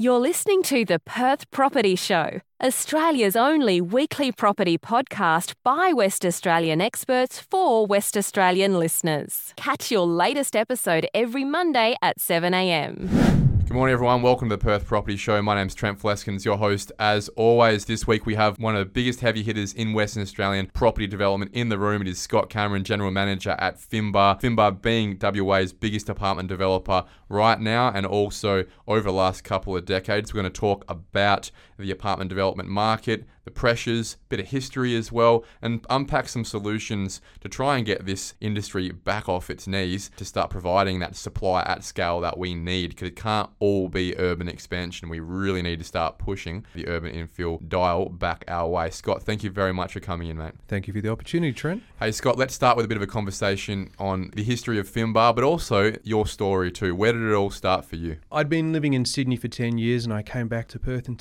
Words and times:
You're 0.00 0.20
listening 0.20 0.62
to 0.62 0.84
the 0.84 1.00
Perth 1.00 1.50
Property 1.50 1.96
Show, 1.96 2.40
Australia's 2.62 3.34
only 3.34 3.80
weekly 3.80 4.30
property 4.30 4.78
podcast 4.78 5.54
by 5.64 5.92
West 5.92 6.24
Australian 6.24 6.80
experts 6.80 7.40
for 7.40 7.84
West 7.84 8.16
Australian 8.16 8.78
listeners. 8.78 9.52
Catch 9.56 9.90
your 9.90 10.06
latest 10.06 10.54
episode 10.54 11.08
every 11.12 11.42
Monday 11.42 11.96
at 12.00 12.20
7am. 12.20 13.47
Good 13.68 13.74
morning, 13.74 13.92
everyone. 13.92 14.22
Welcome 14.22 14.48
to 14.48 14.56
the 14.56 14.64
Perth 14.64 14.86
Property 14.86 15.18
Show. 15.18 15.42
My 15.42 15.54
name's 15.54 15.74
Trent 15.74 16.00
Fleskens, 16.00 16.42
your 16.42 16.56
host. 16.56 16.90
As 16.98 17.28
always, 17.36 17.84
this 17.84 18.06
week 18.06 18.24
we 18.24 18.34
have 18.34 18.58
one 18.58 18.74
of 18.74 18.78
the 18.78 18.90
biggest 18.90 19.20
heavy 19.20 19.42
hitters 19.42 19.74
in 19.74 19.92
Western 19.92 20.22
Australian 20.22 20.70
property 20.72 21.06
development 21.06 21.50
in 21.52 21.68
the 21.68 21.78
room. 21.78 22.00
It 22.00 22.08
is 22.08 22.18
Scott 22.18 22.48
Cameron, 22.48 22.82
General 22.82 23.10
Manager 23.10 23.56
at 23.58 23.78
Finbar. 23.78 24.40
Finbar 24.40 24.80
being 24.80 25.18
WA's 25.20 25.74
biggest 25.74 26.08
apartment 26.08 26.48
developer 26.48 27.04
right 27.28 27.60
now 27.60 27.90
and 27.90 28.06
also 28.06 28.64
over 28.86 29.02
the 29.02 29.12
last 29.12 29.44
couple 29.44 29.76
of 29.76 29.84
decades. 29.84 30.32
We're 30.32 30.40
going 30.40 30.50
to 30.50 30.60
talk 30.60 30.86
about 30.88 31.50
the 31.78 31.90
apartment 31.90 32.28
development 32.28 32.68
market, 32.68 33.24
the 33.48 33.50
pressures, 33.50 34.18
bit 34.28 34.40
of 34.40 34.46
history 34.46 34.94
as 34.94 35.10
well, 35.10 35.42
and 35.62 35.84
unpack 35.88 36.28
some 36.28 36.44
solutions 36.44 37.22
to 37.40 37.48
try 37.48 37.78
and 37.78 37.86
get 37.86 38.04
this 38.04 38.34
industry 38.42 38.90
back 38.90 39.26
off 39.26 39.48
its 39.48 39.66
knees 39.66 40.10
to 40.16 40.24
start 40.24 40.50
providing 40.50 40.98
that 40.98 41.16
supply 41.16 41.62
at 41.62 41.82
scale 41.82 42.20
that 42.20 42.36
we 42.36 42.54
need 42.54 42.90
because 42.90 43.08
it 43.08 43.16
can't 43.16 43.48
all 43.58 43.88
be 43.88 44.14
urban 44.18 44.48
expansion. 44.48 45.08
We 45.08 45.20
really 45.20 45.62
need 45.62 45.78
to 45.78 45.84
start 45.84 46.18
pushing 46.18 46.66
the 46.74 46.86
urban 46.88 47.14
infill 47.14 47.66
dial 47.66 48.10
back 48.10 48.44
our 48.48 48.68
way. 48.68 48.90
Scott, 48.90 49.22
thank 49.22 49.42
you 49.42 49.50
very 49.50 49.72
much 49.72 49.94
for 49.94 50.00
coming 50.00 50.28
in, 50.28 50.36
mate. 50.36 50.52
Thank 50.66 50.86
you 50.86 50.92
for 50.92 51.00
the 51.00 51.08
opportunity, 51.08 51.54
Trent. 51.54 51.82
Hey, 51.98 52.12
Scott, 52.12 52.36
let's 52.36 52.54
start 52.54 52.76
with 52.76 52.84
a 52.84 52.88
bit 52.88 52.98
of 52.98 53.02
a 53.02 53.06
conversation 53.06 53.92
on 53.98 54.30
the 54.34 54.44
history 54.44 54.78
of 54.78 54.86
Finbar, 54.86 55.34
but 55.34 55.42
also 55.42 55.94
your 56.02 56.26
story 56.26 56.70
too. 56.70 56.94
Where 56.94 57.14
did 57.14 57.22
it 57.22 57.32
all 57.32 57.50
start 57.50 57.86
for 57.86 57.96
you? 57.96 58.18
I'd 58.30 58.50
been 58.50 58.74
living 58.74 58.92
in 58.92 59.06
Sydney 59.06 59.36
for 59.36 59.48
10 59.48 59.78
years 59.78 60.04
and 60.04 60.12
I 60.12 60.22
came 60.22 60.48
back 60.48 60.68
to 60.68 60.78
Perth 60.78 61.08
in 61.08 61.16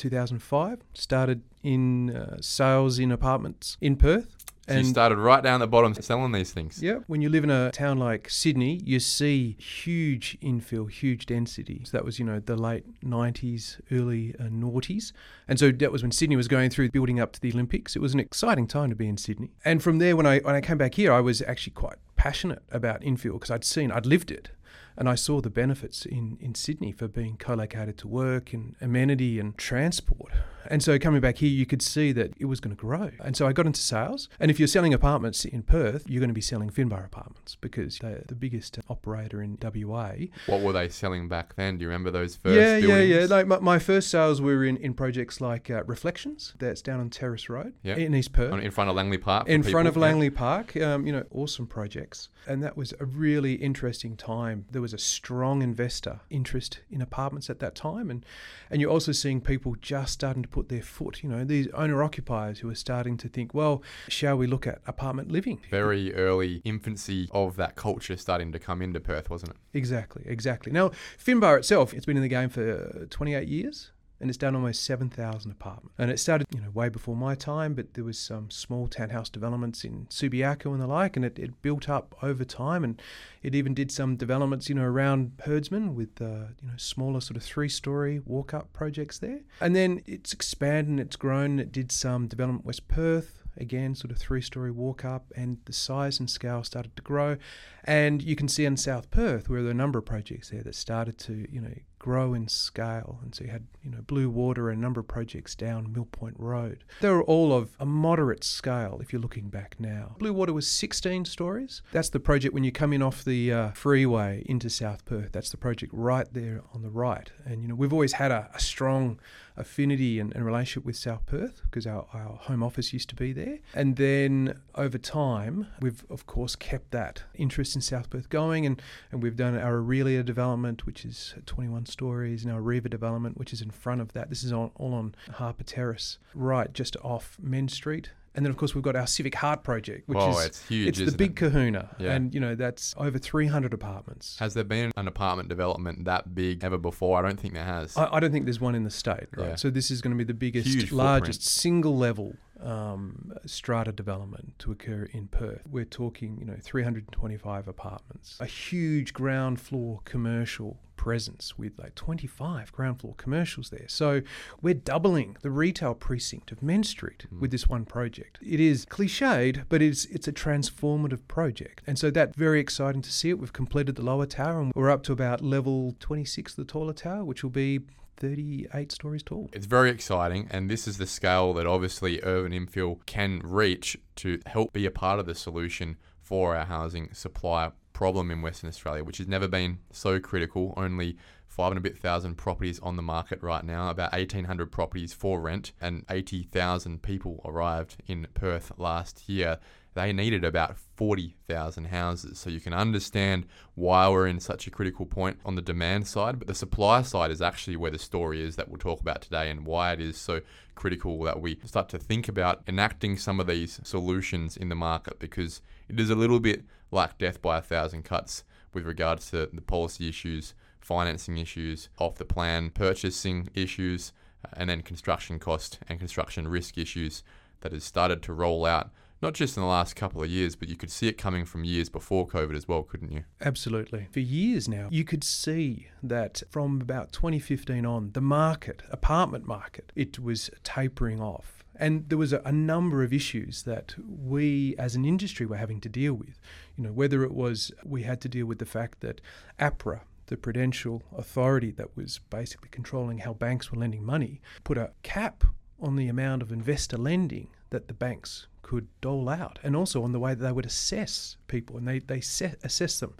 2005. 0.47 0.79
Started 0.93 1.41
in 1.63 2.15
uh, 2.15 2.37
sales 2.41 2.99
in 2.99 3.11
apartments 3.11 3.77
in 3.81 3.95
Perth. 3.95 4.33
So 4.67 4.75
you 4.75 4.83
started 4.83 5.17
right 5.17 5.41
down 5.41 5.61
the 5.61 5.67
bottom 5.67 5.93
selling 5.93 6.33
these 6.33 6.51
things. 6.51 6.83
Yeah, 6.83 6.99
when 7.07 7.21
you 7.21 7.29
live 7.29 7.45
in 7.45 7.49
a 7.49 7.71
town 7.71 7.99
like 7.99 8.29
Sydney, 8.29 8.81
you 8.83 8.99
see 8.99 9.55
huge 9.59 10.37
infill, 10.41 10.91
huge 10.91 11.25
density. 11.25 11.83
So 11.85 11.95
that 11.95 12.03
was, 12.03 12.19
you 12.19 12.25
know, 12.25 12.41
the 12.41 12.57
late 12.57 12.83
90s, 13.01 13.79
early 13.93 14.35
uh, 14.37 14.43
noughties. 14.43 15.13
And 15.47 15.57
so 15.57 15.71
that 15.71 15.89
was 15.89 16.01
when 16.01 16.11
Sydney 16.11 16.35
was 16.35 16.49
going 16.49 16.69
through 16.69 16.91
building 16.91 17.17
up 17.17 17.31
to 17.33 17.39
the 17.39 17.53
Olympics. 17.53 17.95
It 17.95 18.01
was 18.01 18.13
an 18.13 18.19
exciting 18.19 18.67
time 18.67 18.89
to 18.89 18.95
be 18.95 19.07
in 19.07 19.15
Sydney. 19.15 19.51
And 19.63 19.81
from 19.81 19.99
there, 19.99 20.17
when 20.17 20.25
I, 20.25 20.39
when 20.39 20.55
I 20.55 20.59
came 20.59 20.77
back 20.77 20.95
here, 20.95 21.13
I 21.13 21.21
was 21.21 21.41
actually 21.43 21.71
quite 21.71 21.95
passionate 22.17 22.63
about 22.69 23.01
infill 23.03 23.33
because 23.33 23.51
I'd 23.51 23.63
seen, 23.63 23.89
I'd 23.89 24.05
lived 24.05 24.31
it. 24.31 24.49
And 24.97 25.07
I 25.07 25.15
saw 25.15 25.41
the 25.41 25.51
benefits 25.51 26.05
in, 26.05 26.37
in 26.41 26.55
Sydney 26.55 26.91
for 26.91 27.07
being 27.07 27.37
co 27.37 27.53
located 27.53 27.97
to 27.99 28.07
work 28.07 28.51
and 28.51 28.75
amenity 28.81 29.39
and 29.39 29.55
transport. 29.57 30.33
And 30.69 30.83
so 30.83 30.97
coming 30.99 31.21
back 31.21 31.37
here, 31.37 31.49
you 31.49 31.65
could 31.65 31.81
see 31.81 32.11
that 32.13 32.33
it 32.39 32.45
was 32.45 32.59
going 32.59 32.75
to 32.75 32.79
grow. 32.79 33.11
And 33.23 33.35
so 33.35 33.47
I 33.47 33.53
got 33.53 33.65
into 33.65 33.81
sales. 33.81 34.29
And 34.39 34.49
if 34.51 34.59
you're 34.59 34.67
selling 34.67 34.93
apartments 34.93 35.45
in 35.45 35.63
Perth, 35.63 36.03
you're 36.09 36.19
going 36.19 36.29
to 36.29 36.33
be 36.33 36.41
selling 36.41 36.69
Finbar 36.69 37.05
apartments 37.05 37.55
because 37.59 37.99
they're 37.99 38.23
the 38.27 38.35
biggest 38.35 38.79
operator 38.89 39.41
in 39.41 39.57
WA. 39.61 40.11
What 40.45 40.61
were 40.61 40.73
they 40.73 40.89
selling 40.89 41.27
back 41.27 41.55
then? 41.55 41.77
Do 41.77 41.83
you 41.83 41.87
remember 41.89 42.11
those 42.11 42.35
first 42.35 42.55
Yeah, 42.55 42.79
buildings? 42.79 43.09
yeah, 43.09 43.19
yeah. 43.21 43.25
Like 43.27 43.47
my, 43.47 43.59
my 43.59 43.79
first 43.79 44.09
sales 44.09 44.41
were 44.41 44.63
in, 44.63 44.77
in 44.77 44.93
projects 44.93 45.41
like 45.41 45.69
uh, 45.69 45.83
Reflections, 45.85 46.53
that's 46.59 46.81
down 46.81 46.99
on 46.99 47.09
Terrace 47.09 47.49
Road 47.49 47.73
Yeah. 47.83 47.95
in 47.95 48.13
East 48.15 48.33
Perth. 48.33 48.53
In 48.61 48.71
front 48.71 48.89
of 48.89 48.95
Langley 48.95 49.17
Park? 49.17 49.47
in 49.49 49.63
front 49.63 49.87
of. 49.87 49.97
Langley 49.97 50.29
Park, 50.29 50.77
um, 50.77 51.07
you 51.07 51.11
know, 51.11 51.23
awesome 51.31 51.65
projects. 51.65 52.29
And 52.47 52.61
that 52.63 52.77
was 52.77 52.93
a 52.99 53.05
really 53.05 53.53
interesting 53.55 54.15
time. 54.15 54.65
There 54.71 54.81
was 54.81 54.93
a 54.93 54.97
strong 54.97 55.61
investor 55.61 56.21
interest 56.29 56.79
in 56.91 57.01
apartments 57.01 57.49
at 57.49 57.59
that 57.59 57.75
time. 57.75 58.09
And, 58.11 58.23
and 58.69 58.79
you're 58.79 58.91
also 58.91 59.11
seeing 59.11 59.41
people 59.41 59.75
just 59.81 60.13
starting 60.13 60.43
to 60.43 60.49
put 60.57 60.69
their 60.69 60.81
foot, 60.81 61.21
you 61.21 61.29
know, 61.29 61.45
these 61.45 61.67
owner 61.75 62.01
occupiers 62.01 62.57
who 62.57 62.69
are 62.69 62.73
starting 62.73 63.15
to 63.15 63.29
think, 63.29 63.53
well, 63.53 63.83
shall 64.07 64.35
we 64.35 64.47
look 64.47 64.65
at 64.65 64.81
apartment 64.87 65.31
living? 65.31 65.61
Very 65.69 66.15
early 66.15 66.63
infancy 66.65 67.29
of 67.31 67.57
that 67.57 67.75
culture 67.75 68.17
starting 68.17 68.51
to 68.51 68.57
come 68.57 68.81
into 68.81 68.99
Perth, 68.99 69.29
wasn't 69.29 69.51
it? 69.51 69.57
Exactly, 69.77 70.23
exactly. 70.25 70.71
Now, 70.71 70.89
Finbar 71.23 71.59
itself, 71.59 71.93
it's 71.93 72.07
been 72.07 72.17
in 72.17 72.23
the 72.23 72.27
game 72.27 72.49
for 72.49 73.03
uh, 73.03 73.05
28 73.11 73.47
years. 73.47 73.91
And 74.19 74.29
it's 74.29 74.37
done 74.37 74.55
almost 74.55 74.83
7,000 74.83 75.51
apartments. 75.51 75.93
And 75.97 76.09
it 76.09 76.19
started, 76.19 76.47
you 76.53 76.61
know, 76.61 76.71
way 76.71 76.89
before 76.89 77.15
my 77.15 77.35
time, 77.35 77.73
but 77.75 77.93
there 77.93 78.03
was 78.03 78.17
some 78.17 78.49
small 78.49 78.87
townhouse 78.87 79.29
developments 79.29 79.83
in 79.83 80.07
Subiaco 80.09 80.71
and 80.71 80.81
the 80.81 80.87
like, 80.87 81.15
and 81.15 81.23
it, 81.23 81.37
it 81.37 81.61
built 81.61 81.87
up 81.87 82.15
over 82.23 82.43
time. 82.43 82.83
And 82.83 83.01
it 83.43 83.53
even 83.53 83.73
did 83.73 83.91
some 83.91 84.15
developments, 84.15 84.69
you 84.69 84.75
know, 84.75 84.83
around 84.83 85.33
Herdsman 85.43 85.95
with, 85.95 86.21
uh, 86.21 86.49
you 86.61 86.69
know, 86.69 86.77
smaller 86.77 87.21
sort 87.21 87.37
of 87.37 87.43
three-story 87.43 88.21
walk-up 88.25 88.73
projects 88.73 89.19
there. 89.19 89.41
And 89.61 89.75
then 89.75 90.01
it's 90.05 90.33
expanded 90.33 90.87
and 90.89 90.99
it's 90.99 91.15
grown. 91.15 91.59
It 91.59 91.71
did 91.71 91.91
some 91.91 92.27
development 92.27 92.65
West 92.65 92.87
Perth, 92.87 93.37
again, 93.57 93.95
sort 93.95 94.11
of 94.11 94.17
three 94.17 94.41
story 94.41 94.71
walk 94.71 95.03
up, 95.03 95.31
and 95.35 95.57
the 95.65 95.73
size 95.73 96.19
and 96.19 96.29
scale 96.29 96.63
started 96.63 96.95
to 96.95 97.03
grow. 97.03 97.37
And 97.83 98.21
you 98.21 98.35
can 98.35 98.47
see 98.47 98.65
in 98.65 98.77
South 98.77 99.09
Perth 99.11 99.49
where 99.49 99.61
there 99.61 99.69
are 99.69 99.71
a 99.71 99.75
number 99.75 99.99
of 99.99 100.05
projects 100.05 100.49
there 100.49 100.63
that 100.63 100.75
started 100.75 101.17
to, 101.19 101.47
you 101.51 101.61
know, 101.61 101.73
grow 102.07 102.33
in 102.33 102.47
scale. 102.47 103.19
And 103.21 103.35
so 103.35 103.43
you 103.43 103.49
had, 103.49 103.67
you 103.83 103.91
know, 103.91 104.01
Blue 104.01 104.29
Water 104.29 104.69
and 104.69 104.79
a 104.79 104.81
number 104.81 105.01
of 105.01 105.09
projects 105.09 105.55
down 105.55 105.91
Mill 105.91 106.07
Point 106.09 106.35
Road. 106.39 106.85
They 107.01 107.09
were 107.09 107.21
all 107.21 107.51
of 107.51 107.75
a 107.81 107.85
moderate 107.85 108.45
scale 108.45 108.99
if 109.01 109.11
you're 109.11 109.21
looking 109.21 109.49
back 109.49 109.75
now. 109.77 110.15
Blue 110.17 110.31
Water 110.31 110.53
was 110.53 110.69
16 110.69 111.25
stories. 111.25 111.81
That's 111.91 112.07
the 112.07 112.21
project 112.21 112.53
when 112.53 112.63
you 112.63 112.71
come 112.71 112.93
in 112.93 113.01
off 113.01 113.25
the 113.25 113.51
uh, 113.51 113.71
freeway 113.71 114.45
into 114.45 114.69
South 114.69 115.03
Perth. 115.03 115.33
That's 115.33 115.49
the 115.49 115.57
project 115.57 115.91
right 115.93 116.33
there 116.33 116.61
on 116.73 116.81
the 116.81 116.89
right. 116.89 117.29
And, 117.43 117.61
you 117.61 117.67
know, 117.67 117.75
we've 117.75 117.91
always 117.91 118.13
had 118.13 118.31
a, 118.31 118.49
a 118.53 118.59
strong 118.61 119.19
affinity 119.57 120.19
and, 120.19 120.33
and 120.35 120.45
relationship 120.45 120.85
with 120.85 120.95
South 120.95 121.25
Perth 121.25 121.61
because 121.63 121.85
our, 121.87 122.05
our 122.13 122.37
home 122.41 122.63
office 122.63 122.93
used 122.93 123.09
to 123.09 123.15
be 123.15 123.33
there. 123.33 123.59
And 123.73 123.95
then 123.95 124.59
over 124.75 124.97
time, 124.97 125.67
we've 125.81 126.05
of 126.09 126.25
course 126.25 126.55
kept 126.55 126.91
that 126.91 127.23
interest 127.35 127.75
in 127.75 127.81
South 127.81 128.09
Perth 128.09 128.29
going 128.29 128.65
and, 128.65 128.81
and 129.11 129.21
we've 129.21 129.35
done 129.35 129.57
our 129.57 129.77
Aurelia 129.77 130.23
development, 130.23 130.85
which 130.85 131.05
is 131.05 131.35
21 131.45 131.85
stories, 131.87 132.43
and 132.43 132.53
our 132.53 132.61
Riva 132.61 132.89
development, 132.89 133.37
which 133.37 133.53
is 133.53 133.61
in 133.61 133.71
front 133.71 134.01
of 134.01 134.13
that. 134.13 134.29
This 134.29 134.43
is 134.43 134.53
all 134.53 134.71
on 134.77 135.15
Harper 135.33 135.63
Terrace, 135.63 136.17
right 136.33 136.71
just 136.73 136.95
off 136.97 137.37
Mends 137.41 137.73
Street. 137.73 138.11
And 138.37 138.45
then, 138.45 138.51
of 138.51 138.57
course, 138.57 138.75
we've 138.75 138.83
got 138.83 138.95
our 138.95 139.07
Civic 139.07 139.33
Heart 139.33 139.63
project, 139.63 140.07
which 140.07 140.15
Whoa, 140.15 140.37
is 140.37 140.45
it's 140.45 140.67
huge, 140.67 141.01
It's 141.01 141.11
the 141.11 141.17
big 141.17 141.31
it? 141.31 141.35
kahuna, 141.37 141.89
Yeah. 141.97 142.11
and 142.13 142.31
you 142.35 142.39
know 142.39 142.53
that's 142.53 142.93
over 142.95 143.17
300 143.17 143.73
apartments. 143.73 144.37
Has 144.37 144.53
there 144.53 144.63
been 144.63 144.91
an 144.95 145.07
apartment 145.07 145.49
development 145.49 146.05
that 146.05 146.35
big 146.35 146.63
ever 146.63 146.77
before? 146.77 147.17
I 147.17 147.23
don't 147.27 147.39
think 147.39 147.55
there 147.55 147.65
has. 147.65 147.97
I, 147.97 148.07
I 148.13 148.19
don't 148.19 148.31
think 148.31 148.45
there's 148.45 148.61
one 148.61 148.75
in 148.75 148.83
the 148.83 148.91
state, 148.91 149.25
right? 149.35 149.49
Yeah. 149.49 149.55
So 149.55 149.71
this 149.71 149.89
is 149.89 150.01
going 150.01 150.11
to 150.11 150.17
be 150.17 150.23
the 150.23 150.35
biggest, 150.35 150.67
Huge 150.67 150.91
largest 150.91 151.43
single 151.47 151.97
level 151.97 152.35
um, 152.61 153.33
strata 153.45 153.91
development 153.91 154.53
to 154.59 154.71
occur 154.71 155.07
in 155.11 155.27
Perth. 155.27 155.61
We're 155.69 155.85
talking, 155.85 156.37
you 156.39 156.45
know, 156.45 156.57
325 156.59 157.67
apartments, 157.67 158.37
a 158.39 158.45
huge 158.45 159.13
ground 159.13 159.59
floor 159.59 160.01
commercial 160.05 160.79
presence 160.95 161.57
with 161.57 161.77
like 161.77 161.95
25 161.95 162.71
ground 162.73 162.99
floor 162.99 163.13
commercials 163.17 163.69
there. 163.69 163.85
So 163.87 164.21
we're 164.61 164.73
doubling 164.73 165.37
the 165.41 165.51
retail 165.51 165.93
precinct 165.93 166.51
of 166.51 166.61
Mends 166.61 166.89
Street 166.89 167.27
with 167.39 167.51
this 167.51 167.69
one 167.69 167.85
project. 167.85 168.39
It 168.41 168.59
is 168.59 168.85
cliched, 168.85 169.65
but 169.69 169.81
it's 169.81 170.05
it's 170.05 170.27
a 170.27 170.33
transformative 170.33 171.25
project. 171.27 171.81
And 171.87 171.97
so 171.97 172.11
that's 172.11 172.35
very 172.35 172.59
exciting 172.59 173.01
to 173.03 173.13
see 173.13 173.29
it. 173.29 173.39
We've 173.39 173.53
completed 173.53 173.95
the 173.95 174.01
lower 174.03 174.25
tower 174.25 174.59
and 174.59 174.73
we're 174.75 174.89
up 174.89 175.03
to 175.03 175.13
about 175.13 175.41
level 175.41 175.95
26 175.99 176.53
of 176.53 176.55
the 176.57 176.65
taller 176.65 176.93
tower, 176.93 177.23
which 177.23 177.43
will 177.43 177.51
be 177.51 177.81
38 178.17 178.91
stories 178.91 179.23
tall. 179.23 179.49
It's 179.53 179.65
very 179.65 179.89
exciting, 179.89 180.47
and 180.51 180.69
this 180.69 180.87
is 180.87 180.97
the 180.97 181.07
scale 181.07 181.53
that 181.53 181.65
obviously 181.67 182.19
urban 182.23 182.51
infill 182.51 183.05
can 183.05 183.41
reach 183.43 183.97
to 184.17 184.39
help 184.45 184.73
be 184.73 184.85
a 184.85 184.91
part 184.91 185.19
of 185.19 185.25
the 185.25 185.35
solution 185.35 185.97
for 186.21 186.55
our 186.55 186.65
housing 186.65 187.13
supply 187.13 187.71
problem 187.93 188.29
in 188.29 188.41
Western 188.41 188.67
Australia, 188.67 189.03
which 189.03 189.17
has 189.17 189.27
never 189.27 189.47
been 189.47 189.79
so 189.91 190.19
critical. 190.19 190.73
Only 190.77 191.17
five 191.47 191.71
and 191.71 191.77
a 191.77 191.81
bit 191.81 191.97
thousand 191.97 192.35
properties 192.35 192.79
on 192.79 192.95
the 192.95 193.01
market 193.01 193.41
right 193.41 193.63
now, 193.63 193.89
about 193.89 194.11
1,800 194.11 194.71
properties 194.71 195.13
for 195.13 195.41
rent, 195.41 195.71
and 195.81 196.05
80,000 196.09 197.01
people 197.01 197.41
arrived 197.45 197.95
in 198.05 198.27
Perth 198.33 198.71
last 198.77 199.27
year. 199.27 199.57
They 199.97 200.13
needed 200.13 200.45
about 200.45 200.77
40,000 200.77 201.85
houses. 201.85 202.37
So 202.37 202.51
you 202.51 202.59
can 202.59 202.71
understand 202.71 203.47
why 203.73 204.07
we're 204.07 204.27
in 204.27 204.39
such 204.39 204.67
a 204.67 204.69
critical 204.69 205.07
point 205.07 205.39
on 205.43 205.55
the 205.55 205.61
demand 205.63 206.05
side. 206.05 206.37
But 206.37 206.47
the 206.47 206.53
supply 206.53 207.01
side 207.01 207.31
is 207.31 207.41
actually 207.41 207.77
where 207.77 207.89
the 207.89 207.97
story 207.97 208.43
is 208.43 208.57
that 208.57 208.69
we'll 208.69 208.77
talk 208.77 209.01
about 209.01 209.23
today 209.23 209.49
and 209.49 209.65
why 209.65 209.93
it 209.93 209.99
is 209.99 210.15
so 210.15 210.41
critical 210.75 211.23
that 211.23 211.41
we 211.41 211.57
start 211.65 211.89
to 211.89 211.97
think 211.97 212.27
about 212.27 212.61
enacting 212.67 213.17
some 213.17 213.39
of 213.39 213.47
these 213.47 213.79
solutions 213.83 214.55
in 214.55 214.69
the 214.69 214.75
market 214.75 215.17
because 215.17 215.63
it 215.89 215.99
is 215.99 216.11
a 216.11 216.15
little 216.15 216.39
bit 216.39 216.63
like 216.91 217.17
death 217.17 217.41
by 217.41 217.57
a 217.57 217.61
thousand 217.63 218.03
cuts 218.03 218.43
with 218.75 218.85
regards 218.85 219.31
to 219.31 219.49
the 219.51 219.61
policy 219.61 220.07
issues, 220.07 220.53
financing 220.79 221.39
issues, 221.39 221.89
off 221.97 222.17
the 222.17 222.23
plan 222.23 222.69
purchasing 222.69 223.49
issues, 223.55 224.13
and 224.53 224.69
then 224.69 224.83
construction 224.83 225.39
cost 225.39 225.79
and 225.89 225.97
construction 225.97 226.47
risk 226.47 226.77
issues 226.77 227.23
that 227.61 227.71
has 227.71 227.83
started 227.83 228.21
to 228.21 228.31
roll 228.31 228.63
out 228.63 228.91
not 229.21 229.33
just 229.33 229.57
in 229.57 229.61
the 229.61 229.69
last 229.69 229.95
couple 229.95 230.21
of 230.21 230.29
years, 230.29 230.55
but 230.55 230.69
you 230.69 230.75
could 230.75 230.91
see 230.91 231.07
it 231.07 231.17
coming 231.17 231.45
from 231.45 231.63
years 231.63 231.89
before 231.89 232.27
COVID 232.27 232.55
as 232.55 232.67
well, 232.67 232.83
couldn't 232.83 233.11
you? 233.11 233.23
Absolutely. 233.41 234.07
For 234.11 234.19
years 234.19 234.67
now, 234.67 234.87
you 234.91 235.03
could 235.03 235.23
see 235.23 235.87
that 236.03 236.43
from 236.49 236.81
about 236.81 237.11
2015 237.11 237.85
on, 237.85 238.11
the 238.13 238.21
market, 238.21 238.83
apartment 238.91 239.45
market, 239.47 239.91
it 239.95 240.19
was 240.19 240.49
tapering 240.63 241.21
off. 241.21 241.63
And 241.79 242.09
there 242.09 242.17
was 242.17 242.33
a, 242.33 242.41
a, 242.43 242.51
number 242.51 243.03
of 243.03 243.13
issues 243.13 243.63
that 243.63 243.95
we 243.99 244.75
as 244.79 244.95
an 244.95 245.05
industry 245.05 245.45
were 245.45 245.57
having 245.57 245.79
to 245.81 245.89
deal 245.89 246.15
with. 246.15 246.39
You 246.75 246.85
know, 246.85 246.91
whether 246.91 247.23
it 247.23 247.31
was 247.31 247.71
we 247.85 248.01
had 248.01 248.19
to 248.21 248.29
deal 248.29 248.47
with 248.47 248.57
the 248.57 248.65
fact 248.65 249.01
that 249.01 249.21
APRA, 249.59 250.01
the 250.25 250.37
prudential 250.37 251.03
authority 251.15 251.69
that 251.71 251.95
was 251.95 252.19
basically 252.31 252.69
controlling 252.69 253.19
how 253.19 253.33
banks 253.33 253.71
were 253.71 253.79
lending 253.79 254.03
money, 254.03 254.41
put 254.63 254.77
a 254.77 254.91
cap 255.03 255.43
on 255.79 255.95
the 255.95 256.07
amount 256.07 256.41
of 256.41 256.51
investor 256.51 256.97
lending 256.97 257.49
that 257.69 257.87
the 257.87 257.93
banks 257.93 258.47
could 258.67 258.87
dole 258.99 259.29
out, 259.29 259.59
and 259.63 259.75
also 259.75 260.03
on 260.03 260.11
the 260.11 260.19
way 260.19 260.33
that 260.33 260.43
they 260.43 260.51
would 260.51 260.65
assess 260.65 261.37
people, 261.47 261.77
and 261.77 261.87
they, 261.87 261.99
they 261.99 262.19
set, 262.19 262.57
assess 262.63 262.99
them 262.99 263.15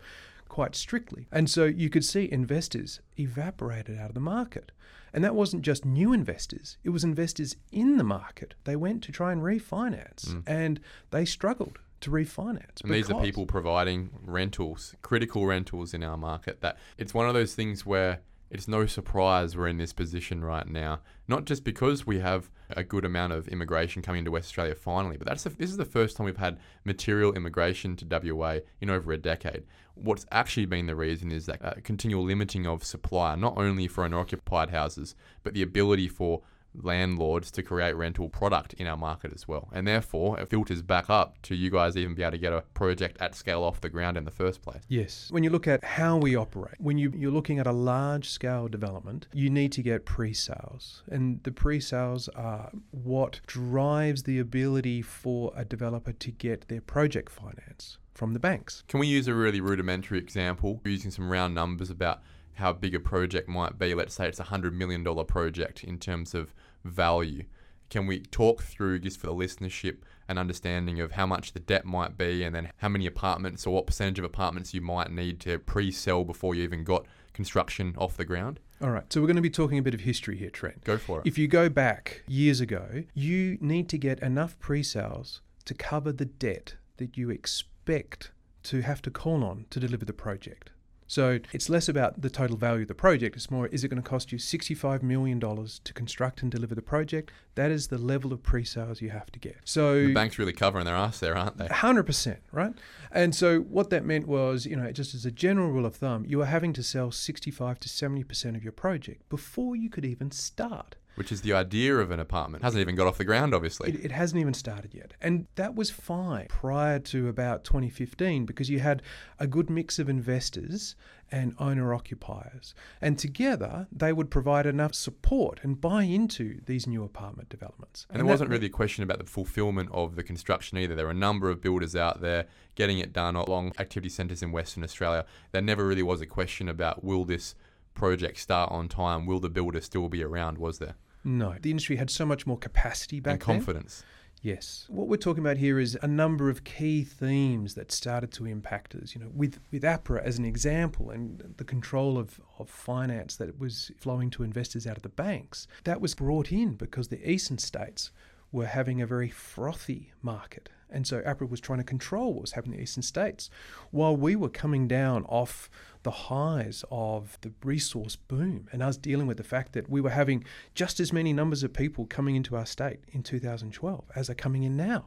quite 0.50 0.76
strictly. 0.76 1.28
And 1.32 1.50
so 1.50 1.64
you 1.64 1.90
could 1.90 2.04
see 2.04 2.30
investors 2.30 3.00
evaporated 3.18 3.98
out 3.98 4.10
of 4.10 4.14
the 4.14 4.20
market. 4.20 4.72
And 5.14 5.24
that 5.24 5.36
wasn't 5.36 5.62
just 5.62 5.86
new 5.86 6.12
investors, 6.12 6.78
it 6.84 6.90
was 6.90 7.04
investors 7.04 7.56
in 7.72 7.98
the 7.98 8.04
market. 8.04 8.56
They 8.66 8.76
went 8.76 9.04
to 9.04 9.12
try 9.12 9.32
and 9.32 9.42
refinance 9.42 10.28
mm. 10.28 10.44
and 10.46 10.82
they 11.12 11.24
struggled 11.24 11.80
to 12.02 12.12
refinance. 12.12 12.84
And 12.84 12.94
these 12.94 13.10
are 13.10 13.22
people 13.22 13.46
providing 13.46 14.10
rentals, 14.24 14.96
critical 15.02 15.46
rentals 15.46 15.94
in 15.94 16.04
our 16.04 16.18
market. 16.18 16.62
That 16.62 16.78
it's 16.98 17.14
one 17.14 17.28
of 17.28 17.34
those 17.34 17.56
things 17.56 17.86
where 17.86 18.20
it's 18.50 18.68
no 18.68 18.86
surprise 18.86 19.56
we're 19.56 19.68
in 19.68 19.78
this 19.78 19.94
position 19.94 20.44
right 20.44 20.68
now. 20.68 21.02
Not 21.28 21.46
just 21.46 21.64
because 21.64 22.08
we 22.08 22.20
have 22.20 22.50
a 22.70 22.84
good 22.84 23.06
amount 23.06 23.34
of 23.34 23.48
immigration 23.48 24.02
coming 24.02 24.20
into 24.20 24.32
West 24.32 24.48
Australia 24.48 24.76
finally, 24.76 25.18
but 25.18 25.28
that's 25.28 25.44
this 25.44 25.70
is 25.70 25.78
the 25.78 25.86
first 25.86 26.16
time 26.16 26.26
we've 26.26 26.38
had 26.38 26.60
material 26.86 27.34
immigration 27.34 27.96
to 27.98 28.34
WA 28.34 28.60
in 28.82 28.90
over 28.90 29.12
a 29.12 29.18
decade. 29.18 29.64
What's 29.96 30.26
actually 30.32 30.66
been 30.66 30.86
the 30.86 30.96
reason 30.96 31.32
is 31.32 31.46
that 31.48 31.64
uh, 31.64 31.74
continual 31.84 32.24
limiting 32.24 32.66
of 32.68 32.84
supply, 32.84 33.36
not 33.36 33.58
only 33.58 33.88
for 33.88 34.06
unoccupied 34.06 34.70
houses, 34.70 35.16
but 35.44 35.54
the 35.54 35.62
ability 35.62 36.08
for 36.08 36.42
landlords 36.76 37.52
to 37.52 37.64
create 37.64 37.96
rental 37.96 38.30
product 38.30 38.74
in 38.74 38.88
our 38.88 38.98
market 38.98 39.34
as 39.34 39.48
well. 39.48 39.70
And 39.72 39.88
therefore, 39.88 40.40
it 40.40 40.50
filters 40.50 40.82
back 40.82 41.10
up 41.10 41.42
to 41.44 41.56
you 41.56 41.70
guys 41.70 41.98
even 41.98 42.16
be 42.16 42.24
able 42.24 42.32
to 42.32 42.38
get 42.38 42.54
a 42.54 42.62
project 42.74 43.18
at 43.20 43.36
scale 43.36 43.64
off 43.64 43.82
the 43.82 43.90
ground 43.90 44.18
in 44.18 44.26
the 44.26 44.32
first 44.32 44.62
place. 44.62 44.84
Yes. 44.88 45.30
When 45.32 45.44
you 45.44 45.50
look 45.50 45.68
at 45.68 45.84
how 45.84 46.18
we 46.18 46.36
operate, 46.36 46.76
when 46.80 46.98
you, 46.98 47.12
you're 47.16 47.32
looking 47.32 47.60
at 47.60 47.68
a 47.68 47.72
large 47.72 48.30
scale 48.30 48.68
development, 48.68 49.28
you 49.34 49.50
need 49.50 49.72
to 49.74 49.82
get 49.82 50.06
pre 50.06 50.34
sales. 50.34 51.04
And 51.10 51.42
the 51.44 51.52
pre 51.52 51.80
sales 51.80 52.30
are 52.30 52.72
what 52.92 53.42
drives 53.48 54.24
the 54.24 54.40
ability 54.40 55.02
for 55.02 55.52
a 55.56 55.66
developer 55.66 56.14
to 56.14 56.32
get 56.32 56.68
their 56.68 56.82
project 56.82 57.32
finance 57.32 57.98
from 58.14 58.34
the 58.34 58.40
banks. 58.40 58.84
Can 58.88 59.00
we 59.00 59.08
use 59.08 59.28
a 59.28 59.34
really 59.34 59.62
rudimentary 59.62 60.18
example 60.18 60.82
using 60.84 61.12
some 61.12 61.30
round 61.30 61.54
numbers 61.54 61.92
about 61.92 62.22
how 62.58 62.74
big 62.74 62.96
a 62.96 63.00
project 63.00 63.48
might 63.48 63.78
be. 63.78 63.94
Let's 63.94 64.16
say 64.16 64.28
it's 64.28 64.40
a 64.40 64.46
$100 64.46 64.74
million 64.74 65.04
project 65.26 65.84
in 65.84 65.98
terms 65.98 66.34
of 66.34 66.54
value. 66.84 67.44
Can 67.90 68.06
we 68.06 68.20
talk 68.20 68.64
through, 68.64 69.00
just 69.00 69.20
for 69.20 69.28
the 69.28 69.34
listenership, 69.34 69.98
an 70.28 70.38
understanding 70.38 71.00
of 71.00 71.14
how 71.14 71.26
much 71.26 71.54
the 71.54 71.60
debt 71.60 71.86
might 71.86 72.18
be 72.18 72.44
and 72.44 72.54
then 72.54 72.72
how 72.78 72.90
many 72.90 73.06
apartments 73.06 73.66
or 73.66 73.76
what 73.76 73.88
percentage 73.88 74.20
of 74.20 74.26
apartments 74.26 74.74
you 74.74 74.82
might 74.82 75.10
need 75.10 75.40
to 75.42 75.60
pre 75.60 75.92
sell 75.92 76.26
before 76.26 76.54
you 76.54 76.64
even 76.64 76.84
got 76.84 77.06
construction 77.34 77.96
off 77.98 78.18
the 78.18 78.26
ground? 78.26 78.60
All 78.82 78.92
right, 78.92 79.12
so 79.12 79.22
we're 79.22 79.28
going 79.28 79.38
to 79.38 79.42
be 79.42 79.50
talking 79.50 79.78
a 79.78 79.82
bit 79.82 79.94
of 79.94 80.02
history 80.02 80.38
here, 80.38 80.50
Trent. 80.50 80.84
Go 80.84 80.98
for 80.98 81.22
it. 81.22 81.28
If 81.28 81.38
you 81.38 81.48
go 81.48 81.70
back 81.70 82.24
years 82.28 82.60
ago, 82.60 83.04
you 83.14 83.58
need 83.62 83.88
to 83.90 83.98
get 83.98 84.20
enough 84.20 84.60
pre 84.60 84.84
sales 84.84 85.42
to 85.66 85.74
cover 85.74 86.12
the 86.12 86.26
debt 86.26 86.76
that 86.98 87.18
you 87.18 87.30
expect 87.30 88.32
to 88.64 88.82
have 88.82 89.02
to 89.04 89.12
call 89.12 89.44
on 89.44 89.66
to 89.70 89.80
deliver 89.80 90.04
the 90.04 90.14
project. 90.14 90.72
So 91.08 91.40
it's 91.54 91.70
less 91.70 91.88
about 91.88 92.22
the 92.22 92.30
total 92.30 92.58
value 92.58 92.82
of 92.82 92.90
the 92.90 92.94
project. 92.94 93.36
It's 93.36 93.50
more, 93.50 93.68
is 93.68 93.84
it 93.84 93.88
going 93.88 94.02
to 94.02 94.08
cost 94.08 94.32
you 94.32 94.38
$65 94.38 95.02
million 95.02 95.40
to 95.40 95.94
construct 95.94 96.42
and 96.42 96.52
deliver 96.52 96.76
the 96.76 96.82
project? 96.82 97.32
That 97.56 97.72
is 97.72 97.88
the 97.88 97.98
level 97.98 98.34
of 98.34 98.44
pre 98.44 98.66
sales 98.66 99.02
you 99.02 99.10
have 99.10 99.32
to 99.32 99.40
get. 99.40 99.58
So 99.64 100.08
the 100.08 100.14
bank's 100.14 100.38
really 100.38 100.54
covering 100.54 100.86
their 100.86 100.96
ass 100.96 101.20
there, 101.20 101.36
aren't 101.36 101.58
they? 101.58 101.68
100%, 101.68 102.38
right? 102.52 102.74
And 103.12 103.34
so 103.34 103.62
what 103.62 103.90
that 103.90 104.06
meant 104.06 104.28
was, 104.28 104.66
you 104.66 104.76
know, 104.76 104.92
just 104.92 105.16
as 105.16 105.26
a 105.26 105.32
general 105.32 105.72
rule 105.72 105.86
of 105.86 105.96
thumb, 105.96 106.26
you 106.28 106.38
were 106.38 106.46
having 106.46 106.74
to 106.74 106.84
sell 106.84 107.12
65 107.12 107.80
to 107.80 107.90
70% 107.90 108.56
of 108.56 108.64
your 108.64 108.74
project 108.74 109.28
before 109.30 109.76
you 109.76 109.90
could 109.90 110.06
even 110.06 110.30
start 110.30 110.98
which 111.18 111.32
is 111.32 111.42
the 111.42 111.52
idea 111.52 111.98
of 111.98 112.12
an 112.12 112.20
apartment. 112.20 112.64
Hasn't 112.64 112.80
even 112.80 112.94
got 112.94 113.08
off 113.08 113.18
the 113.18 113.26
ground, 113.26 113.56
obviously. 113.56 113.90
It, 113.90 114.06
it, 114.06 114.12
hasn't 114.12 114.40
even 114.40 114.54
started 114.54 114.94
yet. 114.94 115.16
And 115.20 115.48
that 115.56 115.74
was 115.74 115.90
fine 115.90 116.46
prior 116.48 117.00
to 117.00 117.28
about 117.28 117.64
2015 117.64 118.46
because 118.46 118.70
you 118.70 118.80
had 118.80 119.02
a 119.40 119.48
good 119.48 119.68
mix 119.68 119.98
of 119.98 120.10
investors 120.10 120.96
and 121.32 121.56
owner 121.58 121.92
occupiers. 121.92 122.76
And 123.02 123.18
together, 123.18 123.88
they 123.92 124.14
would 124.14 124.30
provide 124.30 124.68
enough 124.68 124.94
support 124.94 125.60
and 125.64 125.82
buy 125.82 126.04
into 126.04 126.62
these 126.68 126.86
new 126.86 127.04
apartment 127.04 127.50
developments. 127.50 128.06
And, 128.10 128.20
and 128.20 128.28
there 128.28 128.32
wasn't 128.32 128.52
really 128.52 128.68
a 128.68 128.70
question 128.70 129.04
about 129.04 129.18
the 129.18 129.26
fulfillment 129.26 129.90
of 129.92 130.16
the 130.16 130.24
construction 130.24 130.78
either. 130.78 130.94
There 130.94 131.06
were 131.06 131.12
a 131.12 131.16
number 131.16 131.50
of 131.50 131.62
builders 131.62 131.96
out 131.96 132.22
there 132.22 132.46
getting 132.76 133.00
it 133.00 133.12
done 133.12 133.36
along 133.36 133.74
activity 133.80 134.10
centres 134.10 134.44
in 134.44 134.52
Western 134.52 134.84
Australia. 134.84 135.26
There 135.52 135.64
never 135.64 135.84
really 135.84 136.04
was 136.04 136.22
a 136.22 136.28
question 136.28 136.70
about 136.70 137.04
will 137.04 137.26
this 137.26 137.56
project 137.96 138.38
start 138.38 138.72
on 138.72 138.88
time? 138.88 139.26
Will 139.26 139.40
the 139.40 139.50
builder 139.50 139.82
still 139.82 140.08
be 140.08 140.24
around? 140.24 140.60
Was 140.60 140.78
there? 140.78 140.94
No, 141.28 141.56
the 141.62 141.72
industry 141.72 141.98
had 141.98 142.10
so 142.10 142.26
much 142.26 142.48
more 142.48 142.58
capacity 142.58 143.20
back 143.20 143.34
and 143.34 143.42
confidence. 143.42 143.98
Then. 143.98 144.08
Yes. 144.44 144.86
What 144.88 145.10
we're 145.10 145.18
talking 145.18 145.44
about 145.44 145.58
here 145.58 145.78
is 145.78 145.98
a 146.02 146.08
number 146.08 146.50
of 146.50 146.64
key 146.64 147.04
themes 147.04 147.74
that 147.74 147.92
started 147.92 148.32
to 148.34 148.46
impact 148.46 148.96
us. 148.96 149.14
You 149.14 149.22
know, 149.22 149.32
with, 149.34 149.60
with 149.70 149.84
APRA 149.84 150.24
as 150.24 150.38
an 150.38 150.46
example 150.46 151.10
and 151.10 151.56
the 151.58 151.66
control 151.66 152.18
of, 152.18 152.40
of 152.60 152.70
finance 152.70 153.36
that 153.38 153.60
was 153.60 153.92
flowing 153.98 154.30
to 154.32 154.44
investors 154.44 154.88
out 154.88 154.96
of 154.96 155.04
the 155.04 155.10
banks, 155.10 155.68
that 155.84 156.00
was 156.00 156.16
brought 156.16 156.50
in 156.52 156.76
because 156.76 157.10
the 157.10 157.30
eastern 157.30 157.58
states 157.58 158.12
were 158.54 158.68
having 158.68 159.02
a 159.02 159.08
very 159.08 159.30
frothy 159.30 160.14
market. 160.22 160.70
And 160.90 161.06
so 161.06 161.22
APRA 161.22 161.50
was 161.50 161.60
trying 161.60 161.80
to 161.80 161.84
control 161.84 162.34
what 162.34 162.42
was 162.42 162.52
happening 162.54 162.76
in 162.76 162.78
the 162.78 162.84
eastern 162.84 163.04
states 163.04 163.50
while 163.92 164.16
we 164.16 164.38
were 164.38 164.50
coming 164.50 164.88
down 164.88 165.26
off 165.26 165.70
the 166.08 166.12
highs 166.12 166.86
of 166.90 167.38
the 167.42 167.52
resource 167.66 168.16
boom 168.16 168.70
and 168.72 168.82
us 168.82 168.96
dealing 168.96 169.28
with 169.28 169.36
the 169.36 169.44
fact 169.44 169.74
that 169.74 169.90
we 169.90 170.00
were 170.00 170.12
having 170.12 170.42
just 170.74 171.02
as 171.02 171.12
many 171.12 171.34
numbers 171.34 171.64
of 171.64 171.74
people 171.74 172.06
coming 172.06 172.38
into 172.38 172.56
our 172.56 172.66
state 172.66 173.02
in 173.12 173.22
2012 173.22 174.06
as 174.16 174.30
are 174.30 174.34
coming 174.34 174.64
in 174.64 174.78
now. 174.78 175.04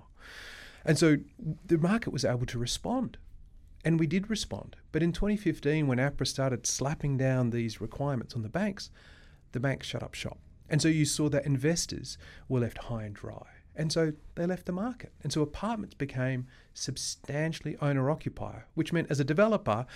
And 0.85 0.99
so 0.99 1.17
the 1.64 1.79
market 1.79 2.11
was 2.11 2.23
able 2.23 2.44
to 2.44 2.58
respond. 2.58 3.17
And 3.82 3.99
we 3.99 4.06
did 4.06 4.29
respond. 4.29 4.76
But 4.93 5.02
in 5.02 5.12
2015, 5.12 5.87
when 5.87 5.97
APRA 5.97 6.26
started 6.26 6.67
slapping 6.67 7.17
down 7.17 7.49
these 7.49 7.81
requirements 7.81 8.35
on 8.35 8.43
the 8.43 8.50
banks, 8.50 8.91
the 9.53 9.61
banks 9.61 9.87
shut 9.87 10.03
up 10.03 10.12
shop. 10.12 10.38
And 10.69 10.82
so 10.82 10.88
you 10.88 11.06
saw 11.06 11.31
that 11.31 11.46
investors 11.46 12.19
were 12.46 12.60
left 12.60 12.77
high 12.77 13.05
and 13.05 13.15
dry. 13.15 13.46
And 13.77 13.93
so 13.93 14.12
they 14.34 14.46
left 14.46 14.67
the 14.67 14.72
market. 14.72 15.12
And 15.22 15.32
so 15.32 15.43
apartments 15.43 15.94
became 15.94 16.46
substantially 16.74 17.77
owner 17.81 18.10
occupier, 18.10 18.67
which 18.74 18.93
meant 18.93 19.10
as 19.10 19.20
a 19.20 19.24
developer, 19.24 19.86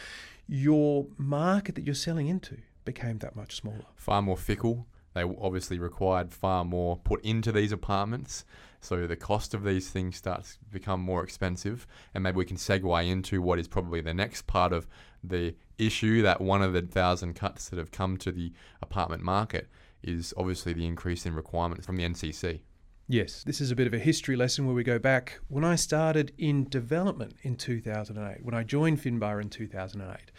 your 0.46 1.06
market 1.16 1.74
that 1.74 1.84
you're 1.84 1.94
selling 1.94 2.28
into 2.28 2.58
became 2.84 3.18
that 3.18 3.34
much 3.34 3.56
smaller. 3.56 3.86
Far 3.96 4.22
more 4.22 4.36
fickle. 4.36 4.86
They 5.14 5.22
obviously 5.22 5.78
required 5.78 6.32
far 6.32 6.64
more 6.64 6.96
put 6.98 7.24
into 7.24 7.52
these 7.52 7.70
apartments. 7.72 8.44
So 8.80 9.06
the 9.06 9.16
cost 9.16 9.54
of 9.54 9.64
these 9.64 9.88
things 9.88 10.16
starts 10.16 10.56
to 10.56 10.64
become 10.72 11.00
more 11.00 11.22
expensive. 11.22 11.86
And 12.12 12.24
maybe 12.24 12.36
we 12.36 12.44
can 12.44 12.56
segue 12.56 13.08
into 13.08 13.40
what 13.40 13.58
is 13.58 13.68
probably 13.68 14.00
the 14.00 14.12
next 14.12 14.46
part 14.46 14.72
of 14.72 14.88
the 15.22 15.54
issue 15.78 16.20
that 16.22 16.40
one 16.40 16.62
of 16.62 16.72
the 16.72 16.82
thousand 16.82 17.34
cuts 17.34 17.68
that 17.68 17.78
have 17.78 17.92
come 17.92 18.16
to 18.18 18.32
the 18.32 18.52
apartment 18.82 19.22
market 19.22 19.68
is 20.02 20.34
obviously 20.36 20.72
the 20.72 20.86
increase 20.86 21.24
in 21.24 21.34
requirements 21.34 21.86
from 21.86 21.96
the 21.96 22.04
NCC. 22.04 22.60
Yes, 23.06 23.44
this 23.44 23.60
is 23.60 23.70
a 23.70 23.76
bit 23.76 23.86
of 23.86 23.92
a 23.92 23.98
history 23.98 24.34
lesson 24.34 24.64
where 24.64 24.74
we 24.74 24.82
go 24.82 24.98
back. 24.98 25.38
When 25.48 25.62
I 25.62 25.74
started 25.74 26.32
in 26.38 26.64
development 26.64 27.34
in 27.42 27.56
2008, 27.56 28.42
when 28.42 28.54
I 28.54 28.62
joined 28.62 29.02
Finbar 29.02 29.42
in 29.42 29.50
2008, 29.50 30.32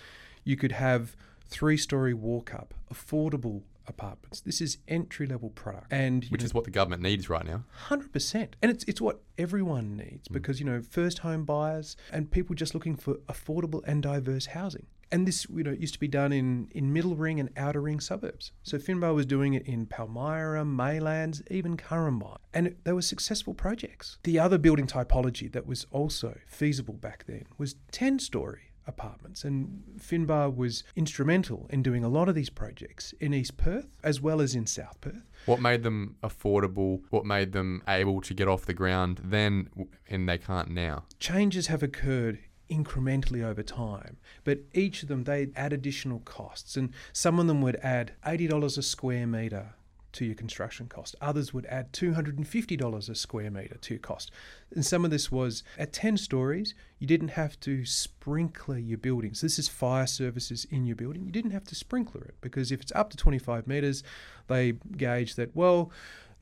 you 0.44 0.58
could 0.58 0.72
have 0.72 1.16
three 1.48 1.78
story 1.78 2.16
walk 2.16 2.56
up, 2.56 2.74
affordable 2.92 3.62
apartments. 3.88 4.42
This 4.42 4.62
is 4.62 4.80
entry 4.88 5.28
level 5.28 5.52
product, 5.52 5.94
and 5.94 6.26
which 6.26 6.42
know, 6.42 6.46
is 6.46 6.54
what 6.56 6.64
the 6.64 6.72
government 6.72 7.04
needs 7.04 7.30
right 7.30 7.46
now. 7.46 7.66
Hundred 7.72 8.12
percent, 8.12 8.56
and 8.64 8.72
it's 8.72 8.84
it's 8.86 9.00
what 9.00 9.22
everyone 9.38 9.96
needs 9.96 10.28
mm. 10.28 10.34
because 10.34 10.60
you 10.60 10.66
know 10.66 10.82
first 10.82 11.20
home 11.20 11.46
buyers 11.46 11.96
and 12.12 12.32
people 12.32 12.56
just 12.56 12.74
looking 12.74 12.96
for 12.96 13.16
affordable 13.30 13.84
and 13.86 14.02
diverse 14.02 14.48
housing 14.48 14.88
and 15.16 15.26
this 15.26 15.48
you 15.50 15.64
know 15.64 15.72
used 15.72 15.94
to 15.94 16.00
be 16.00 16.10
done 16.10 16.34
in, 16.34 16.68
in 16.72 16.92
middle 16.92 17.16
ring 17.16 17.40
and 17.40 17.50
outer 17.56 17.82
ring 17.82 18.02
suburbs. 18.02 18.52
So 18.64 18.78
Finbar 18.78 19.16
was 19.16 19.26
doing 19.26 19.54
it 19.54 19.66
in 19.66 19.86
Palmyra, 19.86 20.64
Maylands, 20.66 21.42
even 21.50 21.78
Currambine, 21.78 22.38
and 22.54 22.76
they 22.84 22.92
were 22.92 23.02
successful 23.02 23.54
projects. 23.54 24.18
The 24.24 24.38
other 24.40 24.58
building 24.58 24.88
typology 24.88 25.50
that 25.54 25.66
was 25.66 25.88
also 25.90 26.38
feasible 26.48 26.96
back 26.96 27.24
then 27.28 27.46
was 27.58 27.76
ten 27.92 28.20
story 28.20 28.74
apartments. 28.88 29.44
And 29.44 29.84
Finbar 30.00 30.56
was 30.56 30.84
instrumental 30.96 31.68
in 31.70 31.82
doing 31.82 32.04
a 32.04 32.10
lot 32.10 32.30
of 32.30 32.36
these 32.36 32.50
projects 32.50 33.14
in 33.20 33.34
East 33.34 33.58
Perth 33.58 33.88
as 34.04 34.22
well 34.22 34.42
as 34.42 34.54
in 34.54 34.68
South 34.68 35.00
Perth. 35.02 35.24
What 35.46 35.60
made 35.60 35.84
them 35.84 36.18
affordable? 36.22 37.02
What 37.10 37.26
made 37.26 37.52
them 37.52 37.82
able 37.88 38.22
to 38.22 38.34
get 38.34 38.48
off 38.48 38.66
the 38.66 38.74
ground 38.74 39.22
then 39.24 39.70
and 40.10 40.28
they 40.30 40.38
can't 40.38 40.70
now? 40.70 41.06
Changes 41.20 41.68
have 41.68 41.82
occurred 41.82 42.40
incrementally 42.70 43.44
over 43.44 43.64
time. 43.64 44.18
But 44.44 44.60
each 44.74 45.04
of 45.04 45.10
them, 45.10 45.24
they 45.24 45.50
add 45.56 45.74
additional 45.74 46.20
costs. 46.20 46.76
And 46.76 46.94
some 47.14 47.40
of 47.40 47.48
them 47.48 47.62
would 47.62 47.78
add 47.78 48.14
$80 48.26 48.78
a 48.78 48.82
square 48.82 49.28
metre 49.28 49.76
to 50.16 50.26
your 50.26 50.36
construction 50.36 50.88
cost. 50.88 51.16
Others 51.20 51.54
would 51.54 51.66
add 51.66 51.92
$250 51.92 53.10
a 53.10 53.16
square 53.16 53.52
metre 53.52 53.78
to 53.78 53.94
your 53.94 54.00
cost. 54.00 54.32
And 54.74 54.86
some 54.86 55.04
of 55.04 55.12
this 55.12 55.30
was 55.30 55.62
at 55.78 55.92
10 55.92 56.18
stories, 56.18 56.74
you 57.00 57.06
didn't 57.06 57.30
have 57.30 57.60
to 57.62 57.86
sprinkler 57.86 58.78
your 58.78 58.98
building. 58.98 59.34
So 59.34 59.46
this 59.46 59.60
is 59.60 59.68
fire 59.68 60.08
services 60.08 60.66
in 60.72 60.86
your 60.86 60.96
building. 60.96 61.26
You 61.26 61.32
didn't 61.32 61.52
have 61.52 61.66
to 61.66 61.76
sprinkler 61.76 62.24
it 62.24 62.36
because 62.40 62.72
if 62.72 62.82
it's 62.82 62.94
up 62.96 63.10
to 63.10 63.18
25 63.18 63.68
metres, 63.68 64.04
they 64.48 64.74
gauge 64.96 65.36
that, 65.36 65.54
well, 65.54 65.92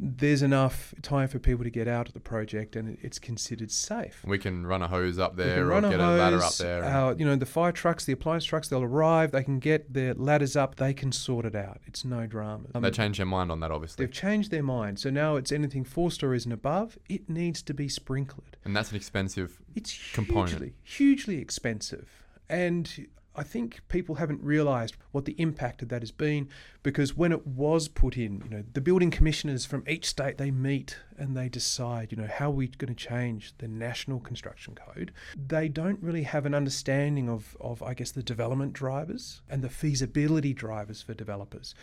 there's 0.06 0.42
enough 0.42 0.94
time 1.02 1.30
for 1.30 1.40
people 1.40 1.64
to 1.64 1.70
get 1.70 1.88
out 1.88 2.10
of 2.10 2.14
the 2.14 2.20
project 2.20 2.76
and 2.76 2.98
it's 3.02 3.20
considered 3.20 3.72
safe. 3.72 4.22
We 4.26 4.38
can 4.38 4.68
run 4.68 4.82
a 4.82 4.88
hose 4.90 5.18
up 5.18 5.38
there 5.38 5.72
or 5.72 5.82
get 5.82 6.00
a 6.00 6.08
ladder 6.10 6.44
up 6.44 6.56
there. 6.56 6.84
Uh, 6.84 7.16
you 7.16 7.26
know, 7.26 7.38
the 7.38 7.46
fire 7.46 7.72
trucks, 7.72 8.04
the 8.04 8.12
appliance 8.12 8.44
trucks, 8.44 8.68
they'll 8.68 8.84
arrive, 8.84 9.32
they 9.32 9.44
can 9.44 9.60
get 9.60 9.94
their 9.94 10.14
ladders 10.14 10.58
up, 10.58 10.76
they 10.76 10.94
can 10.94 11.14
sort 11.14 11.46
it 11.46 11.56
out. 11.56 11.80
It's 11.88 12.04
no 12.04 12.28
drama. 12.28 12.66
They 12.76 12.92
changed 12.92 13.20
their 13.20 13.26
mind 13.26 13.50
on 13.50 13.62
that, 13.62 13.72
obviously. 13.72 14.06
They've 14.06 14.14
changed 14.14 14.52
their 14.52 14.64
mind. 14.64 15.00
So 15.00 15.10
now 15.10 15.38
it's 15.38 15.54
anything 15.54 15.86
four 15.86 16.12
stories 16.12 16.44
and 16.44 16.54
above, 16.54 16.98
it 17.08 17.30
needs 17.30 17.62
to 17.64 17.74
be 17.74 17.88
sprinkled. 17.88 18.58
And 18.66 18.76
that's 18.76 18.92
an 18.92 18.98
expensive. 18.98 19.62
It's 19.74 19.98
Component. 20.12 20.50
hugely, 20.50 20.74
hugely 20.84 21.38
expensive. 21.38 22.10
And 22.50 23.08
I 23.36 23.44
think 23.44 23.82
people 23.88 24.16
haven't 24.16 24.42
realised 24.44 24.96
what 25.12 25.26
the 25.26 25.36
impact 25.40 25.82
of 25.82 25.90
that 25.90 26.02
has 26.02 26.12
been 26.12 26.50
because 26.84 27.18
when 27.18 27.32
it 27.32 27.48
was 27.48 27.88
put 27.88 28.16
in, 28.16 28.42
you 28.44 28.50
know, 28.50 28.64
the 28.74 28.82
building 28.82 29.10
commissioners 29.10 29.66
from 29.66 29.84
each 29.88 30.06
state 30.06 30.38
they 30.38 30.52
meet 30.52 30.98
and 31.18 31.36
they 31.36 31.50
decide, 31.50 32.12
you 32.12 32.18
know, 32.18 32.28
how 32.28 32.48
are 32.48 32.52
we 32.52 32.68
going 32.68 32.94
to 32.94 33.08
change 33.08 33.54
the 33.58 33.68
national 33.68 34.20
construction 34.20 34.76
code. 34.76 35.12
They 35.36 35.68
don't 35.68 36.02
really 36.02 36.24
have 36.24 36.46
an 36.46 36.54
understanding 36.54 37.30
of, 37.30 37.58
of 37.60 37.82
I 37.82 37.94
guess, 37.94 38.12
the 38.12 38.24
development 38.24 38.74
drivers 38.74 39.42
and 39.50 39.64
the 39.64 39.70
feasibility 39.70 40.54
drivers 40.54 41.02
for 41.02 41.14
developers. 41.14 41.74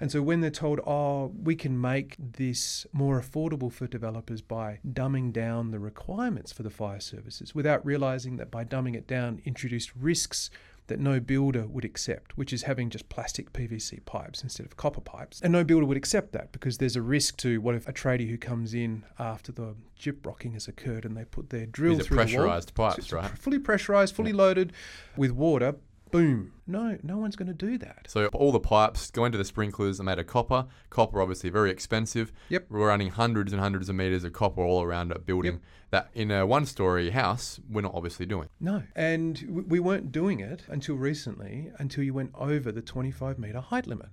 And 0.00 0.12
so 0.12 0.22
when 0.22 0.40
they're 0.40 0.50
told, 0.50 0.80
oh, 0.86 1.32
we 1.42 1.56
can 1.56 1.80
make 1.80 2.16
this 2.18 2.86
more 2.92 3.20
affordable 3.20 3.72
for 3.72 3.86
developers 3.86 4.42
by 4.42 4.78
dumbing 4.86 5.32
down 5.32 5.70
the 5.70 5.80
requirements 5.80 6.52
for 6.52 6.62
the 6.62 6.70
fire 6.70 7.00
services 7.00 7.54
without 7.54 7.84
realizing 7.84 8.36
that 8.36 8.50
by 8.50 8.64
dumbing 8.64 8.94
it 8.94 9.06
down 9.06 9.40
introduced 9.44 9.90
risks 9.98 10.50
that 10.88 10.98
no 10.98 11.20
builder 11.20 11.66
would 11.66 11.84
accept, 11.84 12.36
which 12.36 12.52
is 12.52 12.62
having 12.62 12.90
just 12.90 13.08
plastic 13.08 13.52
PVC 13.52 14.04
pipes 14.04 14.42
instead 14.42 14.66
of 14.66 14.76
copper 14.76 15.00
pipes. 15.00 15.40
And 15.42 15.52
no 15.52 15.64
builder 15.64 15.86
would 15.86 15.96
accept 15.96 16.32
that 16.32 16.52
because 16.52 16.78
there's 16.78 16.96
a 16.96 17.02
risk 17.02 17.36
to 17.38 17.60
what 17.60 17.74
if 17.74 17.86
a 17.86 17.92
tradie 17.92 18.28
who 18.28 18.36
comes 18.36 18.74
in 18.74 19.04
after 19.18 19.52
the 19.52 19.74
gyp 19.98 20.24
rocking 20.26 20.52
has 20.52 20.68
occurred 20.68 21.04
and 21.04 21.16
they 21.16 21.24
put 21.24 21.50
their 21.50 21.66
drill 21.66 21.94
These 21.94 22.06
are 22.06 22.08
through 22.08 22.16
the 22.16 22.20
wall, 22.20 22.26
pressurized 22.26 22.74
pipes, 22.74 22.98
it's 22.98 23.12
right? 23.12 23.30
Fully 23.38 23.58
pressurized, 23.58 24.14
fully 24.14 24.32
loaded 24.32 24.72
with 25.16 25.30
water. 25.30 25.76
Boom. 26.10 26.52
No, 26.66 26.98
no 27.02 27.16
one's 27.18 27.36
going 27.36 27.48
to 27.48 27.54
do 27.54 27.78
that. 27.78 28.06
So 28.08 28.26
all 28.28 28.52
the 28.52 28.60
pipes 28.60 29.10
going 29.10 29.32
to 29.32 29.38
the 29.38 29.44
sprinklers 29.44 30.00
are 30.00 30.04
made 30.04 30.18
of 30.18 30.26
copper. 30.26 30.66
Copper, 30.90 31.20
obviously, 31.22 31.50
very 31.50 31.70
expensive. 31.70 32.32
Yep. 32.48 32.66
We're 32.68 32.86
running 32.86 33.10
hundreds 33.10 33.52
and 33.52 33.60
hundreds 33.60 33.88
of 33.88 33.96
meters 33.96 34.24
of 34.24 34.32
copper 34.32 34.62
all 34.62 34.82
around 34.82 35.12
a 35.12 35.18
building 35.18 35.52
Yep. 35.54 35.60
that 35.90 36.10
in 36.14 36.30
a 36.30 36.46
one-story 36.46 37.10
house 37.10 37.58
we're 37.70 37.80
not 37.82 37.94
obviously 37.94 38.26
doing. 38.26 38.48
No. 38.60 38.82
And 38.94 39.64
we 39.68 39.80
weren't 39.80 40.12
doing 40.12 40.40
it 40.40 40.64
until 40.68 40.96
recently, 40.96 41.70
until 41.78 42.04
you 42.04 42.12
went 42.14 42.32
over 42.34 42.70
the 42.72 42.82
25 42.82 43.38
metre 43.38 43.60
height 43.60 43.86
limit. 43.86 44.08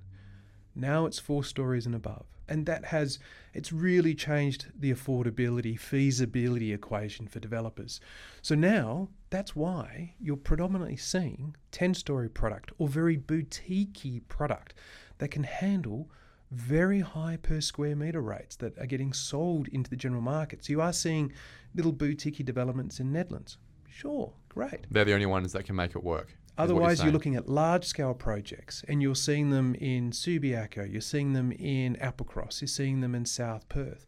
Now 0.75 1.05
it's 1.05 1.20
four 1.20 1.44
stories 1.44 1.86
and 1.86 1.96
above. 1.96 2.25
And 2.48 2.65
that 2.67 2.86
has, 2.86 3.17
it's 3.53 3.72
really 3.72 4.13
changed 4.13 4.67
the 4.77 4.94
affordability, 4.94 5.79
feasibility 5.79 6.74
equation 6.74 7.27
for 7.27 7.39
developers. 7.39 8.00
So 8.41 8.53
now 8.53 9.10
that's 9.29 9.55
why 9.55 10.13
you're 10.20 10.38
predominantly 10.38 10.98
seeing 10.98 11.55
10 11.72 11.96
story 11.96 12.29
product 12.29 12.72
or 12.77 12.88
very 12.88 13.17
boutiquey 13.17 14.22
product 14.27 14.75
that 15.17 15.29
can 15.29 15.44
handle 15.44 16.10
very 16.51 17.00
high 17.00 17.38
per 17.41 17.62
square 17.62 17.96
metre 17.96 18.22
rates 18.22 18.55
that 18.58 18.77
are 18.77 18.86
getting 18.86 19.13
sold 19.13 19.67
into 19.70 19.89
the 19.89 19.96
general 19.96 20.22
market. 20.22 20.63
So 20.63 20.72
you 20.72 20.82
are 20.82 20.94
seeing 20.94 21.34
little 21.74 21.91
boutique 21.91 22.46
developments 22.46 23.00
in 23.00 23.12
Nedlands. 23.12 23.58
Sure, 23.89 24.34
great. 24.50 24.86
They're 24.91 25.05
the 25.05 25.13
only 25.13 25.25
ones 25.25 25.53
that 25.53 25.65
can 25.65 25.75
make 25.75 25.96
it 25.96 26.03
work. 26.03 26.38
You're 26.57 26.63
Otherwise, 26.63 27.03
you're 27.03 27.12
looking 27.12 27.35
at 27.35 27.50
large 27.50 27.85
scale 27.85 28.13
projects 28.13 28.83
and 28.88 29.01
you're 29.01 29.15
seeing 29.15 29.50
them 29.50 29.75
in 29.75 30.12
Subiaco, 30.12 30.91
you're 30.91 31.01
seeing 31.01 31.33
them 31.33 31.51
in 31.51 31.95
Applecross, 31.97 32.62
you're 32.62 32.67
seeing 32.67 33.01
them 33.01 33.15
in 33.15 33.25
South 33.25 33.67
Perth. 33.69 34.05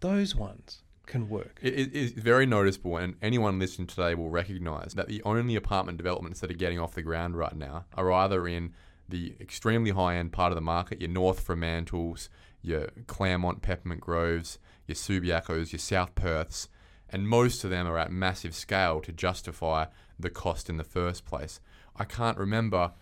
Those 0.00 0.34
ones 0.34 0.82
can 1.06 1.28
work. 1.28 1.58
It 1.62 1.94
is 1.94 2.12
very 2.12 2.46
noticeable, 2.46 2.96
and 2.96 3.16
anyone 3.20 3.58
listening 3.58 3.86
today 3.86 4.14
will 4.14 4.30
recognise 4.30 4.94
that 4.94 5.08
the 5.08 5.22
only 5.24 5.56
apartment 5.56 5.98
developments 5.98 6.40
that 6.40 6.50
are 6.50 6.54
getting 6.54 6.78
off 6.78 6.94
the 6.94 7.02
ground 7.02 7.36
right 7.36 7.56
now 7.56 7.84
are 7.94 8.10
either 8.12 8.46
in 8.46 8.72
the 9.08 9.34
extremely 9.40 9.90
high 9.90 10.16
end 10.16 10.32
part 10.32 10.52
of 10.52 10.56
the 10.56 10.62
market, 10.62 11.00
your 11.00 11.10
North 11.10 11.46
Fremantles, 11.46 12.28
your 12.62 12.88
Claremont 13.06 13.60
Peppermint 13.60 14.00
Groves, 14.00 14.58
your 14.86 14.94
Subiacos, 14.94 15.72
your 15.72 15.78
South 15.78 16.14
Perths, 16.14 16.68
and 17.10 17.28
most 17.28 17.62
of 17.64 17.70
them 17.70 17.86
are 17.86 17.98
at 17.98 18.10
massive 18.10 18.54
scale 18.54 19.00
to 19.00 19.12
justify 19.12 19.86
the 20.18 20.30
cost 20.30 20.70
in 20.70 20.78
the 20.78 20.84
first 20.84 21.26
place. 21.26 21.60
I 21.96 22.04
can't 22.04 22.38
remember 22.38 22.92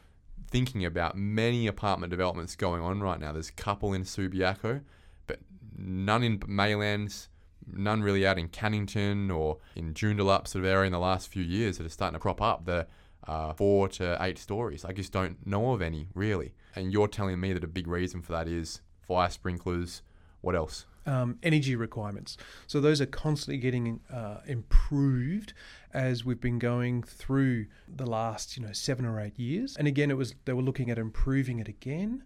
thinking 0.49 0.85
about 0.85 1.16
many 1.16 1.66
apartment 1.66 2.11
developments 2.11 2.56
going 2.56 2.82
on 2.82 3.00
right 3.00 3.20
now. 3.20 3.32
There's 3.32 3.49
a 3.49 3.52
couple 3.52 3.92
in 3.92 4.02
Subiaco, 4.02 4.82
but 5.26 5.38
none 5.76 6.23
in 6.23 6.38
Maylands, 6.40 7.28
none 7.66 8.02
really 8.02 8.26
out 8.26 8.38
in 8.38 8.49
Cannington 8.49 9.35
or 9.35 9.59
in 9.76 9.94
Joondalup 9.94 10.49
sort 10.49 10.64
of 10.64 10.70
area 10.70 10.87
in 10.87 10.92
the 10.92 10.99
last 10.99 11.28
few 11.28 11.42
years 11.42 11.78
that 11.78 11.87
are 11.87 11.90
starting 11.90 12.14
to 12.14 12.20
crop 12.20 12.42
up. 12.42 12.64
The 12.64 12.87
uh, 13.26 13.52
four 13.52 13.88
to 13.88 14.16
eight 14.20 14.38
stories. 14.38 14.85
I 14.85 14.92
just 14.92 15.12
don't 15.12 15.47
know 15.47 15.73
of 15.73 15.82
any 15.82 16.09
really. 16.14 16.54
And 16.75 16.92
you're 16.92 17.09
telling 17.09 17.38
me 17.38 17.52
that 17.52 17.64
a 17.64 17.68
big 17.68 17.87
reason 17.87 18.23
for 18.23 18.32
that 18.32 18.49
is 18.49 18.80
fire 19.02 19.30
sprinklers. 19.30 20.02
What 20.40 20.56
else? 20.56 20.87
Um, 21.07 21.38
energy 21.42 21.76
requirements. 21.76 22.37
So 22.66 22.80
those 22.80 23.00
are 23.00 23.07
constantly 23.07 23.59
getting 23.59 24.00
uh, 24.12 24.38
improved 24.47 25.52
as 25.92 26.25
we've 26.25 26.40
been 26.40 26.59
going 26.59 27.02
through 27.02 27.66
the 27.88 28.07
last, 28.07 28.57
you 28.57 28.62
know, 28.64 28.73
seven 28.73 29.04
or 29.04 29.21
eight 29.21 29.38
years. 29.38 29.76
And 29.76 29.88
again, 29.88 30.11
it 30.11 30.16
was 30.16 30.35
they 30.45 30.52
were 30.52 30.62
looking 30.62 30.90
at 30.90 30.99
improving 30.99 31.59
it 31.59 31.69
again. 31.69 32.25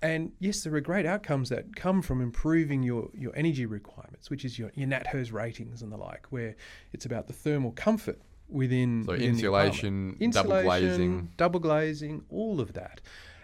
And 0.00 0.32
yes, 0.40 0.64
there 0.64 0.74
are 0.74 0.80
great 0.80 1.06
outcomes 1.06 1.48
that 1.50 1.76
come 1.76 2.02
from 2.02 2.20
improving 2.20 2.82
your, 2.82 3.08
your 3.14 3.32
energy 3.36 3.66
requirements, 3.66 4.30
which 4.30 4.44
is 4.44 4.58
your, 4.58 4.72
your 4.74 4.88
NatHERS 4.88 5.32
ratings 5.32 5.80
and 5.80 5.92
the 5.92 5.96
like, 5.96 6.26
where 6.30 6.56
it's 6.92 7.06
about 7.06 7.28
the 7.28 7.32
thermal 7.32 7.70
comfort 7.70 8.20
within, 8.48 9.04
So 9.04 9.12
within 9.12 9.28
insulation, 9.30 10.08
apartment. 10.20 10.34
double 10.34 10.62
glazing. 10.62 11.30
double 11.36 11.60
glazing, 11.60 12.24
all 12.30 12.60
of 12.60 12.72
that. 12.72 13.00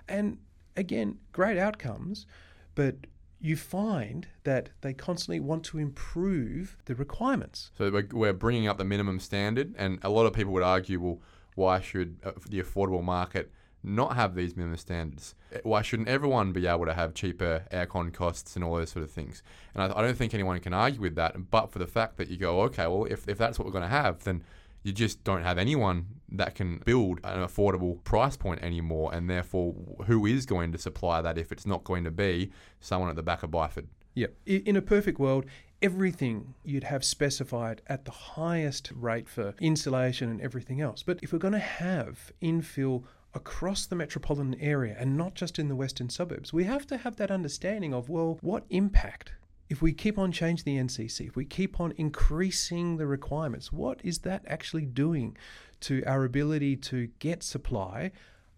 And 0.08 0.38
again, 0.76 1.18
great 1.32 1.58
outcomes, 1.58 2.26
but 2.74 2.96
you 3.40 3.56
find 3.56 4.26
that 4.44 4.70
they 4.80 4.92
constantly 4.92 5.40
want 5.40 5.64
to 5.64 5.78
improve 5.78 6.76
the 6.86 6.94
requirements. 6.94 7.70
So 7.78 8.02
we're, 8.12 8.32
bringing 8.32 8.66
up 8.66 8.78
the 8.78 8.84
minimum 8.84 9.20
standard, 9.20 9.74
and 9.78 9.98
a 10.02 10.08
lot 10.08 10.26
of 10.26 10.32
people 10.32 10.52
would 10.54 10.62
argue, 10.62 11.00
well, 11.00 11.20
why 11.54 11.80
should 11.80 12.18
uh, 12.24 12.32
the 12.48 12.60
affordable 12.60 13.02
market 13.02 13.50
not 13.82 14.16
have 14.16 14.34
these 14.34 14.56
minimum 14.56 14.76
standards? 14.76 15.34
Uh, 15.54 15.58
Why 15.62 15.82
shouldn't 15.82 16.08
everyone 16.08 16.52
be 16.52 16.66
able 16.66 16.86
to 16.86 16.94
have 16.94 17.14
cheaper 17.14 17.64
aircon 17.72 18.12
costs 18.12 18.56
and 18.56 18.64
all 18.64 18.76
those 18.76 18.90
sort 18.90 19.04
of 19.04 19.10
things? 19.10 19.42
And 19.74 19.82
I, 19.82 19.98
I 19.98 20.02
don't 20.02 20.16
think 20.16 20.34
anyone 20.34 20.58
can 20.60 20.74
argue 20.74 21.00
with 21.00 21.14
that, 21.14 21.50
but 21.50 21.70
for 21.70 21.78
the 21.78 21.86
fact 21.86 22.16
that 22.16 22.28
you 22.28 22.36
go, 22.36 22.62
okay, 22.62 22.86
well, 22.86 23.04
if, 23.04 23.28
if 23.28 23.38
that's 23.38 23.58
what 23.58 23.66
we're 23.66 23.72
going 23.72 23.82
to 23.82 23.88
have, 23.88 24.24
then 24.24 24.42
you 24.88 24.92
just 24.92 25.22
don't 25.22 25.44
have 25.44 25.58
anyone 25.58 26.06
that 26.30 26.54
can 26.54 26.82
build 26.84 27.20
an 27.22 27.40
affordable 27.46 28.02
price 28.02 28.36
point 28.36 28.62
anymore, 28.62 29.14
and 29.14 29.30
therefore, 29.30 29.74
who 30.06 30.26
is 30.26 30.46
going 30.46 30.72
to 30.72 30.78
supply 30.78 31.22
that 31.22 31.38
if 31.38 31.52
it's 31.52 31.66
not 31.66 31.84
going 31.84 32.04
to 32.04 32.10
be 32.10 32.50
someone 32.80 33.08
at 33.08 33.16
the 33.16 33.22
back 33.22 33.42
of 33.42 33.50
Byford? 33.50 33.86
Yep. 34.14 34.34
In 34.46 34.74
a 34.74 34.82
perfect 34.82 35.20
world, 35.20 35.46
everything 35.80 36.54
you'd 36.64 36.84
have 36.84 37.04
specified 37.04 37.82
at 37.86 38.04
the 38.04 38.10
highest 38.10 38.90
rate 38.96 39.28
for 39.28 39.54
insulation 39.60 40.28
and 40.28 40.40
everything 40.40 40.80
else. 40.80 41.04
But 41.04 41.20
if 41.22 41.32
we're 41.32 41.38
going 41.38 41.52
to 41.52 41.60
have 41.60 42.32
infill 42.42 43.04
across 43.34 43.86
the 43.86 43.94
metropolitan 43.94 44.56
area 44.60 44.96
and 44.98 45.16
not 45.16 45.34
just 45.34 45.58
in 45.58 45.68
the 45.68 45.76
western 45.76 46.08
suburbs, 46.08 46.52
we 46.52 46.64
have 46.64 46.86
to 46.88 46.96
have 46.96 47.16
that 47.16 47.30
understanding 47.30 47.94
of, 47.94 48.08
well, 48.08 48.38
what 48.40 48.64
impact? 48.70 49.32
If 49.68 49.82
we 49.82 49.92
keep 49.92 50.18
on 50.18 50.32
changing 50.32 50.64
the 50.64 50.82
NCC, 50.82 51.28
if 51.28 51.36
we 51.36 51.44
keep 51.44 51.78
on 51.78 51.92
increasing 51.96 52.96
the 52.96 53.06
requirements, 53.06 53.72
what 53.72 54.00
is 54.02 54.20
that 54.20 54.44
actually 54.46 54.86
doing 54.86 55.36
to 55.80 56.02
our 56.06 56.24
ability 56.24 56.76
to 56.76 57.08
get 57.18 57.42
supply 57.42 58.12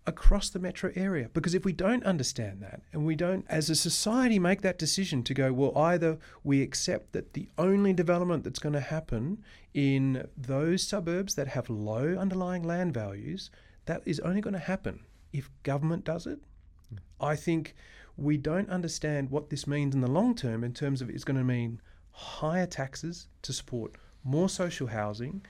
across 0.06 0.50
the 0.50 0.58
metro 0.58 0.90
area. 0.94 1.28
Because 1.32 1.54
if 1.54 1.64
we 1.64 1.72
don't 1.72 2.04
understand 2.04 2.60
that 2.62 2.82
and 2.92 3.04
we 3.04 3.14
don't, 3.14 3.44
as 3.48 3.70
a 3.70 3.74
society, 3.74 4.38
make 4.38 4.62
that 4.62 4.78
decision 4.78 5.22
to 5.24 5.34
go, 5.34 5.52
well, 5.52 5.76
either 5.76 6.18
we 6.42 6.62
accept 6.62 7.12
that 7.12 7.34
the 7.34 7.48
only 7.58 7.92
development 7.92 8.44
that's 8.44 8.58
going 8.58 8.72
to 8.72 8.80
happen 8.80 9.42
in 9.74 10.26
those 10.36 10.82
suburbs 10.82 11.34
that 11.34 11.48
have 11.48 11.68
low 11.68 12.16
underlying 12.18 12.62
land 12.62 12.94
values, 12.94 13.50
that 13.86 14.02
is 14.04 14.20
only 14.20 14.40
going 14.40 14.54
to 14.54 14.58
happen 14.58 15.00
if 15.32 15.50
government 15.62 16.04
does 16.04 16.26
it. 16.26 16.40
Hmm. 16.88 16.96
I 17.20 17.36
think 17.36 17.74
we 18.20 18.36
don't 18.36 18.68
understand 18.68 19.30
what 19.30 19.50
this 19.50 19.66
means 19.66 19.94
in 19.94 20.00
the 20.00 20.10
long 20.10 20.34
term 20.34 20.62
in 20.62 20.74
terms 20.74 21.00
of 21.00 21.08
it's 21.08 21.24
going 21.24 21.38
to 21.38 21.44
mean 21.44 21.80
higher 22.12 22.66
taxes 22.66 23.28
to 23.42 23.52
support 23.52 23.96
more 24.22 24.48
social 24.48 24.88
housing. 24.88 25.44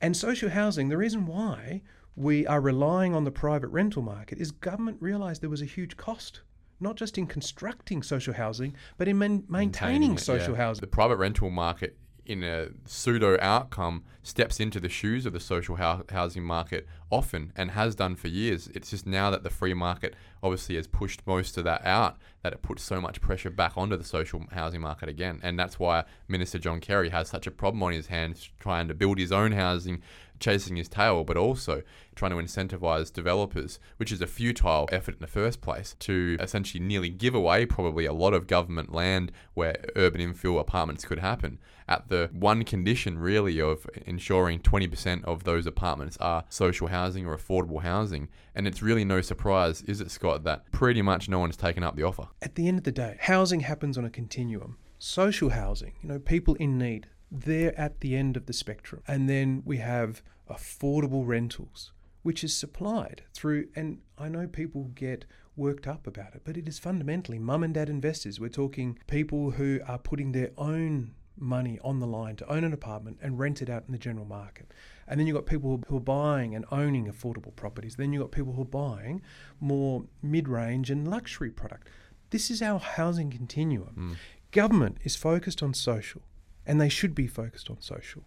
And 0.00 0.16
social 0.16 0.50
housing, 0.50 0.88
the 0.88 0.96
reason 0.96 1.26
why 1.26 1.82
we 2.16 2.46
are 2.46 2.60
relying 2.60 3.14
on 3.14 3.24
the 3.24 3.30
private 3.30 3.68
rental 3.68 4.02
market 4.02 4.38
is 4.38 4.50
government 4.50 4.96
realised 5.00 5.42
there 5.42 5.50
was 5.50 5.62
a 5.62 5.66
huge 5.66 5.96
cost, 5.96 6.40
not 6.80 6.96
just 6.96 7.18
in 7.18 7.26
constructing 7.26 8.02
social 8.02 8.34
housing, 8.34 8.74
but 8.96 9.08
in 9.08 9.18
man- 9.18 9.44
maintaining, 9.48 10.14
it, 10.14 10.20
social 10.20 10.54
yeah. 10.54 10.64
housing. 10.64 10.80
The 10.80 10.86
private 10.86 11.16
rental 11.16 11.50
market, 11.50 11.96
in 12.24 12.42
a 12.42 12.68
pseudo 12.86 13.38
outcome, 13.40 14.04
steps 14.22 14.60
into 14.60 14.80
the 14.80 14.88
shoes 14.88 15.26
of 15.26 15.32
the 15.32 15.40
social 15.40 15.76
hou- 15.76 16.04
housing 16.10 16.44
market 16.44 16.86
often 17.10 17.52
and 17.56 17.72
has 17.72 17.94
done 17.94 18.16
for 18.16 18.28
years. 18.28 18.68
It's 18.74 18.90
just 18.90 19.06
now 19.06 19.30
that 19.30 19.42
the 19.42 19.50
free 19.50 19.74
market 19.74 20.14
obviously 20.42 20.76
has 20.76 20.86
pushed 20.86 21.26
most 21.26 21.56
of 21.56 21.64
that 21.64 21.84
out 21.84 22.18
that 22.42 22.52
it 22.52 22.62
puts 22.62 22.82
so 22.82 23.00
much 23.00 23.20
pressure 23.20 23.50
back 23.50 23.72
onto 23.76 23.96
the 23.96 24.04
social 24.04 24.44
housing 24.52 24.80
market 24.80 25.08
again. 25.08 25.40
And 25.42 25.58
that's 25.58 25.78
why 25.78 26.04
Minister 26.28 26.58
John 26.58 26.80
Carey 26.80 27.08
has 27.08 27.28
such 27.28 27.46
a 27.46 27.50
problem 27.50 27.82
on 27.82 27.92
his 27.92 28.06
hands 28.06 28.48
trying 28.60 28.88
to 28.88 28.94
build 28.94 29.18
his 29.18 29.32
own 29.32 29.52
housing 29.52 30.02
chasing 30.40 30.76
his 30.76 30.88
tail, 30.88 31.24
but 31.24 31.36
also 31.36 31.82
trying 32.14 32.30
to 32.30 32.36
incentivize 32.36 33.12
developers, 33.12 33.78
which 33.96 34.12
is 34.12 34.20
a 34.20 34.26
futile 34.26 34.88
effort 34.90 35.14
in 35.14 35.20
the 35.20 35.26
first 35.26 35.60
place, 35.60 35.94
to 36.00 36.36
essentially 36.40 36.82
nearly 36.82 37.08
give 37.08 37.34
away 37.34 37.66
probably 37.66 38.06
a 38.06 38.12
lot 38.12 38.34
of 38.34 38.46
government 38.46 38.92
land 38.92 39.32
where 39.54 39.76
urban 39.96 40.20
infill 40.20 40.60
apartments 40.60 41.04
could 41.04 41.18
happen 41.18 41.58
at 41.88 42.08
the 42.08 42.28
one 42.32 42.64
condition 42.64 43.18
really 43.18 43.60
of 43.60 43.88
ensuring 44.04 44.60
20% 44.60 45.24
of 45.24 45.44
those 45.44 45.66
apartments 45.66 46.16
are 46.18 46.44
social 46.48 46.88
housing 46.88 47.26
or 47.26 47.36
affordable 47.36 47.82
housing. 47.82 48.28
And 48.58 48.66
it's 48.66 48.82
really 48.82 49.04
no 49.04 49.20
surprise, 49.20 49.82
is 49.82 50.00
it, 50.00 50.10
Scott, 50.10 50.42
that 50.42 50.70
pretty 50.72 51.00
much 51.00 51.28
no 51.28 51.38
one's 51.38 51.56
taken 51.56 51.84
up 51.84 51.94
the 51.94 52.02
offer. 52.02 52.26
At 52.42 52.56
the 52.56 52.66
end 52.66 52.78
of 52.78 52.82
the 52.82 52.90
day, 52.90 53.16
housing 53.20 53.60
happens 53.60 53.96
on 53.96 54.04
a 54.04 54.10
continuum. 54.10 54.78
Social 54.98 55.50
housing, 55.50 55.92
you 56.02 56.08
know, 56.08 56.18
people 56.18 56.56
in 56.56 56.76
need, 56.76 57.06
they're 57.30 57.78
at 57.78 58.00
the 58.00 58.16
end 58.16 58.36
of 58.36 58.46
the 58.46 58.52
spectrum. 58.52 59.00
And 59.06 59.30
then 59.30 59.62
we 59.64 59.76
have 59.76 60.22
affordable 60.50 61.24
rentals, 61.24 61.92
which 62.24 62.42
is 62.42 62.52
supplied 62.56 63.22
through, 63.32 63.68
and 63.76 64.00
I 64.18 64.28
know 64.28 64.48
people 64.48 64.90
get 64.92 65.24
worked 65.54 65.86
up 65.86 66.08
about 66.08 66.34
it, 66.34 66.42
but 66.44 66.56
it 66.56 66.66
is 66.66 66.80
fundamentally 66.80 67.38
mum 67.38 67.62
and 67.62 67.72
dad 67.72 67.88
investors. 67.88 68.40
We're 68.40 68.48
talking 68.48 68.98
people 69.06 69.52
who 69.52 69.78
are 69.86 69.98
putting 69.98 70.32
their 70.32 70.50
own 70.58 71.14
money 71.36 71.78
on 71.84 72.00
the 72.00 72.08
line 72.08 72.34
to 72.34 72.52
own 72.52 72.64
an 72.64 72.72
apartment 72.72 73.18
and 73.22 73.38
rent 73.38 73.62
it 73.62 73.70
out 73.70 73.84
in 73.86 73.92
the 73.92 73.98
general 73.98 74.26
market. 74.26 74.72
And 75.08 75.18
then 75.18 75.26
you've 75.26 75.36
got 75.36 75.46
people 75.46 75.82
who 75.88 75.96
are 75.96 76.00
buying 76.00 76.54
and 76.54 76.64
owning 76.70 77.06
affordable 77.06 77.54
properties. 77.56 77.96
Then 77.96 78.12
you've 78.12 78.22
got 78.22 78.30
people 78.30 78.52
who 78.52 78.62
are 78.62 78.66
buying 78.66 79.22
more 79.58 80.04
mid 80.22 80.48
range 80.48 80.90
and 80.90 81.08
luxury 81.08 81.50
product. 81.50 81.88
This 82.30 82.50
is 82.50 82.60
our 82.60 82.78
housing 82.78 83.30
continuum. 83.30 83.94
Mm. 83.96 84.16
Government 84.52 84.98
is 85.02 85.16
focused 85.16 85.62
on 85.62 85.72
social, 85.74 86.22
and 86.66 86.80
they 86.80 86.88
should 86.88 87.14
be 87.14 87.26
focused 87.26 87.70
on 87.70 87.80
social. 87.80 88.24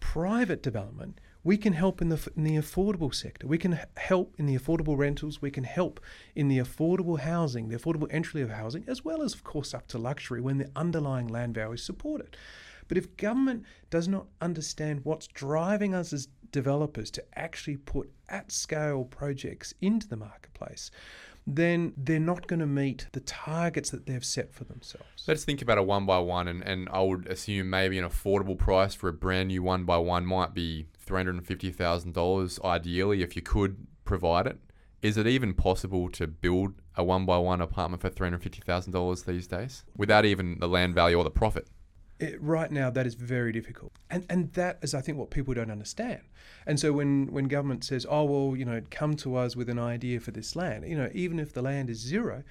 Private 0.00 0.62
development, 0.62 1.20
we 1.44 1.56
can 1.56 1.72
help 1.72 2.02
in 2.02 2.08
the, 2.08 2.30
in 2.36 2.44
the 2.44 2.56
affordable 2.56 3.14
sector. 3.14 3.46
We 3.46 3.58
can 3.58 3.78
help 3.96 4.34
in 4.38 4.46
the 4.46 4.56
affordable 4.56 4.98
rentals. 4.98 5.40
We 5.40 5.50
can 5.50 5.64
help 5.64 6.00
in 6.34 6.48
the 6.48 6.58
affordable 6.58 7.20
housing, 7.20 7.68
the 7.68 7.76
affordable 7.76 8.08
entry 8.10 8.42
level 8.42 8.56
housing, 8.56 8.84
as 8.86 9.04
well 9.04 9.22
as, 9.22 9.34
of 9.34 9.44
course, 9.44 9.72
up 9.72 9.86
to 9.88 9.98
luxury 9.98 10.40
when 10.40 10.58
the 10.58 10.70
underlying 10.74 11.28
land 11.28 11.54
value 11.54 11.74
is 11.74 11.82
supported. 11.82 12.36
But 12.88 12.98
if 12.98 13.16
government 13.16 13.64
does 13.90 14.08
not 14.08 14.26
understand 14.40 15.00
what's 15.04 15.26
driving 15.28 15.94
us 15.94 16.12
as 16.12 16.28
developers 16.50 17.10
to 17.12 17.24
actually 17.38 17.76
put 17.76 18.10
at 18.28 18.50
scale 18.50 19.04
projects 19.04 19.74
into 19.80 20.08
the 20.08 20.16
marketplace, 20.16 20.90
then 21.46 21.92
they're 21.96 22.20
not 22.20 22.46
going 22.46 22.60
to 22.60 22.66
meet 22.66 23.06
the 23.12 23.20
targets 23.20 23.90
that 23.90 24.06
they've 24.06 24.24
set 24.24 24.52
for 24.52 24.64
themselves. 24.64 25.24
Let's 25.26 25.44
think 25.44 25.62
about 25.62 25.78
a 25.78 25.82
one 25.82 26.04
by 26.04 26.18
one, 26.18 26.46
and, 26.48 26.62
and 26.62 26.88
I 26.92 27.00
would 27.00 27.26
assume 27.26 27.70
maybe 27.70 27.98
an 27.98 28.04
affordable 28.04 28.58
price 28.58 28.94
for 28.94 29.08
a 29.08 29.14
brand 29.14 29.48
new 29.48 29.62
one 29.62 29.84
by 29.84 29.96
one 29.96 30.26
might 30.26 30.52
be 30.52 30.86
$350,000 31.06 32.64
ideally 32.64 33.22
if 33.22 33.34
you 33.34 33.42
could 33.42 33.86
provide 34.04 34.46
it. 34.46 34.58
Is 35.00 35.16
it 35.16 35.26
even 35.26 35.54
possible 35.54 36.10
to 36.10 36.26
build 36.26 36.74
a 36.96 37.04
one 37.04 37.24
by 37.24 37.38
one 37.38 37.60
apartment 37.60 38.02
for 38.02 38.10
$350,000 38.10 39.24
these 39.24 39.46
days 39.46 39.84
without 39.96 40.24
even 40.24 40.58
the 40.58 40.68
land 40.68 40.94
value 40.94 41.16
or 41.16 41.24
the 41.24 41.30
profit? 41.30 41.68
It, 42.20 42.40
right 42.42 42.70
now, 42.70 42.90
that 42.90 43.06
is 43.06 43.14
very 43.14 43.52
difficult, 43.52 43.92
and 44.10 44.26
and 44.28 44.52
that 44.54 44.78
is, 44.82 44.92
I 44.92 45.00
think, 45.00 45.18
what 45.18 45.30
people 45.30 45.54
don't 45.54 45.70
understand. 45.70 46.22
And 46.66 46.78
so 46.80 46.92
when 46.92 47.32
when 47.32 47.46
government 47.46 47.84
says, 47.84 48.06
"Oh 48.08 48.24
well, 48.24 48.56
you 48.56 48.64
know, 48.64 48.82
come 48.90 49.14
to 49.16 49.36
us 49.36 49.54
with 49.54 49.68
an 49.68 49.78
idea 49.78 50.18
for 50.18 50.32
this 50.32 50.56
land," 50.56 50.84
you 50.88 50.96
know, 50.96 51.10
even 51.14 51.38
if 51.38 51.52
the 51.52 51.62
land 51.62 51.90
is 51.90 51.98
zero, 51.98 52.42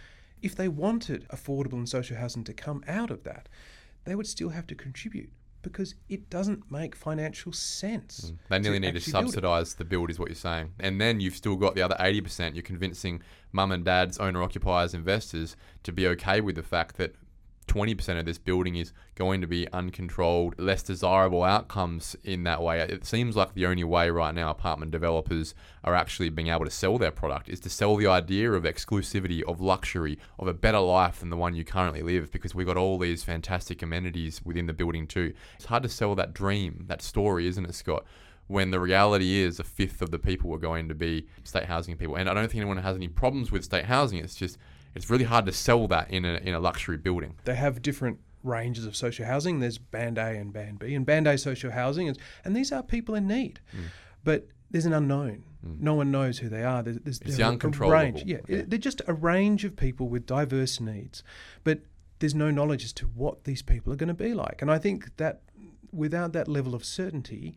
if 0.41 0.55
they 0.55 0.69
wanted 0.69 1.27
affordable 1.29 1.73
and 1.73 1.89
social 1.89 2.17
housing 2.17 2.43
to 2.45 2.53
come 2.53 2.83
out 2.87 3.11
of 3.11 3.23
that, 3.23 3.49
they 4.05 4.15
would 4.15 4.27
still 4.27 4.49
have 4.49 4.67
to 4.67 4.75
contribute 4.75 5.31
because 5.61 5.95
it 6.07 6.29
doesn't 6.29 6.71
make 6.71 6.95
financial 6.95 7.51
sense. 7.51 8.31
Mm. 8.31 8.37
They 8.49 8.59
nearly 8.59 8.79
need 8.79 8.91
to 8.91 8.97
actually 8.97 9.11
build 9.11 9.25
it. 9.25 9.31
subsidise 9.31 9.75
the 9.75 9.85
build, 9.85 10.09
is 10.09 10.19
what 10.19 10.29
you're 10.29 10.35
saying. 10.35 10.73
And 10.79 11.01
then 11.01 11.19
you've 11.19 11.35
still 11.35 11.55
got 11.55 11.75
the 11.75 11.81
other 11.81 11.95
80%. 11.99 12.53
You're 12.53 12.63
convincing 12.63 13.21
mum 13.51 13.71
and 13.71 13.83
dad's 13.83 14.17
owner 14.17 14.41
occupiers, 14.43 14.93
investors 14.93 15.55
to 15.83 15.91
be 15.91 16.07
okay 16.07 16.41
with 16.41 16.55
the 16.55 16.63
fact 16.63 16.97
that 16.97 17.15
20% 17.67 18.19
of 18.19 18.25
this 18.25 18.37
building 18.37 18.75
is 18.75 18.93
going 19.15 19.41
to 19.41 19.47
be 19.47 19.67
uncontrolled, 19.71 20.55
less 20.57 20.81
desirable 20.81 21.43
outcomes 21.43 22.15
in 22.23 22.43
that 22.43 22.61
way. 22.61 22.79
It 22.79 23.05
seems 23.05 23.35
like 23.35 23.53
the 23.53 23.65
only 23.65 23.83
way 23.83 24.09
right 24.09 24.33
now 24.33 24.49
apartment 24.49 24.91
developers 24.91 25.53
are 25.83 25.93
actually 25.93 26.29
being 26.29 26.47
able 26.47 26.65
to 26.65 26.71
sell 26.71 26.97
their 26.97 27.11
product 27.11 27.49
is 27.49 27.59
to 27.61 27.69
sell 27.69 27.95
the 27.95 28.07
idea 28.07 28.51
of 28.51 28.63
exclusivity, 28.63 29.43
of 29.43 29.61
luxury, 29.61 30.17
of 30.39 30.47
a 30.47 30.53
better 30.53 30.79
life 30.79 31.19
than 31.19 31.29
the 31.29 31.37
one 31.37 31.55
you 31.55 31.63
currently 31.63 32.01
live 32.01 32.31
because 32.31 32.55
we've 32.55 32.67
got 32.67 32.77
all 32.77 32.97
these 32.97 33.23
fantastic 33.23 33.81
amenities 33.81 34.41
within 34.43 34.65
the 34.65 34.73
building 34.73 35.05
too. 35.05 35.33
It's 35.55 35.65
hard 35.65 35.83
to 35.83 35.89
sell 35.89 36.15
that 36.15 36.33
dream, 36.33 36.85
that 36.87 37.01
story, 37.01 37.47
isn't 37.47 37.65
it, 37.65 37.75
Scott? 37.75 38.05
When 38.47 38.71
the 38.71 38.79
reality 38.79 39.39
is 39.39 39.59
a 39.59 39.63
fifth 39.65 40.01
of 40.01 40.09
the 40.09 40.19
people 40.19 40.53
are 40.53 40.59
going 40.59 40.87
to 40.87 40.95
be 40.95 41.27
state 41.43 41.65
housing 41.65 41.97
people. 41.97 42.15
And 42.15 42.29
I 42.29 42.33
don't 42.33 42.47
think 42.49 42.61
anyone 42.61 42.77
has 42.77 42.95
any 42.95 43.09
problems 43.09 43.51
with 43.51 43.65
state 43.65 43.85
housing. 43.85 44.19
It's 44.19 44.35
just 44.35 44.57
it's 44.97 45.09
really 45.09 45.23
hard 45.25 45.45
to 45.45 45.51
sell 45.53 45.87
that 45.87 46.11
in 46.11 46.25
a 46.25 46.35
in 46.47 46.53
a 46.53 46.59
luxury 46.59 46.97
building. 46.97 47.35
They 47.45 47.55
have 47.55 47.81
different 47.81 48.19
ranges 48.43 48.85
of 48.85 48.95
social 48.95 49.25
housing. 49.25 49.59
There's 49.59 49.77
Band 49.77 50.17
A 50.17 50.27
and 50.41 50.51
Band 50.53 50.79
B, 50.79 50.93
and 50.95 51.05
Band 51.05 51.27
A 51.27 51.37
social 51.37 51.71
housing 51.71 52.07
is, 52.07 52.17
and 52.43 52.55
these 52.55 52.71
are 52.71 52.83
people 52.83 53.15
in 53.15 53.27
need, 53.27 53.59
Mm. 53.73 53.85
but 54.23 54.47
there's 54.71 54.85
an 54.85 54.93
unknown. 54.93 55.43
No 55.63 55.95
one 55.95 56.11
knows 56.11 56.37
who 56.39 56.47
they 56.49 56.63
are. 56.63 56.81
There's, 56.83 56.99
there's, 56.99 57.19
It's 57.21 57.39
a 57.39 57.43
uncontrollable. 57.45 57.97
range. 58.01 58.23
Yeah, 58.25 58.37
Yeah. 58.47 58.61
they're 58.67 58.79
just 58.79 59.01
a 59.07 59.13
range 59.13 59.65
of 59.65 59.75
people 59.75 60.07
with 60.07 60.25
diverse 60.25 60.79
needs, 60.79 61.23
but 61.65 61.81
there's 62.19 62.35
no 62.35 62.51
knowledge 62.51 62.83
as 62.85 62.93
to 62.93 63.05
what 63.07 63.43
these 63.43 63.61
people 63.61 63.91
are 63.91 63.97
going 63.97 64.07
to 64.07 64.13
be 64.27 64.33
like. 64.33 64.61
And 64.61 64.71
I 64.71 64.77
think 64.77 65.17
that 65.17 65.41
without 65.91 66.31
that 66.33 66.47
level 66.47 66.73
of 66.73 66.85
certainty, 66.85 67.55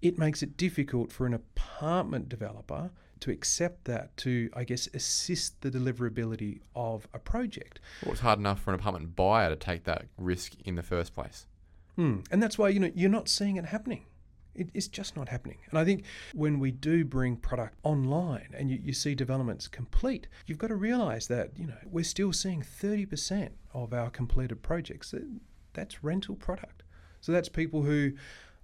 it 0.00 0.18
makes 0.18 0.42
it 0.42 0.56
difficult 0.56 1.12
for 1.12 1.24
an 1.26 1.34
apartment 1.34 2.28
developer 2.28 2.90
to 3.22 3.30
accept 3.30 3.84
that 3.84 4.16
to, 4.18 4.50
I 4.54 4.64
guess, 4.64 4.88
assist 4.94 5.60
the 5.62 5.70
deliverability 5.70 6.60
of 6.74 7.06
a 7.14 7.18
project. 7.18 7.80
Well, 8.04 8.12
it's 8.12 8.20
hard 8.20 8.38
enough 8.38 8.60
for 8.60 8.72
an 8.72 8.80
apartment 8.80 9.16
buyer 9.16 9.48
to 9.48 9.56
take 9.56 9.84
that 9.84 10.06
risk 10.18 10.54
in 10.64 10.74
the 10.74 10.82
first 10.82 11.14
place. 11.14 11.46
Hmm. 11.96 12.20
And 12.30 12.42
that's 12.42 12.58
why 12.58 12.68
you 12.70 12.80
know 12.80 12.90
you're 12.94 13.10
not 13.10 13.28
seeing 13.28 13.56
it 13.56 13.66
happening. 13.66 14.06
It, 14.54 14.68
it's 14.74 14.88
just 14.88 15.16
not 15.16 15.28
happening. 15.28 15.58
And 15.70 15.78
I 15.78 15.84
think 15.84 16.04
when 16.34 16.58
we 16.58 16.72
do 16.72 17.04
bring 17.04 17.36
product 17.36 17.78
online 17.84 18.48
and 18.56 18.70
you, 18.70 18.78
you 18.82 18.92
see 18.92 19.14
developments 19.14 19.66
complete, 19.68 20.26
you've 20.46 20.58
got 20.58 20.68
to 20.68 20.76
realise 20.76 21.26
that 21.28 21.50
you 21.56 21.66
know 21.66 21.78
we're 21.84 22.04
still 22.04 22.32
seeing 22.32 22.62
30% 22.62 23.50
of 23.72 23.92
our 23.92 24.10
completed 24.10 24.62
projects. 24.62 25.14
That's 25.74 26.02
rental 26.02 26.34
product. 26.34 26.82
So 27.20 27.30
that's 27.30 27.48
people 27.48 27.82
who 27.82 28.12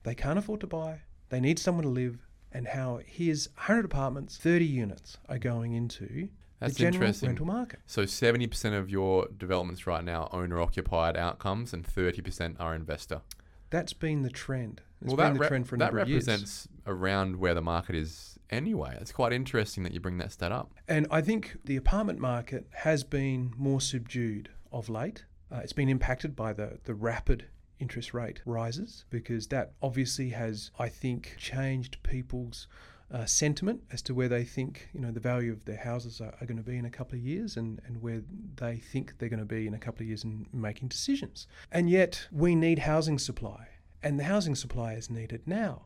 they 0.02 0.14
can't 0.14 0.38
afford 0.38 0.60
to 0.60 0.66
buy, 0.66 1.02
they 1.28 1.40
need 1.40 1.58
somewhere 1.58 1.82
to 1.82 1.88
live, 1.88 2.26
and 2.52 2.68
how 2.68 3.00
here's 3.04 3.48
100 3.56 3.84
apartments, 3.84 4.36
30 4.36 4.64
units 4.64 5.18
are 5.28 5.38
going 5.38 5.72
into 5.74 6.28
That's 6.60 6.74
the 6.74 6.78
general 6.78 6.94
interesting. 6.96 7.28
rental 7.28 7.46
market. 7.46 7.80
So 7.86 8.02
70% 8.02 8.76
of 8.78 8.90
your 8.90 9.28
developments 9.36 9.86
right 9.86 10.04
now 10.04 10.28
are 10.32 10.42
owner 10.42 10.60
occupied 10.60 11.16
outcomes 11.16 11.72
and 11.72 11.84
30% 11.84 12.56
are 12.58 12.74
investor. 12.74 13.22
That's 13.70 13.92
been 13.92 14.22
the 14.22 14.30
trend. 14.30 14.80
It's 15.00 15.08
well, 15.08 15.16
been 15.16 15.26
that, 15.26 15.34
the 15.34 15.40
rep- 15.40 15.48
trend 15.48 15.68
for 15.68 15.74
a 15.76 15.78
number 15.78 15.98
of 15.98 16.08
years. 16.08 16.26
represents 16.26 16.68
around 16.86 17.36
where 17.36 17.54
the 17.54 17.62
market 17.62 17.94
is 17.94 18.38
anyway. 18.50 18.96
It's 19.00 19.12
quite 19.12 19.32
interesting 19.32 19.84
that 19.84 19.92
you 19.92 20.00
bring 20.00 20.18
that 20.18 20.32
stat 20.32 20.52
up. 20.52 20.72
And 20.88 21.06
I 21.10 21.20
think 21.20 21.58
the 21.64 21.76
apartment 21.76 22.18
market 22.18 22.66
has 22.72 23.04
been 23.04 23.52
more 23.56 23.80
subdued 23.80 24.48
of 24.72 24.88
late. 24.88 25.24
Uh, 25.52 25.60
it's 25.62 25.72
been 25.72 25.88
impacted 25.88 26.34
by 26.34 26.52
the, 26.52 26.78
the 26.84 26.94
rapid 26.94 27.46
interest 27.80 28.14
rate 28.14 28.40
rises 28.44 29.04
because 29.10 29.48
that 29.48 29.72
obviously 29.82 30.30
has, 30.30 30.70
I 30.78 30.88
think, 30.88 31.36
changed 31.38 32.02
people's 32.02 32.66
uh, 33.10 33.24
sentiment 33.24 33.82
as 33.90 34.02
to 34.02 34.14
where 34.14 34.28
they 34.28 34.44
think 34.44 34.90
you 34.92 35.00
know 35.00 35.10
the 35.10 35.20
value 35.20 35.50
of 35.50 35.64
their 35.64 35.78
houses 35.78 36.20
are, 36.20 36.34
are 36.40 36.46
going 36.46 36.58
to 36.58 36.62
be 36.62 36.76
in 36.76 36.84
a 36.84 36.90
couple 36.90 37.16
of 37.16 37.24
years 37.24 37.56
and, 37.56 37.80
and 37.86 38.02
where 38.02 38.22
they 38.56 38.76
think 38.76 39.14
they're 39.18 39.30
going 39.30 39.38
to 39.38 39.46
be 39.46 39.66
in 39.66 39.72
a 39.72 39.78
couple 39.78 40.02
of 40.02 40.08
years 40.08 40.24
in 40.24 40.46
making 40.52 40.88
decisions. 40.88 41.46
And 41.72 41.88
yet 41.88 42.28
we 42.30 42.54
need 42.54 42.80
housing 42.80 43.18
supply, 43.18 43.68
and 44.02 44.18
the 44.18 44.24
housing 44.24 44.54
supply 44.54 44.92
is 44.92 45.08
needed 45.08 45.42
now. 45.46 45.84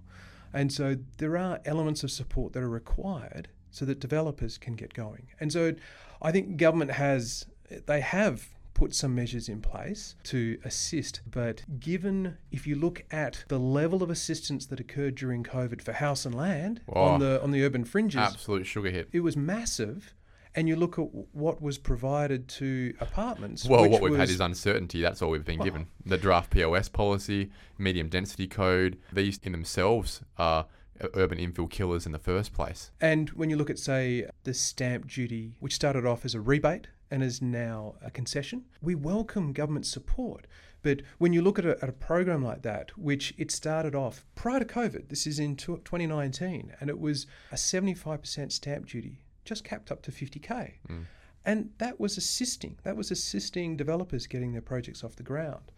And 0.53 0.73
so 0.73 0.97
there 1.19 1.39
are 1.39 1.61
elements 1.65 2.03
of 2.03 2.11
support 2.11 2.53
that 2.53 2.63
are 2.63 2.69
required 2.69 3.49
so 3.71 3.85
that 3.87 4.01
developers 4.01 4.59
can 4.59 4.75
get 4.75 4.93
going. 4.93 5.29
And 5.41 5.53
so 5.53 5.75
I 6.21 6.31
think 6.31 6.57
government 6.57 6.91
has 6.91 7.47
they 7.87 8.01
have 8.01 8.49
put 8.83 8.95
some 8.97 9.15
measures 9.15 9.49
in 9.49 9.61
place 9.61 10.17
to 10.25 10.59
assist. 10.65 11.21
But 11.31 11.63
given, 11.79 12.37
if 12.51 12.67
you 12.67 12.75
look 12.75 13.05
at 13.13 13.45
the 13.47 13.59
level 13.61 14.03
of 14.03 14.11
assistance 14.11 14.67
that 14.67 14.81
occurred 14.81 15.15
during 15.15 15.45
COVID 15.45 15.81
for 15.81 15.93
house 15.93 16.27
and 16.27 16.35
land 16.35 16.81
Oh, 16.89 17.01
on 17.01 17.21
the 17.21 17.41
on 17.43 17.53
the 17.53 17.65
urban 17.65 17.85
fringes, 17.85 18.19
Absolute 18.21 18.67
sugar 18.67 18.91
hit. 18.91 19.09
it 19.13 19.21
was 19.21 19.37
massive. 19.37 20.15
And 20.55 20.69
you 20.69 20.75
look 20.77 20.99
at 20.99 21.07
what 21.33 21.63
was 21.63 21.79
provided 21.79 22.47
to 22.61 22.93
apartments. 23.01 23.65
Well, 23.65 23.89
what 23.89 24.03
we've 24.03 24.17
had 24.19 24.29
is 24.29 24.41
uncertainty. 24.41 25.01
That's 25.01 25.23
all 25.23 25.31
we've 25.31 25.45
been 25.45 25.59
Well- 25.61 25.65
given. 25.65 25.87
The 26.05 26.19
draft 26.19 26.51
POS 26.51 26.89
policy, 26.91 27.51
medium 27.79 28.09
density 28.09 28.47
code, 28.49 28.99
these 29.13 29.39
in 29.45 29.53
themselves 29.53 30.21
are 30.37 30.67
uh, 31.01 31.07
urban 31.15 31.39
infill 31.39 31.71
killers 31.71 32.05
in 32.05 32.13
the 32.13 32.19
first 32.19 32.53
place. 32.53 32.91
And 33.01 33.31
when 33.31 33.49
you 33.49 33.57
look 33.57 33.71
at, 33.71 33.79
say, 33.79 34.27
the 34.45 34.53
stamp 34.53 35.09
duty, 35.09 35.55
which 35.61 35.75
started 35.75 36.05
off 36.05 36.25
as 36.27 36.35
a 36.35 36.41
rebate 36.41 36.89
and 37.13 37.23
is 37.23 37.43
now 37.43 37.95
a 38.03 38.11
concession, 38.11 38.65
we 38.81 38.95
welcome 38.95 39.53
government 39.53 39.85
support. 39.85 40.47
But 40.81 41.03
when 41.19 41.35
you 41.35 41.43
look 41.43 41.59
at 41.59 41.67
a, 41.67 41.77
at 41.83 41.91
a 41.91 41.93
program 41.93 42.43
like 42.43 42.63
that, 42.63 42.97
which 42.97 43.35
it 43.37 43.51
started 43.51 43.95
off 43.95 44.25
prior 44.35 44.61
to 44.61 44.65
COVID, 44.65 45.11
this 45.11 45.27
is 45.27 45.39
in 45.39 45.55
2019, 45.55 46.73
and 46.81 46.89
it 46.89 46.99
was 46.99 47.27
a 47.53 47.57
75% 47.57 48.51
stamp 48.51 48.87
duty, 48.87 49.21
just 49.45 49.63
capped 49.63 49.93
up 49.93 50.01
to 50.03 50.11
50K. 50.11 50.73
Mm. 50.89 51.05
And 51.45 51.71
that 51.77 52.01
was 52.01 52.17
assisting. 52.17 52.79
That 52.83 52.97
was 52.97 53.11
assisting 53.11 53.77
developers 53.77 54.27
getting 54.27 54.53
their 54.53 54.63
projects 54.63 55.05
off 55.05 55.15
the 55.15 55.23
ground. 55.23 55.71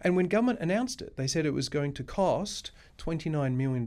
And 0.00 0.16
when 0.16 0.26
government 0.26 0.60
announced 0.60 1.02
it, 1.02 1.18
they 1.18 1.26
said 1.26 1.44
it 1.44 1.50
was 1.50 1.68
going 1.68 1.92
to 1.94 2.02
cost 2.02 2.70
$29 2.96 3.54
million 3.56 3.86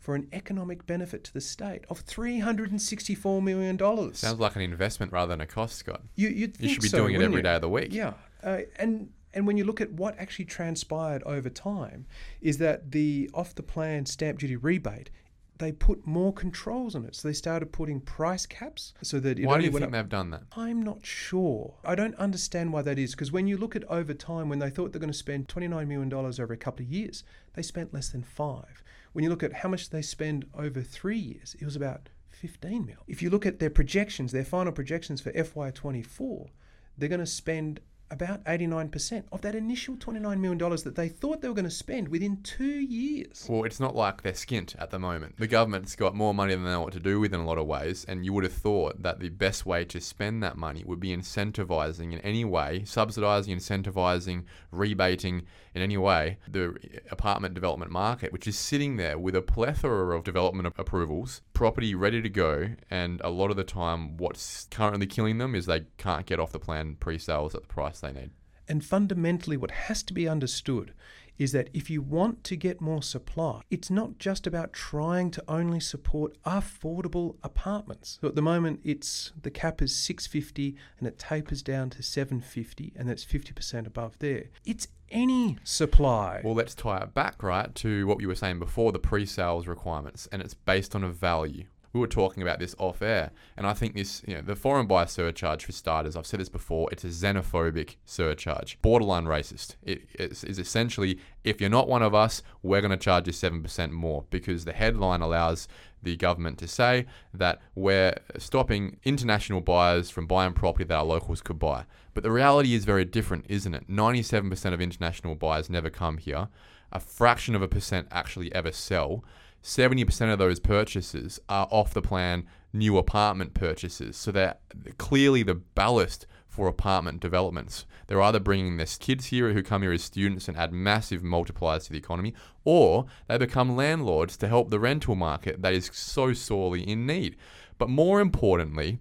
for 0.00 0.14
an 0.14 0.26
economic 0.32 0.86
benefit 0.86 1.22
to 1.24 1.32
the 1.32 1.40
state 1.42 1.84
of 1.90 2.04
$364 2.06 3.42
million. 3.42 3.78
Sounds 4.14 4.40
like 4.40 4.56
an 4.56 4.62
investment 4.62 5.12
rather 5.12 5.30
than 5.30 5.42
a 5.42 5.46
cost, 5.46 5.76
Scott. 5.76 6.00
you, 6.16 6.28
you'd 6.30 6.58
You 6.58 6.70
should 6.70 6.82
be 6.82 6.88
so, 6.88 6.98
doing 6.98 7.14
it 7.14 7.22
every 7.22 7.36
you? 7.36 7.42
day 7.42 7.54
of 7.54 7.60
the 7.60 7.68
week. 7.68 7.92
Yeah. 7.92 8.14
Uh, 8.42 8.60
and, 8.76 9.10
and 9.34 9.46
when 9.46 9.58
you 9.58 9.64
look 9.64 9.80
at 9.80 9.92
what 9.92 10.18
actually 10.18 10.46
transpired 10.46 11.22
over 11.24 11.50
time, 11.50 12.06
is 12.40 12.56
that 12.58 12.92
the 12.92 13.30
off 13.34 13.54
the 13.54 13.62
plan 13.62 14.06
stamp 14.06 14.38
duty 14.38 14.56
rebate, 14.56 15.10
they 15.58 15.70
put 15.70 16.06
more 16.06 16.32
controls 16.32 16.94
on 16.94 17.04
it. 17.04 17.14
So 17.14 17.28
they 17.28 17.34
started 17.34 17.70
putting 17.70 18.00
price 18.00 18.46
caps 18.46 18.94
so 19.02 19.20
that 19.20 19.38
it 19.38 19.44
Why 19.44 19.58
do 19.58 19.64
you 19.64 19.70
think 19.70 19.84
up 19.84 19.90
they've 19.92 20.08
done 20.08 20.30
that? 20.30 20.44
I'm 20.56 20.82
not 20.82 21.04
sure. 21.04 21.74
I 21.84 21.94
don't 21.94 22.14
understand 22.14 22.72
why 22.72 22.80
that 22.82 22.98
is 22.98 23.10
because 23.10 23.30
when 23.30 23.46
you 23.46 23.58
look 23.58 23.76
at 23.76 23.84
over 23.84 24.14
time, 24.14 24.48
when 24.48 24.58
they 24.60 24.70
thought 24.70 24.92
they're 24.92 25.00
going 25.00 25.12
to 25.12 25.18
spend 25.18 25.48
$29 25.48 25.86
million 25.86 26.10
over 26.12 26.52
a 26.52 26.56
couple 26.56 26.86
of 26.86 26.90
years, 26.90 27.22
they 27.52 27.60
spent 27.60 27.92
less 27.92 28.08
than 28.08 28.22
five. 28.22 28.82
When 29.12 29.24
you 29.24 29.30
look 29.30 29.42
at 29.42 29.52
how 29.52 29.68
much 29.68 29.90
they 29.90 30.02
spend 30.02 30.46
over 30.54 30.82
three 30.82 31.18
years, 31.18 31.56
it 31.60 31.64
was 31.64 31.76
about 31.76 32.08
15 32.30 32.86
mil. 32.86 32.96
If 33.06 33.22
you 33.22 33.30
look 33.30 33.44
at 33.44 33.58
their 33.58 33.70
projections, 33.70 34.32
their 34.32 34.44
final 34.44 34.72
projections 34.72 35.20
for 35.20 35.32
FY24, 35.32 36.48
they're 36.96 37.08
going 37.08 37.20
to 37.20 37.26
spend 37.26 37.80
about 38.10 38.44
89% 38.44 39.24
of 39.32 39.40
that 39.42 39.54
initial 39.54 39.96
$29 39.96 40.38
million 40.38 40.58
that 40.58 40.94
they 40.96 41.08
thought 41.08 41.40
they 41.40 41.48
were 41.48 41.54
going 41.54 41.64
to 41.64 41.70
spend 41.70 42.08
within 42.08 42.42
two 42.42 42.80
years. 42.80 43.46
Well, 43.48 43.64
it's 43.64 43.80
not 43.80 43.94
like 43.94 44.22
they're 44.22 44.32
skint 44.32 44.74
at 44.80 44.90
the 44.90 44.98
moment. 44.98 45.36
The 45.38 45.46
government's 45.46 45.94
got 45.96 46.14
more 46.14 46.34
money 46.34 46.54
than 46.54 46.64
they 46.64 46.70
know 46.70 46.80
what 46.80 46.92
to 46.94 47.00
do 47.00 47.20
with 47.20 47.32
in 47.32 47.40
a 47.40 47.46
lot 47.46 47.58
of 47.58 47.66
ways, 47.66 48.04
and 48.08 48.24
you 48.24 48.32
would 48.32 48.44
have 48.44 48.52
thought 48.52 49.02
that 49.02 49.20
the 49.20 49.28
best 49.28 49.64
way 49.64 49.84
to 49.84 50.00
spend 50.00 50.42
that 50.42 50.56
money 50.56 50.82
would 50.84 51.00
be 51.00 51.16
incentivizing 51.16 52.12
in 52.12 52.18
any 52.20 52.44
way, 52.44 52.82
subsidizing, 52.84 53.56
incentivizing, 53.56 54.44
rebating 54.72 55.42
in 55.74 55.82
any 55.82 55.96
way 55.96 56.38
the 56.48 56.74
apartment 57.10 57.54
development 57.54 57.92
market, 57.92 58.32
which 58.32 58.48
is 58.48 58.58
sitting 58.58 58.96
there 58.96 59.18
with 59.18 59.36
a 59.36 59.42
plethora 59.42 60.16
of 60.16 60.24
development 60.24 60.72
approvals, 60.76 61.42
property 61.52 61.94
ready 61.94 62.20
to 62.20 62.28
go, 62.28 62.70
and 62.90 63.20
a 63.22 63.30
lot 63.30 63.50
of 63.50 63.56
the 63.56 63.64
time, 63.64 64.16
what's 64.16 64.66
currently 64.70 65.06
killing 65.06 65.38
them 65.38 65.54
is 65.54 65.66
they 65.66 65.82
can't 65.96 66.26
get 66.26 66.40
off 66.40 66.52
the 66.52 66.58
plan 66.58 66.96
pre-sales 66.98 67.54
at 67.54 67.62
the 67.62 67.68
price 67.68 67.99
they 68.00 68.12
need. 68.12 68.30
And 68.68 68.84
fundamentally, 68.84 69.56
what 69.56 69.72
has 69.72 70.02
to 70.04 70.14
be 70.14 70.28
understood 70.28 70.94
is 71.40 71.52
that 71.52 71.70
if 71.72 71.88
you 71.88 72.02
want 72.02 72.44
to 72.44 72.54
get 72.54 72.82
more 72.82 73.02
supply, 73.02 73.62
it's 73.70 73.90
not 73.90 74.18
just 74.18 74.46
about 74.46 74.74
trying 74.74 75.30
to 75.30 75.42
only 75.48 75.80
support 75.80 76.36
affordable 76.44 77.36
apartments. 77.42 78.18
So 78.20 78.28
at 78.28 78.34
the 78.34 78.42
moment, 78.42 78.80
it's 78.84 79.32
the 79.40 79.50
cap 79.50 79.80
is 79.80 79.96
650 79.96 80.76
and 80.98 81.08
it 81.08 81.18
tapers 81.18 81.62
down 81.62 81.88
to 81.90 82.02
750, 82.02 82.92
and 82.94 83.08
that's 83.08 83.24
50% 83.24 83.86
above 83.86 84.18
there. 84.18 84.44
It's 84.66 84.86
any 85.10 85.56
supply. 85.64 86.42
Well, 86.44 86.54
let's 86.54 86.74
tie 86.74 86.98
it 86.98 87.14
back, 87.14 87.42
right, 87.42 87.74
to 87.76 88.06
what 88.06 88.20
you 88.20 88.28
were 88.28 88.34
saying 88.34 88.58
before 88.58 88.92
the 88.92 88.98
pre 88.98 89.24
sales 89.24 89.66
requirements, 89.66 90.28
and 90.30 90.42
it's 90.42 90.54
based 90.54 90.94
on 90.94 91.02
a 91.02 91.10
value. 91.10 91.64
We 91.92 92.00
were 92.00 92.06
talking 92.06 92.42
about 92.42 92.60
this 92.60 92.74
off 92.78 93.02
air, 93.02 93.32
and 93.56 93.66
I 93.66 93.72
think 93.72 93.94
this, 93.94 94.22
you 94.26 94.34
know, 94.34 94.42
the 94.42 94.54
foreign 94.54 94.86
buyer 94.86 95.06
surcharge, 95.06 95.64
for 95.64 95.72
starters, 95.72 96.16
I've 96.16 96.26
said 96.26 96.38
this 96.38 96.48
before, 96.48 96.88
it's 96.92 97.04
a 97.04 97.08
xenophobic 97.08 97.96
surcharge, 98.04 98.80
borderline 98.80 99.24
racist. 99.24 99.74
It 99.82 100.02
is, 100.14 100.44
essentially, 100.44 101.18
if 101.42 101.60
you're 101.60 101.68
not 101.68 101.88
one 101.88 102.02
of 102.02 102.14
us, 102.14 102.42
we're 102.62 102.80
going 102.80 102.92
to 102.92 102.96
charge 102.96 103.26
you 103.26 103.32
7% 103.32 103.90
more, 103.90 104.24
because 104.30 104.64
the 104.64 104.72
headline 104.72 105.20
allows 105.20 105.66
the 106.02 106.16
government 106.16 106.58
to 106.58 106.68
say 106.68 107.06
that 107.34 107.60
we're 107.74 108.14
stopping 108.38 108.98
international 109.04 109.60
buyers 109.60 110.10
from 110.10 110.26
buying 110.26 110.52
property 110.52 110.84
that 110.84 110.94
our 110.94 111.04
locals 111.04 111.42
could 111.42 111.58
buy. 111.58 111.84
But 112.14 112.22
the 112.22 112.30
reality 112.30 112.74
is 112.74 112.84
very 112.84 113.04
different, 113.04 113.46
isn't 113.48 113.74
it? 113.74 113.88
97% 113.88 114.72
of 114.72 114.80
international 114.80 115.34
buyers 115.34 115.68
never 115.68 115.90
come 115.90 116.18
here. 116.18 116.48
A 116.92 117.00
fraction 117.00 117.54
of 117.54 117.62
a 117.62 117.68
percent 117.68 118.08
actually 118.10 118.52
ever 118.54 118.72
sell. 118.72 119.24
70% 119.62 120.32
of 120.32 120.38
those 120.38 120.60
purchases 120.60 121.40
are 121.48 121.68
off 121.70 121.92
the 121.92 122.02
plan 122.02 122.46
new 122.72 122.96
apartment 122.96 123.54
purchases. 123.54 124.16
So 124.16 124.30
they're 124.32 124.56
clearly 124.98 125.42
the 125.42 125.54
ballast 125.54 126.26
for 126.48 126.66
apartment 126.66 127.20
developments. 127.20 127.86
They're 128.06 128.22
either 128.22 128.40
bringing 128.40 128.76
their 128.76 128.86
kids 128.86 129.26
here 129.26 129.52
who 129.52 129.62
come 129.62 129.82
here 129.82 129.92
as 129.92 130.02
students 130.02 130.48
and 130.48 130.56
add 130.56 130.72
massive 130.72 131.22
multipliers 131.22 131.84
to 131.84 131.92
the 131.92 131.98
economy, 131.98 132.34
or 132.64 133.06
they 133.28 133.38
become 133.38 133.76
landlords 133.76 134.36
to 134.38 134.48
help 134.48 134.70
the 134.70 134.80
rental 134.80 135.14
market 135.14 135.62
that 135.62 135.74
is 135.74 135.90
so 135.92 136.32
sorely 136.32 136.82
in 136.82 137.06
need. 137.06 137.36
But 137.78 137.88
more 137.88 138.20
importantly, 138.20 138.98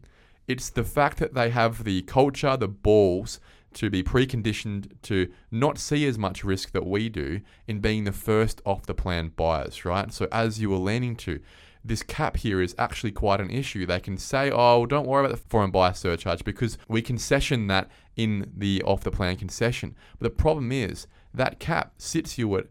it's 0.47 0.69
the 0.69 0.83
fact 0.83 1.17
that 1.17 1.33
they 1.33 1.49
have 1.49 1.83
the 1.83 2.01
culture, 2.03 2.55
the 2.55 2.67
balls 2.67 3.39
to 3.73 3.89
be 3.89 4.03
preconditioned 4.03 4.89
to 5.03 5.31
not 5.51 5.77
see 5.77 6.07
as 6.07 6.17
much 6.17 6.43
risk 6.43 6.71
that 6.71 6.85
we 6.85 7.09
do 7.09 7.41
in 7.67 7.79
being 7.79 8.03
the 8.03 8.11
first 8.11 8.61
off 8.65 8.85
the 8.85 8.93
plan 8.93 9.31
buyers, 9.35 9.85
right? 9.85 10.11
So, 10.11 10.27
as 10.31 10.59
you 10.59 10.69
were 10.69 10.77
leaning 10.77 11.15
to, 11.17 11.39
this 11.83 12.03
cap 12.03 12.37
here 12.37 12.61
is 12.61 12.75
actually 12.77 13.11
quite 13.11 13.39
an 13.39 13.49
issue. 13.49 13.85
They 13.85 13.99
can 13.99 14.17
say, 14.17 14.51
oh, 14.51 14.85
don't 14.85 15.07
worry 15.07 15.25
about 15.25 15.35
the 15.35 15.49
foreign 15.49 15.71
buyer 15.71 15.93
surcharge 15.93 16.43
because 16.43 16.77
we 16.87 17.01
concession 17.01 17.67
that 17.67 17.89
in 18.15 18.51
the 18.55 18.81
off 18.83 19.01
the 19.01 19.11
plan 19.11 19.37
concession. 19.37 19.95
But 20.19 20.25
the 20.25 20.41
problem 20.41 20.71
is 20.71 21.07
that 21.33 21.59
cap 21.59 21.93
sits 21.97 22.37
you 22.37 22.53
at 22.57 22.65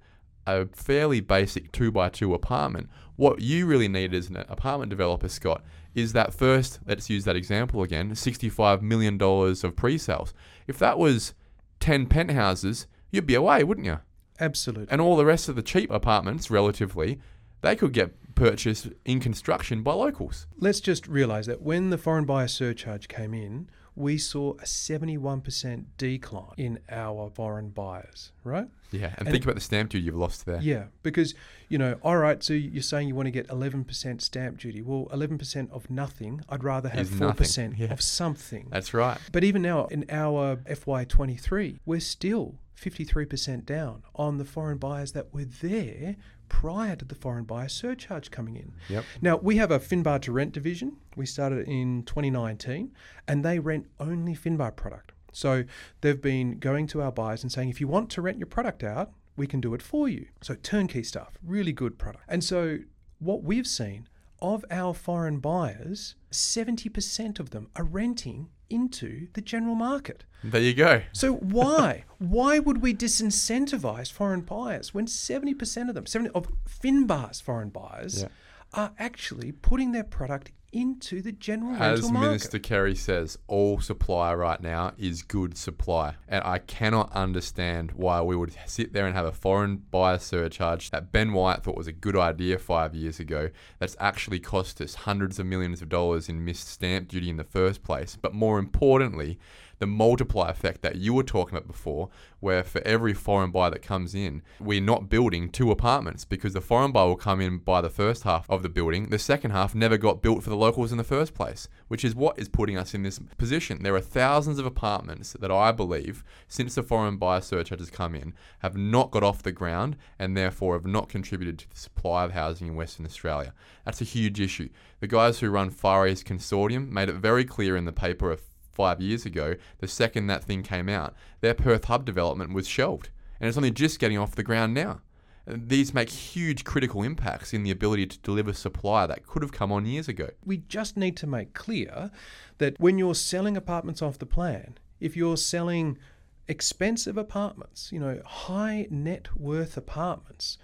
a 0.49 0.67
fairly 0.67 1.21
basic 1.21 1.73
two 1.73 1.91
by 1.91 2.09
two 2.09 2.35
apartment. 2.35 2.89
What 3.17 3.41
you 3.41 3.67
really 3.67 3.89
need 3.89 4.15
as 4.15 4.29
an 4.29 4.37
apartment 4.49 4.91
developer, 4.91 5.29
Scott, 5.29 5.63
is 5.95 6.13
that 6.13 6.33
first, 6.33 6.79
let's 6.87 7.11
use 7.11 7.25
that 7.25 7.37
example 7.37 7.83
again, 7.83 8.13
$65 8.13 8.83
million 8.83 9.21
of 9.21 9.77
pre 9.77 9.99
sales. 9.99 10.33
If 10.67 10.79
that 10.79 10.99
was 10.99 11.35
10 11.81 12.07
penthouses, 12.07 12.87
you'd 13.11 13.27
be 13.27 13.35
away, 13.35 13.65
wouldn't 13.65 13.87
you? 13.87 13.99
Absolutely. 14.41 14.87
And 14.91 15.01
all 15.01 15.17
the 15.17 15.25
rest 15.25 15.49
of 15.49 15.57
the 15.57 15.63
cheap 15.63 15.91
apartments, 15.91 16.51
relatively, 16.51 17.21
they 17.61 17.75
could 17.75 17.93
get 17.93 18.15
purchased 18.35 18.89
in 19.05 19.19
construction 19.19 19.83
by 19.83 19.93
locals. 19.93 20.47
Let's 20.57 20.81
just 20.81 21.09
realise 21.09 21.47
that 21.47 21.61
when 21.61 21.91
the 21.91 21.99
foreign 21.99 22.25
buyer 22.25 22.47
surcharge 22.47 23.09
came 23.09 23.35
in, 23.35 23.69
we 23.99 24.17
saw 24.17 24.53
a 24.53 24.65
71% 24.65 25.85
decline 25.97 26.55
in 26.57 26.79
our 26.91 27.31
foreign 27.35 27.71
buyers, 27.71 28.33
right? 28.45 28.69
Yeah, 28.91 29.13
and, 29.19 29.27
And 29.27 29.31
think 29.31 29.45
about 29.45 29.57
the 29.57 29.61
stamp 29.61 29.91
duty 29.91 30.05
you've 30.05 30.15
lost 30.15 30.47
there. 30.47 30.61
Yeah, 30.63 30.85
because, 31.03 31.35
you 31.69 31.79
know, 31.79 31.97
all 32.03 32.17
right, 32.17 32.43
so 32.43 32.53
you're 32.55 32.83
saying 32.83 33.09
you 33.09 33.15
want 33.15 33.27
to 33.27 33.33
get 33.33 33.49
11% 33.49 34.23
stamp 34.23 34.59
duty. 34.59 34.81
Well, 34.81 35.07
11% 35.13 35.71
of 35.71 35.91
nothing, 35.91 36.43
I'd 36.49 36.65
rather 36.65 36.89
have 36.89 37.01
Is 37.01 37.11
4% 37.11 37.21
nothing, 37.21 37.75
yeah. 37.77 37.93
of 37.93 38.01
something. 38.01 38.69
That's 38.71 38.95
right. 38.95 39.19
But 39.33 39.45
even 39.45 39.63
now, 39.63 39.87
in 39.87 40.05
our 40.09 40.57
FY23, 40.57 41.81
we're 41.85 42.01
still 42.01 42.55
53% 42.79 43.65
down 43.65 44.03
on 44.15 44.39
the 44.39 44.45
foreign 44.45 44.79
buyers 44.79 45.13
that 45.13 45.33
were 45.35 45.45
there 45.45 46.17
prior 46.49 46.97
to 46.97 47.05
the 47.05 47.15
foreign 47.15 47.45
buyer 47.45 47.69
surcharge 47.69 48.31
coming 48.31 48.57
in. 48.57 48.73
Yep. 48.89 49.05
Now, 49.21 49.37
we 49.37 49.57
have 49.57 49.71
a 49.71 49.79
Finbar 49.79 50.21
to 50.23 50.33
rent 50.33 50.53
division. 50.53 50.97
We 51.17 51.27
started 51.27 51.69
in 51.69 52.05
2019, 52.05 52.93
and 53.27 53.45
they 53.45 53.59
rent 53.59 53.87
only 54.01 54.35
Finbar 54.35 54.75
product. 54.75 55.13
So 55.33 55.65
they've 56.01 56.21
been 56.21 56.59
going 56.59 56.87
to 56.89 57.03
our 57.03 57.13
buyers 57.13 57.43
and 57.43 57.53
saying, 57.53 57.69
if 57.69 57.81
you 57.81 57.89
want 57.89 58.11
to 58.11 58.23
rent 58.23 58.39
your 58.39 58.47
product 58.47 58.83
out, 58.83 59.13
we 59.37 59.47
can 59.47 59.61
do 59.61 59.75
it 59.75 59.83
for 59.83 60.09
you. 60.09 60.27
So 60.41 60.55
turnkey 60.55 61.03
stuff, 61.03 61.39
really 61.45 61.73
good 61.73 61.99
product. 61.99 62.25
And 62.29 62.43
so 62.43 62.79
what 63.19 63.43
we've 63.43 63.67
seen 63.67 64.09
of 64.41 64.65
our 64.71 64.95
foreign 64.95 65.39
buyers, 65.39 66.15
70% 66.33 67.39
of 67.39 67.51
them 67.51 67.69
are 67.77 67.85
renting 67.85 68.49
into 68.71 69.29
the 69.35 69.41
general 69.41 69.75
market. 69.75 70.25
There 70.45 70.61
you 70.61 70.75
go. 70.75 71.03
So 71.13 71.35
why? 71.35 72.05
why 72.19 72.59
would 72.59 72.81
we 72.83 72.95
disincentivize 72.95 74.11
foreign 74.13 74.43
buyers 74.43 74.93
when 74.95 75.07
70% 75.07 75.89
of 75.89 75.95
them, 75.95 76.07
70 76.07 76.31
of 76.35 76.49
Finbar's 76.69 77.41
foreign 77.41 77.71
buyers 77.71 78.23
Yeah. 78.23 78.29
are 78.75 78.93
actually 78.99 79.53
putting 79.53 79.93
their 79.93 80.05
product 80.05 80.53
into 80.73 81.23
the 81.23 81.33
general 81.33 81.75
As 81.77 82.01
rental 82.01 82.11
market? 82.11 82.27
Minister 82.27 82.59
Carey 82.59 82.95
says, 82.95 83.39
all 83.47 83.81
supply 83.81 84.35
right 84.35 84.61
now 84.61 84.93
is 84.99 85.23
good 85.23 85.57
supply. 85.57 86.15
And 86.29 86.45
I 86.45 86.59
cannot 86.59 87.13
understand 87.13 87.93
why 87.93 88.21
we 88.23 88.37
would 88.37 88.55
sit 88.67 88.93
there 88.93 89.07
and 89.07 89.15
have 89.15 89.27
a 89.27 89.33
foreign 89.33 89.77
buyer 89.91 90.19
surcharge 90.19 90.91
that 90.91 91.13
Ben 91.13 91.33
Wyatt 91.33 91.65
thought 91.65 91.77
was 91.77 91.87
a 91.87 91.93
good 91.93 92.17
idea 92.17 92.59
five 92.59 92.95
years 92.95 93.19
ago, 93.19 93.51
that's 93.79 93.97
actually 93.99 94.41
cost 94.41 94.81
us 94.81 94.95
hundreds 94.95 95.39
of 95.39 95.47
millions 95.47 95.83
of 95.83 95.89
dollars 95.89 96.29
in 96.29 96.45
missed 96.45 96.69
stamp 96.69 97.09
duty 97.09 97.31
in 97.31 97.37
the 97.37 97.45
first 97.45 97.83
place. 97.83 98.17
But 98.21 98.35
more 98.35 98.59
importantly, 98.59 99.39
the 99.79 99.87
multiplier 99.87 100.51
effect 100.51 100.83
that 100.83 100.97
you 100.97 101.15
were 101.15 101.23
talking 101.23 101.57
about 101.57 101.67
before, 101.67 102.09
where 102.41 102.63
for 102.63 102.81
every 102.83 103.15
foreign 103.15 103.51
buyer 103.51 103.71
that 103.71 103.83
comes 103.83 104.15
in, 104.15 104.43
we're 104.61 104.81
not 104.81 105.09
building 105.09 105.49
two 105.49 105.71
apartments 105.71 106.25
because 106.25 106.53
the 106.53 106.61
foreign 106.61 106.93
buyer 106.93 107.07
will 107.09 107.17
come 107.17 107.41
in 107.41 107.59
by 107.59 107.81
the 107.81 107.91
first 107.91 108.23
half 108.23 108.49
of 108.49 108.63
the 108.63 108.69
building. 108.69 109.11
The 109.11 109.19
second 109.19 109.51
half 109.51 109.75
never 109.75 109.97
got 109.97 110.23
built 110.23 110.43
for 110.43 110.51
the 110.51 110.57
locals 110.57 110.93
in 110.93 110.99
the 110.99 111.05
first 111.05 111.35
place, 111.35 111.69
which 111.89 112.05
is 112.05 112.15
what 112.15 112.39
is 112.39 112.49
putting 112.49 112.77
us 112.77 112.95
in 112.95 113.03
this 113.03 113.21
position. 113.37 113.83
There 113.83 113.95
are 113.95 114.01
thousands 114.01 114.59
of 114.59 114.67
apartments 114.67 115.37
that 115.41 115.51
I 115.51 115.73
believe, 115.73 116.25
since 116.47 116.75
the 116.75 116.83
foreign 116.83 117.17
buyer 117.17 117.41
surcharge 117.41 117.81
has 117.81 117.91
come 117.91 118.15
in, 118.15 118.35
have 118.61 118.77
not 118.77 119.11
got 119.11 119.23
off 119.23 119.43
the 119.43 119.53
ground 119.53 119.97
and 120.19 120.37
therefore 120.37 120.75
have 120.75 120.87
not 120.87 121.09
contributed 121.09 121.59
to 121.59 121.71
the 121.71 121.77
supply 121.77 122.25
of 122.25 122.33
housing 122.33 122.69
in 122.69 122.77
Western 122.77 123.07
Australia. 123.07 123.53
That's 123.85 124.01
a 124.01 124.05
huge 124.05 124.41
issue. 124.41 124.69
The 125.01 125.07
guys 125.07 125.39
who 125.39 125.51
run 125.51 125.71
Far 125.71 126.07
East 126.07 126.27
Consortium 126.27 126.91
made 126.91 127.09
it 127.09 127.15
very 127.15 127.45
clear 127.45 127.77
in 127.77 127.85
the 127.85 127.93
paper 127.93 128.31
five 128.79 129.01
years 129.01 129.27
ago, 129.27 129.57
the 129.81 129.89
second 129.89 130.29
that 130.29 130.45
thing 130.45 130.63
came 130.63 130.89
out, 130.89 131.15
their 131.41 131.53
Perth 131.53 131.87
hub 131.87 132.05
development 132.05 132.55
was 132.55 132.69
shelved. 132.69 133.11
And 133.41 133.49
it's 133.49 133.57
only 133.57 133.73
just 133.73 133.99
getting 133.99 134.17
off 134.17 134.37
the 134.37 134.45
ground 134.45 134.73
now. 134.73 135.01
These 135.49 135.93
make 135.93 136.11
huge 136.11 136.63
critical 136.63 137.03
impacts 137.03 137.53
in 137.53 137.65
the 137.65 137.73
ability 137.73 138.07
to 138.07 138.19
deliver 138.21 138.53
supply 138.53 139.07
that 139.07 139.27
could 139.27 139.43
have 139.43 139.51
come 139.51 139.73
on 139.73 139.85
years 139.85 140.07
ago. 140.07 140.29
we 140.45 140.59
just 140.59 140.97
need 140.97 141.17
to 141.17 141.27
make 141.27 141.55
clear 141.55 142.13
that 142.59 142.79
when 142.79 142.99
you're 142.99 143.17
selling 143.17 143.57
apartments 143.57 144.01
off 144.01 144.19
the 144.19 144.27
plan, 144.27 144.79
if 145.01 145.17
you're 145.17 145.37
selling 145.37 145.99
expensive 146.47 147.17
apartments, 147.17 147.91
you 147.91 147.99
know, 147.99 148.21
high 148.25 148.87
net 148.91 149.37
worth 149.37 149.77
apartments, 149.77 150.59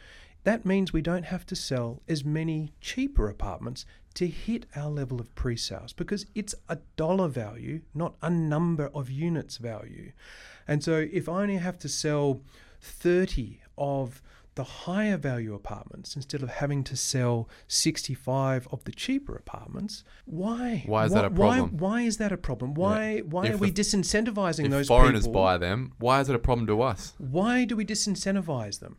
that 0.44 0.64
means 0.64 0.92
we 0.92 1.02
don't 1.02 1.24
have 1.24 1.46
to 1.46 1.56
sell 1.56 2.02
as 2.06 2.24
many 2.24 2.74
cheaper 2.80 3.28
apartments 3.28 3.86
to 4.14 4.26
hit 4.26 4.66
our 4.76 4.90
level 4.90 5.20
of 5.20 5.34
pre 5.34 5.56
sales 5.56 5.92
because 5.92 6.26
it's 6.34 6.54
a 6.68 6.78
dollar 6.96 7.28
value, 7.28 7.80
not 7.94 8.14
a 8.22 8.30
number 8.30 8.90
of 8.94 9.10
units 9.10 9.56
value. 9.56 10.12
And 10.68 10.82
so 10.82 11.06
if 11.12 11.28
I 11.28 11.42
only 11.42 11.56
have 11.56 11.78
to 11.80 11.88
sell 11.88 12.40
30 12.80 13.60
of 13.76 14.22
the 14.54 14.62
higher 14.64 15.16
value 15.16 15.52
apartments 15.52 16.14
instead 16.14 16.40
of 16.40 16.48
having 16.48 16.84
to 16.84 16.96
sell 16.96 17.48
65 17.66 18.68
of 18.70 18.84
the 18.84 18.92
cheaper 18.92 19.34
apartments, 19.34 20.04
why? 20.26 20.84
Why 20.86 21.06
is 21.06 21.12
that 21.12 21.24
a 21.24 21.30
problem? 21.30 21.76
Why, 21.76 22.02
is 22.02 22.18
that 22.18 22.30
a 22.30 22.36
problem? 22.36 22.74
Why 22.74 23.18
why 23.20 23.46
If 23.46 23.54
are 23.54 23.58
we 23.58 23.70
the- 23.70 23.82
disincentivizing 23.82 24.66
If 24.66 24.70
those 24.70 24.86
foreigners 24.86 25.26
people? 25.26 25.42
buy 25.42 25.58
them, 25.58 25.92
why 25.98 26.20
is 26.20 26.28
it 26.28 26.36
a 26.36 26.38
problem 26.38 26.68
to 26.68 26.82
us? 26.82 27.14
Why 27.18 27.64
do 27.64 27.74
we 27.74 27.84
disincentivize 27.84 28.78
them? 28.78 28.98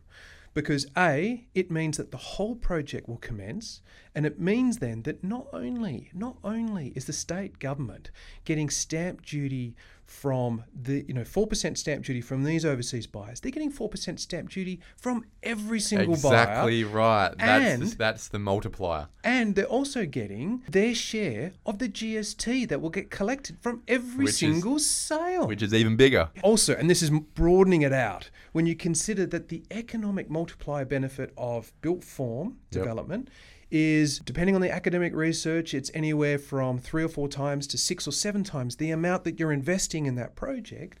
Because 0.56 0.86
A, 0.96 1.44
it 1.54 1.70
means 1.70 1.98
that 1.98 2.12
the 2.12 2.16
whole 2.16 2.56
project 2.56 3.06
will 3.06 3.18
commence, 3.18 3.82
and 4.14 4.24
it 4.24 4.40
means 4.40 4.78
then 4.78 5.02
that 5.02 5.22
not 5.22 5.48
only 5.52 6.08
not 6.14 6.38
only 6.42 6.94
is 6.96 7.04
the 7.04 7.12
state 7.12 7.58
government 7.58 8.10
getting 8.46 8.70
stamp 8.70 9.22
duty 9.22 9.76
from 10.06 10.62
the 10.74 11.04
you 11.08 11.12
know 11.14 11.24
four 11.24 11.46
percent 11.46 11.76
stamp 11.78 12.04
duty 12.04 12.20
from 12.20 12.44
these 12.44 12.64
overseas 12.64 13.06
buyers, 13.06 13.40
they're 13.40 13.50
getting 13.50 13.70
four 13.70 13.88
percent 13.88 14.20
stamp 14.20 14.50
duty 14.50 14.80
from 14.96 15.24
every 15.42 15.80
single 15.80 16.14
Exactly 16.14 16.30
buyer. 16.30 16.42
Exactly 16.42 16.84
right. 16.84 17.34
That's 17.38 17.64
And- 17.74 17.82
the, 17.82 17.96
that's 17.96 18.28
the 18.28 18.38
multiplier. 18.38 19.08
And 19.24 19.54
they're 19.56 19.64
also 19.66 20.06
getting 20.06 20.62
their 20.70 20.94
share 20.94 21.52
of 21.66 21.78
the 21.78 21.88
GST 21.88 22.68
that 22.68 22.80
will 22.80 22.90
get 22.90 23.10
collected 23.10 23.58
from 23.60 23.82
every 23.88 24.24
Which 24.26 24.34
is- 24.34 24.38
single 24.38 24.78
sale. 24.78 25.46
Which 25.48 25.62
is 25.62 25.74
even 25.74 25.96
bigger. 25.96 26.30
Also, 26.42 26.74
and 26.74 26.88
this 26.88 27.02
is 27.02 27.10
broadening 27.10 27.82
it 27.82 27.92
out, 27.92 28.30
when 28.52 28.66
you 28.66 28.76
consider 28.76 29.26
that 29.26 29.48
the 29.48 29.64
economic 29.70 30.30
multiplier 30.30 30.84
benefit 30.84 31.32
of 31.36 31.72
built 31.82 32.04
form 32.04 32.58
Yep. 32.70 32.82
development 32.82 33.28
is, 33.70 34.20
depending 34.20 34.54
on 34.54 34.60
the 34.60 34.70
academic 34.70 35.14
research, 35.14 35.74
it's 35.74 35.90
anywhere 35.92 36.38
from 36.38 36.78
three 36.78 37.02
or 37.02 37.08
four 37.08 37.28
times 37.28 37.66
to 37.68 37.78
six 37.78 38.06
or 38.06 38.12
seven 38.12 38.44
times 38.44 38.76
the 38.76 38.90
amount 38.90 39.24
that 39.24 39.40
you're 39.40 39.52
investing 39.52 40.06
in 40.06 40.14
that 40.14 40.36
project. 40.36 40.98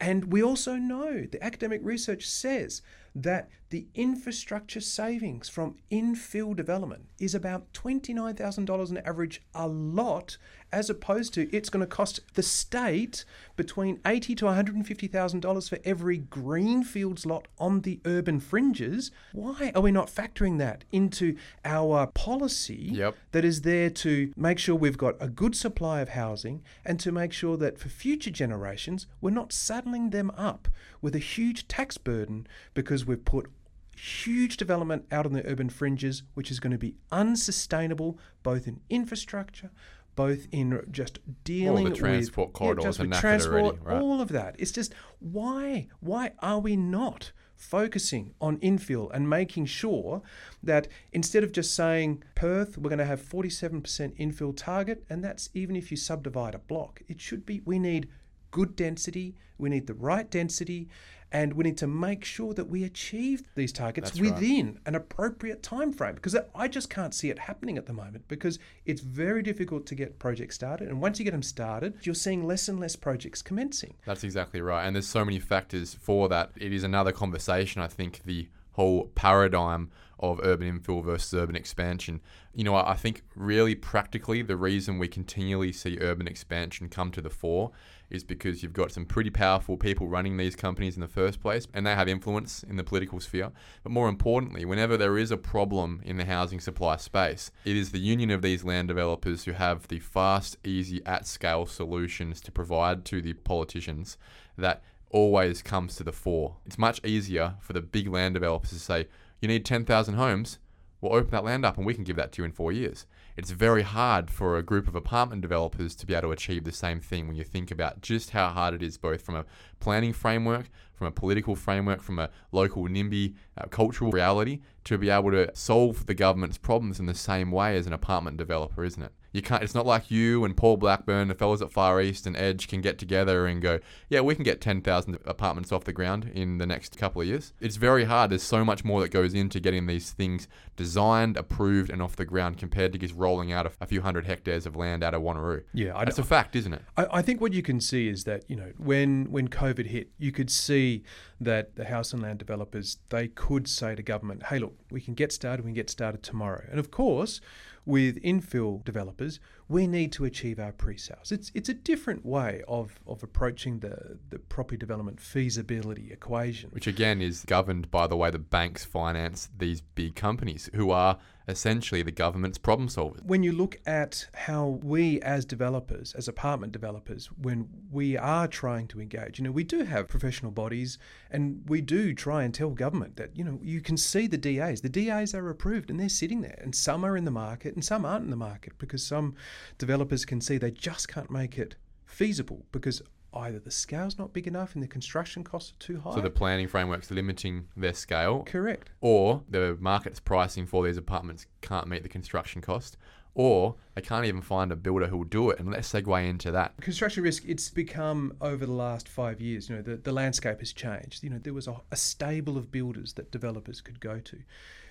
And 0.00 0.32
we 0.32 0.42
also 0.42 0.76
know 0.76 1.26
the 1.30 1.42
academic 1.42 1.80
research 1.84 2.26
says 2.26 2.82
that 3.14 3.48
the 3.70 3.86
infrastructure 3.94 4.80
savings 4.80 5.48
from 5.48 5.76
infill 5.92 6.56
development 6.56 7.04
is 7.18 7.34
about 7.34 7.70
$29,000 7.74 8.90
on 8.90 8.96
average 8.98 9.42
a 9.54 9.68
lot, 9.68 10.38
as 10.72 10.88
opposed 10.88 11.34
to 11.34 11.54
it's 11.54 11.68
going 11.68 11.80
to 11.82 11.86
cost 11.86 12.20
the 12.34 12.42
state 12.42 13.24
between 13.56 14.00
eighty 14.06 14.34
to 14.34 14.46
$150,000 14.46 15.68
for 15.68 15.78
every 15.84 16.18
greenfields 16.18 17.26
lot 17.26 17.46
on 17.58 17.82
the 17.82 18.00
urban 18.06 18.40
fringes. 18.40 19.10
Why 19.32 19.70
are 19.74 19.82
we 19.82 19.92
not 19.92 20.08
factoring 20.08 20.58
that 20.58 20.84
into 20.92 21.36
our 21.64 22.06
policy 22.06 22.88
Yep. 22.92 23.16
that 23.32 23.44
is 23.44 23.62
there 23.62 23.90
to 23.90 24.32
make 24.36 24.58
sure 24.58 24.74
we've 24.74 24.98
got 24.98 25.14
a 25.20 25.28
good 25.28 25.54
supply 25.54 26.00
of 26.00 26.10
housing 26.10 26.62
and 26.84 26.98
to 27.00 27.12
make 27.12 27.32
sure 27.32 27.56
that 27.58 27.78
for 27.78 27.88
future 27.88 28.30
generations 28.30 29.06
we're 29.20 29.30
not 29.30 29.52
saddling 29.52 30.10
them 30.10 30.30
up 30.36 30.68
with 31.00 31.14
a 31.14 31.18
huge 31.20 31.68
tax 31.68 31.96
burden 31.98 32.46
because 32.74 32.97
we've 33.04 33.24
put 33.24 33.50
huge 33.96 34.56
development 34.56 35.04
out 35.10 35.26
on 35.26 35.32
the 35.32 35.44
urban 35.46 35.68
fringes 35.68 36.22
which 36.34 36.50
is 36.50 36.60
going 36.60 36.70
to 36.70 36.78
be 36.78 36.94
unsustainable 37.10 38.16
both 38.44 38.68
in 38.68 38.80
infrastructure 38.88 39.70
both 40.18 40.48
in 40.50 40.84
just 40.90 41.20
dealing 41.44 41.84
with 41.84 41.96
transport 41.96 42.52
corridors 42.52 42.84
just 42.84 43.00
are 43.00 43.06
with 43.06 43.20
transport, 43.20 43.54
already, 43.54 43.78
right? 43.84 44.02
all 44.02 44.20
of 44.20 44.30
that. 44.30 44.56
It's 44.58 44.72
just 44.72 44.92
why 45.20 45.86
why 46.00 46.32
are 46.40 46.58
we 46.58 46.74
not 46.74 47.30
focusing 47.54 48.34
on 48.40 48.56
infill 48.58 49.10
and 49.14 49.30
making 49.30 49.66
sure 49.66 50.22
that 50.60 50.88
instead 51.12 51.44
of 51.44 51.52
just 51.52 51.72
saying 51.72 52.22
Perth, 52.34 52.78
we're 52.78 52.88
going 52.88 52.98
to 52.98 53.04
have 53.04 53.22
47% 53.22 53.82
infill 54.18 54.56
target, 54.56 55.04
and 55.08 55.22
that's 55.22 55.50
even 55.54 55.76
if 55.76 55.90
you 55.92 55.96
subdivide 55.96 56.54
a 56.54 56.58
block. 56.58 57.02
It 57.06 57.20
should 57.20 57.46
be 57.46 57.60
we 57.64 57.78
need 57.78 58.08
good 58.50 58.74
density, 58.74 59.36
we 59.56 59.68
need 59.68 59.86
the 59.86 59.94
right 59.94 60.28
density, 60.28 60.88
and 61.32 61.52
we 61.52 61.64
need 61.64 61.76
to 61.78 61.86
make 61.86 62.24
sure 62.24 62.54
that 62.54 62.68
we 62.68 62.84
achieve 62.84 63.42
these 63.54 63.72
targets 63.72 64.10
That's 64.10 64.20
right. 64.20 64.32
within 64.32 64.78
an 64.86 64.94
appropriate 64.94 65.62
time 65.62 65.92
frame 65.92 66.14
because 66.14 66.36
I 66.54 66.68
just 66.68 66.90
can't 66.90 67.14
see 67.14 67.30
it 67.30 67.38
happening 67.38 67.76
at 67.76 67.86
the 67.86 67.92
moment 67.92 68.24
because 68.28 68.58
it's 68.86 69.00
very 69.00 69.42
difficult 69.42 69.86
to 69.86 69.94
get 69.94 70.18
projects 70.18 70.54
started 70.54 70.88
and 70.88 71.00
once 71.00 71.18
you 71.18 71.24
get 71.24 71.32
them 71.32 71.42
started 71.42 71.94
you're 72.02 72.14
seeing 72.14 72.46
less 72.46 72.68
and 72.68 72.80
less 72.80 72.96
projects 72.96 73.42
commencing 73.42 73.94
That's 74.04 74.24
exactly 74.24 74.60
right. 74.60 74.86
And 74.86 74.94
there's 74.94 75.06
so 75.06 75.24
many 75.24 75.38
factors 75.38 75.94
for 75.94 76.28
that. 76.28 76.50
It 76.56 76.72
is 76.72 76.84
another 76.84 77.12
conversation, 77.12 77.82
I 77.82 77.88
think, 77.88 78.22
the 78.24 78.48
whole 78.78 79.08
paradigm 79.16 79.90
of 80.20 80.40
urban 80.44 80.78
infill 80.78 81.04
versus 81.04 81.34
urban 81.34 81.56
expansion. 81.56 82.20
You 82.54 82.62
know, 82.62 82.76
I 82.76 82.94
think 82.94 83.22
really 83.34 83.74
practically 83.74 84.40
the 84.40 84.56
reason 84.56 84.98
we 84.98 85.08
continually 85.08 85.72
see 85.72 85.98
urban 86.00 86.28
expansion 86.28 86.88
come 86.88 87.10
to 87.10 87.20
the 87.20 87.28
fore 87.28 87.72
is 88.08 88.22
because 88.22 88.62
you've 88.62 88.72
got 88.72 88.92
some 88.92 89.04
pretty 89.04 89.30
powerful 89.30 89.76
people 89.76 90.06
running 90.06 90.36
these 90.36 90.54
companies 90.54 90.94
in 90.94 91.00
the 91.00 91.08
first 91.08 91.40
place 91.40 91.66
and 91.74 91.84
they 91.84 91.94
have 91.96 92.06
influence 92.06 92.62
in 92.62 92.76
the 92.76 92.84
political 92.84 93.18
sphere. 93.18 93.50
But 93.82 93.90
more 93.90 94.08
importantly, 94.08 94.64
whenever 94.64 94.96
there 94.96 95.18
is 95.18 95.32
a 95.32 95.36
problem 95.36 96.00
in 96.04 96.16
the 96.16 96.24
housing 96.24 96.60
supply 96.60 96.98
space, 96.98 97.50
it 97.64 97.76
is 97.76 97.90
the 97.90 97.98
union 97.98 98.30
of 98.30 98.42
these 98.42 98.62
land 98.62 98.86
developers 98.86 99.44
who 99.44 99.52
have 99.52 99.88
the 99.88 99.98
fast, 99.98 100.56
easy, 100.64 101.04
at 101.04 101.26
scale 101.26 101.66
solutions 101.66 102.40
to 102.42 102.52
provide 102.52 103.04
to 103.06 103.20
the 103.20 103.32
politicians 103.32 104.16
that 104.56 104.84
always 105.10 105.62
comes 105.62 105.96
to 105.96 106.04
the 106.04 106.12
fore. 106.12 106.56
It's 106.66 106.78
much 106.78 107.04
easier 107.04 107.54
for 107.60 107.72
the 107.72 107.80
big 107.80 108.08
land 108.08 108.34
developers 108.34 108.70
to 108.70 108.78
say, 108.78 109.08
you 109.40 109.48
need 109.48 109.64
10,000 109.64 110.14
homes, 110.14 110.58
we'll 111.00 111.14
open 111.14 111.30
that 111.30 111.44
land 111.44 111.64
up 111.64 111.76
and 111.76 111.86
we 111.86 111.94
can 111.94 112.04
give 112.04 112.16
that 112.16 112.32
to 112.32 112.42
you 112.42 112.44
in 112.44 112.52
four 112.52 112.72
years. 112.72 113.06
It's 113.36 113.52
very 113.52 113.82
hard 113.82 114.30
for 114.30 114.56
a 114.56 114.64
group 114.64 114.88
of 114.88 114.96
apartment 114.96 115.42
developers 115.42 115.94
to 115.96 116.06
be 116.06 116.14
able 116.14 116.28
to 116.28 116.32
achieve 116.32 116.64
the 116.64 116.72
same 116.72 117.00
thing 117.00 117.28
when 117.28 117.36
you 117.36 117.44
think 117.44 117.70
about 117.70 118.00
just 118.00 118.30
how 118.30 118.48
hard 118.48 118.74
it 118.74 118.82
is, 118.82 118.98
both 118.98 119.22
from 119.22 119.36
a 119.36 119.44
planning 119.78 120.12
framework, 120.12 120.68
from 120.92 121.06
a 121.06 121.12
political 121.12 121.54
framework, 121.54 122.02
from 122.02 122.18
a 122.18 122.30
local 122.50 122.88
NIMBY 122.88 123.34
uh, 123.56 123.66
cultural 123.66 124.10
reality, 124.10 124.60
to 124.84 124.98
be 124.98 125.08
able 125.08 125.30
to 125.30 125.50
solve 125.54 126.06
the 126.06 126.14
government's 126.14 126.58
problems 126.58 126.98
in 126.98 127.06
the 127.06 127.14
same 127.14 127.52
way 127.52 127.76
as 127.76 127.86
an 127.86 127.92
apartment 127.92 128.38
developer, 128.38 128.84
isn't 128.84 129.04
it? 129.04 129.12
You 129.38 129.42
can't. 129.42 129.62
It's 129.62 129.74
not 129.74 129.86
like 129.86 130.10
you 130.10 130.44
and 130.44 130.56
Paul 130.56 130.76
Blackburn, 130.78 131.28
the 131.28 131.34
fellows 131.36 131.62
at 131.62 131.70
Far 131.70 132.00
East 132.00 132.26
and 132.26 132.36
Edge, 132.36 132.66
can 132.66 132.80
get 132.80 132.98
together 132.98 133.46
and 133.46 133.62
go, 133.62 133.78
yeah, 134.08 134.20
we 134.20 134.34
can 134.34 134.42
get 134.42 134.60
ten 134.60 134.80
thousand 134.80 135.16
apartments 135.24 135.70
off 135.70 135.84
the 135.84 135.92
ground 135.92 136.28
in 136.34 136.58
the 136.58 136.66
next 136.66 136.98
couple 136.98 137.22
of 137.22 137.28
years. 137.28 137.52
It's 137.60 137.76
very 137.76 138.02
hard. 138.02 138.32
There's 138.32 138.42
so 138.42 138.64
much 138.64 138.84
more 138.84 139.00
that 139.00 139.12
goes 139.12 139.34
into 139.34 139.60
getting 139.60 139.86
these 139.86 140.10
things 140.10 140.48
designed, 140.74 141.36
approved, 141.36 141.88
and 141.88 142.02
off 142.02 142.16
the 142.16 142.24
ground 142.24 142.58
compared 142.58 142.92
to 142.94 142.98
just 142.98 143.14
rolling 143.14 143.52
out 143.52 143.66
a, 143.66 143.70
a 143.80 143.86
few 143.86 144.00
hundred 144.00 144.26
hectares 144.26 144.66
of 144.66 144.74
land 144.74 145.04
out 145.04 145.14
of 145.14 145.22
Wanneroo. 145.22 145.62
Yeah, 145.72 145.96
I, 145.96 146.04
That's 146.04 146.18
a 146.18 146.24
fact, 146.24 146.56
isn't 146.56 146.72
it? 146.72 146.82
I, 146.96 147.06
I 147.12 147.22
think 147.22 147.40
what 147.40 147.52
you 147.52 147.62
can 147.62 147.80
see 147.80 148.08
is 148.08 148.24
that 148.24 148.42
you 148.48 148.56
know 148.56 148.72
when 148.76 149.30
when 149.30 149.46
COVID 149.46 149.86
hit, 149.86 150.10
you 150.18 150.32
could 150.32 150.50
see 150.50 151.04
that 151.40 151.76
the 151.76 151.84
house 151.84 152.12
and 152.12 152.20
land 152.20 152.40
developers 152.40 152.98
they 153.10 153.28
could 153.28 153.68
say 153.68 153.94
to 153.94 154.02
government, 154.02 154.46
"Hey, 154.46 154.58
look, 154.58 154.74
we 154.90 155.00
can 155.00 155.14
get 155.14 155.30
started. 155.30 155.64
We 155.64 155.68
can 155.68 155.76
get 155.76 155.90
started 155.90 156.24
tomorrow." 156.24 156.64
And 156.68 156.80
of 156.80 156.90
course, 156.90 157.40
with 157.88 158.22
infill 158.22 158.84
developers, 158.84 159.40
we 159.68 159.86
need 159.86 160.12
to 160.12 160.24
achieve 160.24 160.58
our 160.58 160.72
pre-sales. 160.72 161.30
It's 161.30 161.52
it's 161.54 161.68
a 161.68 161.74
different 161.74 162.24
way 162.24 162.62
of, 162.66 162.98
of 163.06 163.22
approaching 163.22 163.80
the, 163.80 164.18
the 164.30 164.38
property 164.38 164.78
development 164.78 165.20
feasibility 165.20 166.10
equation. 166.10 166.70
Which 166.70 166.86
again 166.86 167.20
is 167.20 167.44
governed 167.44 167.90
by 167.90 168.06
the 168.06 168.16
way 168.16 168.30
the 168.30 168.38
banks 168.38 168.84
finance 168.84 169.50
these 169.56 169.80
big 169.80 170.14
companies 170.14 170.70
who 170.74 170.90
are 170.90 171.18
essentially 171.48 172.02
the 172.02 172.12
government's 172.12 172.58
problem 172.58 172.88
solvers. 172.88 173.24
When 173.24 173.42
you 173.42 173.52
look 173.52 173.78
at 173.86 174.28
how 174.34 174.80
we 174.82 175.20
as 175.22 175.46
developers, 175.46 176.12
as 176.12 176.28
apartment 176.28 176.72
developers, 176.72 177.26
when 177.40 177.68
we 177.90 178.18
are 178.18 178.46
trying 178.46 178.86
to 178.88 179.00
engage, 179.00 179.38
you 179.38 179.44
know, 179.44 179.50
we 179.50 179.64
do 179.64 179.84
have 179.84 180.08
professional 180.08 180.52
bodies 180.52 180.98
and 181.30 181.62
we 181.66 181.80
do 181.80 182.14
try 182.14 182.42
and 182.42 182.52
tell 182.52 182.70
government 182.70 183.16
that, 183.16 183.34
you 183.34 183.42
know, 183.42 183.58
you 183.62 183.80
can 183.80 183.96
see 183.96 184.26
the 184.26 184.36
DAs. 184.36 184.82
The 184.82 184.90
DAs 184.90 185.34
are 185.34 185.48
approved 185.48 185.90
and 185.90 185.98
they're 185.98 186.10
sitting 186.10 186.42
there 186.42 186.58
and 186.62 186.74
some 186.74 187.04
are 187.04 187.16
in 187.16 187.24
the 187.24 187.30
market 187.30 187.74
and 187.74 187.84
some 187.84 188.04
aren't 188.04 188.24
in 188.24 188.30
the 188.30 188.36
market 188.36 188.74
because 188.78 189.02
some 189.02 189.34
developers 189.78 190.24
can 190.24 190.40
see 190.40 190.58
they 190.58 190.70
just 190.70 191.08
can't 191.08 191.30
make 191.30 191.58
it 191.58 191.76
feasible 192.06 192.66
because 192.72 193.02
either 193.34 193.58
the 193.58 193.70
scale's 193.70 194.18
not 194.18 194.32
big 194.32 194.46
enough 194.46 194.74
and 194.74 194.82
the 194.82 194.88
construction 194.88 195.44
costs 195.44 195.72
are 195.72 195.78
too 195.78 196.00
high. 196.00 196.14
So 196.14 196.20
the 196.20 196.30
planning 196.30 196.66
framework's 196.66 197.10
limiting 197.10 197.68
their 197.76 197.92
scale, 197.92 198.44
Correct. 198.44 198.90
or 199.00 199.42
the 199.48 199.76
market's 199.80 200.20
pricing 200.20 200.66
for 200.66 200.84
these 200.84 200.96
apartments 200.96 201.46
can't 201.60 201.86
meet 201.86 202.02
the 202.02 202.08
construction 202.08 202.62
cost, 202.62 202.96
or 203.34 203.76
they 203.94 204.00
can't 204.00 204.24
even 204.24 204.40
find 204.40 204.72
a 204.72 204.76
builder 204.76 205.06
who 205.06 205.18
will 205.18 205.24
do 205.24 205.50
it. 205.50 205.60
And 205.60 205.70
let's 205.70 205.92
segue 205.92 206.28
into 206.28 206.50
that. 206.52 206.74
Construction 206.80 207.22
risk, 207.22 207.44
it's 207.46 207.70
become 207.70 208.34
over 208.40 208.66
the 208.66 208.72
last 208.72 209.08
five 209.08 209.40
years, 209.40 209.68
you 209.68 209.76
know, 209.76 209.82
the, 209.82 209.96
the 209.96 210.12
landscape 210.12 210.58
has 210.58 210.72
changed. 210.72 211.22
You 211.22 211.30
know, 211.30 211.38
there 211.38 211.54
was 211.54 211.68
a, 211.68 211.76
a 211.92 211.96
stable 211.96 212.56
of 212.56 212.72
builders 212.72 213.12
that 213.14 213.30
developers 213.30 213.80
could 213.80 214.00
go 214.00 214.18
to. 214.18 214.38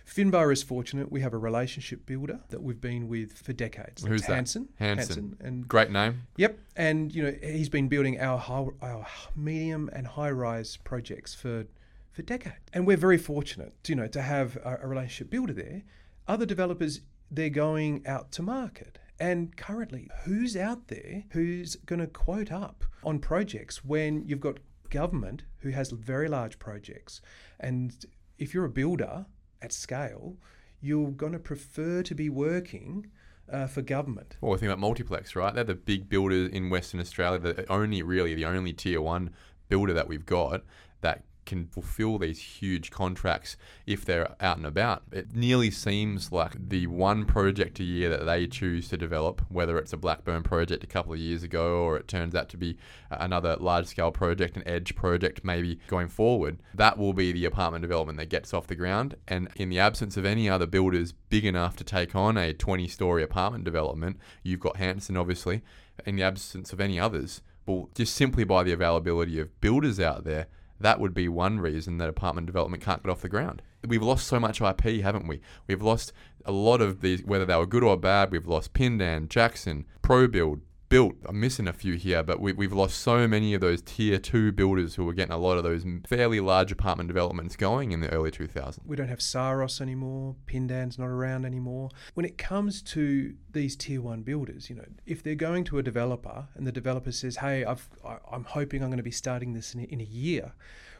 Finbar 0.07 0.53
is 0.53 0.63
fortunate. 0.63 1.11
We 1.11 1.19
have 1.21 1.33
a 1.33 1.37
relationship 1.37 2.05
builder 2.05 2.39
that 2.49 2.63
we've 2.63 2.79
been 2.79 3.09
with 3.09 3.33
for 3.33 3.51
decades. 3.51 4.03
Who's 4.03 4.21
That's 4.21 4.27
that? 4.27 4.35
Hanson. 4.35 4.69
Hanson. 4.79 5.37
And 5.41 5.67
Great 5.67 5.91
name. 5.91 6.23
Yep, 6.37 6.57
and 6.77 7.13
you 7.13 7.23
know 7.23 7.35
he's 7.43 7.69
been 7.69 7.89
building 7.89 8.19
our 8.19 8.37
high, 8.37 8.67
our 8.81 9.05
medium 9.35 9.89
and 9.91 10.07
high 10.07 10.31
rise 10.31 10.77
projects 10.77 11.35
for 11.35 11.65
for 12.11 12.21
decades, 12.21 12.55
and 12.73 12.87
we're 12.87 12.97
very 12.97 13.17
fortunate, 13.17 13.73
you 13.85 13.95
know, 13.95 14.07
to 14.07 14.21
have 14.21 14.55
a, 14.57 14.79
a 14.81 14.87
relationship 14.87 15.29
builder 15.29 15.53
there. 15.53 15.83
Other 16.27 16.45
developers, 16.45 17.01
they're 17.29 17.49
going 17.49 18.07
out 18.07 18.31
to 18.33 18.41
market. 18.41 18.97
And 19.19 19.55
currently, 19.57 20.09
who's 20.23 20.55
out 20.55 20.87
there 20.87 21.23
who's 21.31 21.75
going 21.75 21.99
to 21.99 22.07
quote 22.07 22.51
up 22.51 22.85
on 23.03 23.19
projects 23.19 23.83
when 23.83 24.23
you've 24.25 24.39
got 24.39 24.59
government 24.89 25.43
who 25.59 25.69
has 25.69 25.91
very 25.91 26.27
large 26.27 26.59
projects? 26.59 27.19
And 27.59 28.05
if 28.37 28.53
you're 28.53 28.65
a 28.65 28.69
builder 28.69 29.25
at 29.61 29.71
scale, 29.71 30.35
you're 30.81 31.11
going 31.11 31.33
to 31.33 31.39
prefer 31.39 32.03
to 32.03 32.15
be 32.15 32.29
working 32.29 33.07
uh, 33.51 33.67
for 33.67 33.81
government. 33.81 34.37
Well, 34.41 34.51
we 34.51 34.57
think 34.57 34.69
about 34.69 34.79
Multiplex, 34.79 35.35
right? 35.35 35.53
They're 35.53 35.63
the 35.63 35.75
big 35.75 36.09
builders 36.09 36.49
in 36.51 36.69
Western 36.69 36.99
Australia, 36.99 37.39
the 37.39 37.71
only 37.71 38.01
really 38.01 38.33
the 38.33 38.45
only 38.45 38.73
tier 38.73 39.01
one 39.01 39.31
builder 39.69 39.93
that 39.93 40.07
we've 40.07 40.25
got 40.25 40.63
that 41.01 41.23
can 41.47 41.65
fulfill 41.65 42.19
these 42.19 42.39
huge 42.39 42.91
contracts 42.91 43.57
if 43.87 44.05
they're 44.05 44.35
out 44.39 44.57
and 44.57 44.65
about. 44.65 45.01
It 45.11 45.35
nearly 45.35 45.71
seems 45.71 46.31
like 46.31 46.69
the 46.69 46.85
one 46.85 47.25
project 47.25 47.79
a 47.79 47.83
year 47.83 48.09
that 48.09 48.25
they 48.25 48.45
choose 48.45 48.89
to 48.89 48.97
develop, 48.97 49.41
whether 49.49 49.79
it's 49.79 49.93
a 49.93 49.97
Blackburne 49.97 50.43
project 50.43 50.83
a 50.83 50.87
couple 50.87 51.13
of 51.13 51.19
years 51.19 51.41
ago 51.41 51.79
or 51.79 51.97
it 51.97 52.07
turns 52.07 52.35
out 52.35 52.49
to 52.49 52.57
be 52.57 52.77
another 53.09 53.55
large 53.55 53.87
scale 53.87 54.11
project, 54.11 54.55
an 54.55 54.67
edge 54.67 54.93
project 54.95 55.43
maybe 55.43 55.79
going 55.87 56.09
forward, 56.09 56.61
that 56.75 56.97
will 56.97 57.13
be 57.13 57.31
the 57.31 57.45
apartment 57.45 57.81
development 57.81 58.19
that 58.19 58.29
gets 58.29 58.53
off 58.53 58.67
the 58.67 58.75
ground. 58.75 59.15
And 59.27 59.49
in 59.55 59.69
the 59.69 59.79
absence 59.79 60.17
of 60.17 60.25
any 60.25 60.47
other 60.47 60.67
builders 60.67 61.13
big 61.13 61.45
enough 61.45 61.75
to 61.77 61.83
take 61.83 62.15
on 62.15 62.37
a 62.37 62.53
20 62.53 62.87
story 62.87 63.23
apartment 63.23 63.63
development, 63.63 64.17
you've 64.43 64.59
got 64.59 64.77
Hanson 64.77 65.17
obviously. 65.17 65.63
In 66.05 66.15
the 66.15 66.23
absence 66.23 66.71
of 66.73 66.79
any 66.79 66.99
others, 66.99 67.41
well, 67.65 67.89
just 67.95 68.15
simply 68.15 68.43
by 68.43 68.63
the 68.63 68.71
availability 68.71 69.39
of 69.39 69.59
builders 69.61 69.99
out 69.99 70.23
there, 70.23 70.47
that 70.79 70.99
would 70.99 71.13
be 71.13 71.27
one 71.27 71.59
reason 71.59 71.97
that 71.97 72.09
apartment 72.09 72.47
development 72.47 72.83
can't 72.83 73.03
get 73.03 73.11
off 73.11 73.21
the 73.21 73.29
ground. 73.29 73.61
We've 73.85 74.03
lost 74.03 74.27
so 74.27 74.39
much 74.39 74.61
IP, 74.61 75.01
haven't 75.01 75.27
we? 75.27 75.41
We've 75.67 75.81
lost 75.81 76.13
a 76.45 76.51
lot 76.51 76.81
of 76.81 77.01
these, 77.01 77.23
whether 77.23 77.45
they 77.45 77.55
were 77.55 77.65
good 77.65 77.83
or 77.83 77.97
bad. 77.97 78.31
We've 78.31 78.47
lost 78.47 78.73
Pindan, 78.73 79.27
Jaxon, 79.27 79.85
ProBuild, 80.01 80.61
Built. 80.89 81.15
I'm 81.25 81.39
missing 81.39 81.67
a 81.67 81.73
few 81.73 81.95
here, 81.95 82.23
but 82.23 82.39
we, 82.39 82.53
we've 82.53 82.71
lost 82.71 82.99
so 82.99 83.27
many 83.27 83.53
of 83.53 83.59
those 83.59 83.81
tier 83.81 84.17
two 84.17 84.53
builders 84.53 84.95
who 84.95 85.03
were 85.03 85.13
getting 85.13 85.33
a 85.33 85.37
lot 85.37 85.57
of 85.57 85.63
those 85.63 85.85
fairly 86.07 86.39
large 86.39 86.71
apartment 86.71 87.07
developments 87.07 87.57
going 87.57 87.91
in 87.91 87.99
the 87.99 88.09
early 88.09 88.31
2000s. 88.31 88.79
We 88.85 88.95
don't 88.95 89.09
have 89.09 89.21
Saros 89.21 89.81
anymore. 89.81 90.37
Pindan's 90.45 90.97
not 90.97 91.09
around 91.09 91.45
anymore. 91.45 91.89
When 92.13 92.25
it 92.25 92.37
comes 92.37 92.81
to 92.83 93.35
these 93.51 93.75
tier 93.75 94.01
one 94.01 94.21
builders, 94.21 94.69
you 94.69 94.77
know, 94.77 94.85
if 95.05 95.21
they're 95.21 95.35
going 95.35 95.65
to 95.65 95.77
a 95.77 95.83
developer 95.83 96.47
and 96.55 96.65
the 96.65 96.71
developer 96.71 97.11
says, 97.11 97.35
"Hey, 97.37 97.65
I've, 97.65 97.89
I'm 98.31 98.45
hoping 98.45 98.81
I'm 98.81 98.89
going 98.89 98.97
to 98.97 99.03
be 99.03 99.11
starting 99.11 99.53
this 99.53 99.73
in 99.73 99.81
in 99.81 99.99
a 99.99 100.05
year," 100.05 100.53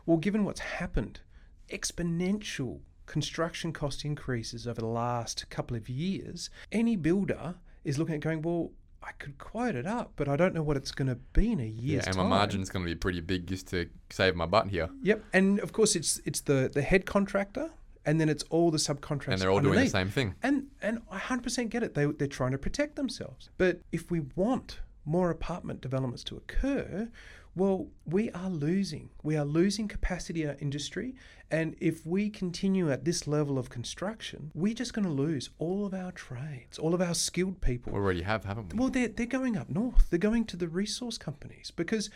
well, 0.05 0.17
given 0.17 0.43
what's 0.43 0.59
happened, 0.59 1.21
exponential 1.69 2.81
construction 3.05 3.71
cost 3.71 4.03
increases 4.03 4.67
over 4.67 4.81
the 4.81 4.87
last 4.87 5.49
couple 5.49 5.77
of 5.77 5.87
years, 5.87 6.49
any 6.73 6.97
builder 6.97 7.55
is 7.85 7.97
looking 7.97 8.15
at 8.15 8.21
going, 8.21 8.41
"Well." 8.41 8.71
I 9.07 9.11
could 9.13 9.37
quote 9.37 9.75
it 9.75 9.87
up, 9.87 10.11
but 10.17 10.27
I 10.27 10.35
don't 10.35 10.53
know 10.53 10.61
what 10.61 10.75
it's 10.75 10.91
going 10.91 11.07
to 11.07 11.15
be 11.15 11.53
in 11.53 11.61
a 11.61 11.65
year. 11.65 11.99
yeah, 11.99 12.05
and 12.07 12.15
time. 12.15 12.29
my 12.29 12.37
margin's 12.37 12.69
going 12.69 12.85
to 12.85 12.91
be 12.91 12.95
pretty 12.95 13.21
big 13.21 13.47
just 13.47 13.67
to 13.69 13.87
save 14.09 14.35
my 14.35 14.45
butt 14.45 14.67
here. 14.67 14.89
Yep, 15.01 15.23
and 15.31 15.59
of 15.61 15.71
course 15.71 15.95
it's 15.95 16.19
it's 16.25 16.41
the 16.41 16.69
the 16.73 16.81
head 16.81 17.05
contractor, 17.05 17.71
and 18.05 18.19
then 18.19 18.27
it's 18.27 18.43
all 18.49 18.69
the 18.69 18.77
subcontractors. 18.77 19.33
And 19.33 19.41
they're 19.41 19.49
all 19.49 19.61
doing 19.61 19.79
the 19.79 19.87
same 19.87 20.09
thing. 20.09 20.35
And 20.43 20.67
and 20.81 21.01
I 21.09 21.19
hundred 21.19 21.43
percent 21.43 21.69
get 21.69 21.83
it. 21.83 21.93
They 21.93 22.05
they're 22.05 22.27
trying 22.27 22.51
to 22.51 22.57
protect 22.57 22.97
themselves. 22.97 23.49
But 23.57 23.79
if 23.93 24.11
we 24.11 24.19
want 24.35 24.81
more 25.05 25.29
apartment 25.29 25.79
developments 25.79 26.23
to 26.25 26.35
occur, 26.35 27.09
well, 27.57 27.87
we 28.05 28.29
are 28.31 28.49
losing. 28.49 29.09
We 29.23 29.35
are 29.35 29.43
losing 29.43 29.87
capacity 29.87 30.43
in 30.43 30.49
our 30.49 30.57
industry. 30.59 31.15
And 31.49 31.75
if 31.79 32.05
we 32.05 32.29
continue 32.29 32.91
at 32.91 33.03
this 33.03 33.25
level 33.25 33.57
of 33.57 33.69
construction, 33.69 34.51
we're 34.53 34.75
just 34.75 34.93
going 34.93 35.05
to 35.05 35.11
lose 35.11 35.49
all 35.57 35.85
of 35.85 35.93
our 35.93 36.11
trades, 36.11 36.77
all 36.77 36.93
of 36.93 37.01
our 37.01 37.15
skilled 37.15 37.59
people. 37.61 37.93
We 37.93 37.99
already 37.99 38.21
have, 38.21 38.45
haven't 38.45 38.73
we? 38.73 38.79
Well, 38.79 38.89
they're, 38.89 39.07
they're 39.07 39.25
going 39.25 39.57
up 39.57 39.69
north. 39.69 40.09
They're 40.09 40.19
going 40.19 40.45
to 40.45 40.57
the 40.57 40.67
resource 40.67 41.17
companies 41.17 41.71
because 41.75 42.11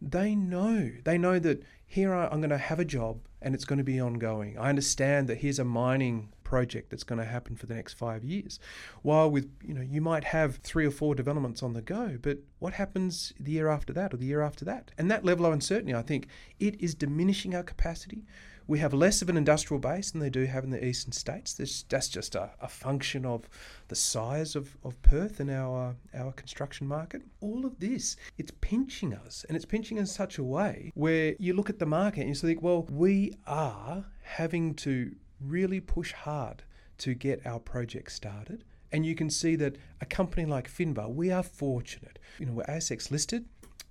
they 0.00 0.34
know. 0.34 0.90
They 1.04 1.18
know 1.18 1.38
that 1.38 1.62
here 1.86 2.14
I, 2.14 2.28
I'm 2.28 2.40
going 2.40 2.50
to 2.50 2.58
have 2.58 2.80
a 2.80 2.84
job 2.84 3.18
and 3.42 3.54
it's 3.54 3.66
going 3.66 3.78
to 3.78 3.84
be 3.84 4.00
ongoing. 4.00 4.56
I 4.58 4.70
understand 4.70 5.28
that 5.28 5.38
here's 5.38 5.58
a 5.58 5.64
mining 5.64 6.30
project 6.48 6.88
that's 6.88 7.04
going 7.04 7.18
to 7.18 7.26
happen 7.26 7.54
for 7.56 7.66
the 7.66 7.74
next 7.74 7.92
five 7.92 8.24
years. 8.24 8.58
While 9.02 9.30
with, 9.30 9.48
you 9.62 9.74
know, 9.74 9.82
you 9.82 10.00
might 10.00 10.24
have 10.24 10.56
three 10.56 10.86
or 10.86 10.90
four 10.90 11.14
developments 11.14 11.62
on 11.62 11.74
the 11.74 11.82
go, 11.82 12.16
but 12.22 12.38
what 12.58 12.72
happens 12.72 13.34
the 13.38 13.52
year 13.52 13.68
after 13.68 13.92
that 13.92 14.14
or 14.14 14.16
the 14.16 14.30
year 14.32 14.40
after 14.40 14.64
that? 14.64 14.90
And 14.96 15.10
that 15.10 15.26
level 15.26 15.44
of 15.44 15.52
uncertainty, 15.52 15.94
I 15.94 16.00
think, 16.00 16.28
it 16.58 16.80
is 16.80 16.94
diminishing 16.94 17.54
our 17.54 17.62
capacity. 17.62 18.24
We 18.66 18.78
have 18.78 18.94
less 18.94 19.22
of 19.22 19.28
an 19.28 19.36
industrial 19.36 19.80
base 19.80 20.10
than 20.10 20.20
they 20.20 20.30
do 20.30 20.44
have 20.44 20.64
in 20.64 20.70
the 20.70 20.84
eastern 20.84 21.12
states. 21.12 21.52
This, 21.54 21.82
that's 21.82 22.08
just 22.08 22.34
a, 22.34 22.50
a 22.60 22.68
function 22.68 23.26
of 23.26 23.48
the 23.88 23.94
size 23.94 24.56
of, 24.56 24.76
of 24.84 25.00
Perth 25.02 25.40
and 25.40 25.50
our 25.50 25.96
our 26.14 26.32
construction 26.32 26.86
market. 26.86 27.22
All 27.40 27.64
of 27.64 27.78
this, 27.78 28.16
it's 28.36 28.52
pinching 28.60 29.14
us, 29.14 29.44
and 29.48 29.56
it's 29.56 29.64
pinching 29.64 29.96
in 29.96 30.06
such 30.06 30.38
a 30.38 30.44
way 30.44 30.92
where 30.94 31.34
you 31.38 31.54
look 31.54 31.70
at 31.70 31.78
the 31.78 31.86
market 31.86 32.20
and 32.20 32.28
you 32.28 32.34
think, 32.34 32.62
well, 32.62 32.82
we 32.90 33.32
are 33.46 34.04
having 34.22 34.74
to 34.74 35.14
really 35.40 35.80
push 35.80 36.12
hard 36.12 36.62
to 36.98 37.14
get 37.14 37.46
our 37.46 37.58
project 37.58 38.12
started. 38.12 38.64
And 38.90 39.04
you 39.04 39.14
can 39.14 39.30
see 39.30 39.54
that 39.56 39.76
a 40.00 40.06
company 40.06 40.46
like 40.46 40.70
Finbar, 40.70 41.12
we 41.12 41.30
are 41.30 41.42
fortunate. 41.42 42.18
You 42.38 42.46
know, 42.46 42.52
we're 42.52 42.64
ASX 42.64 43.10
listed. 43.10 43.44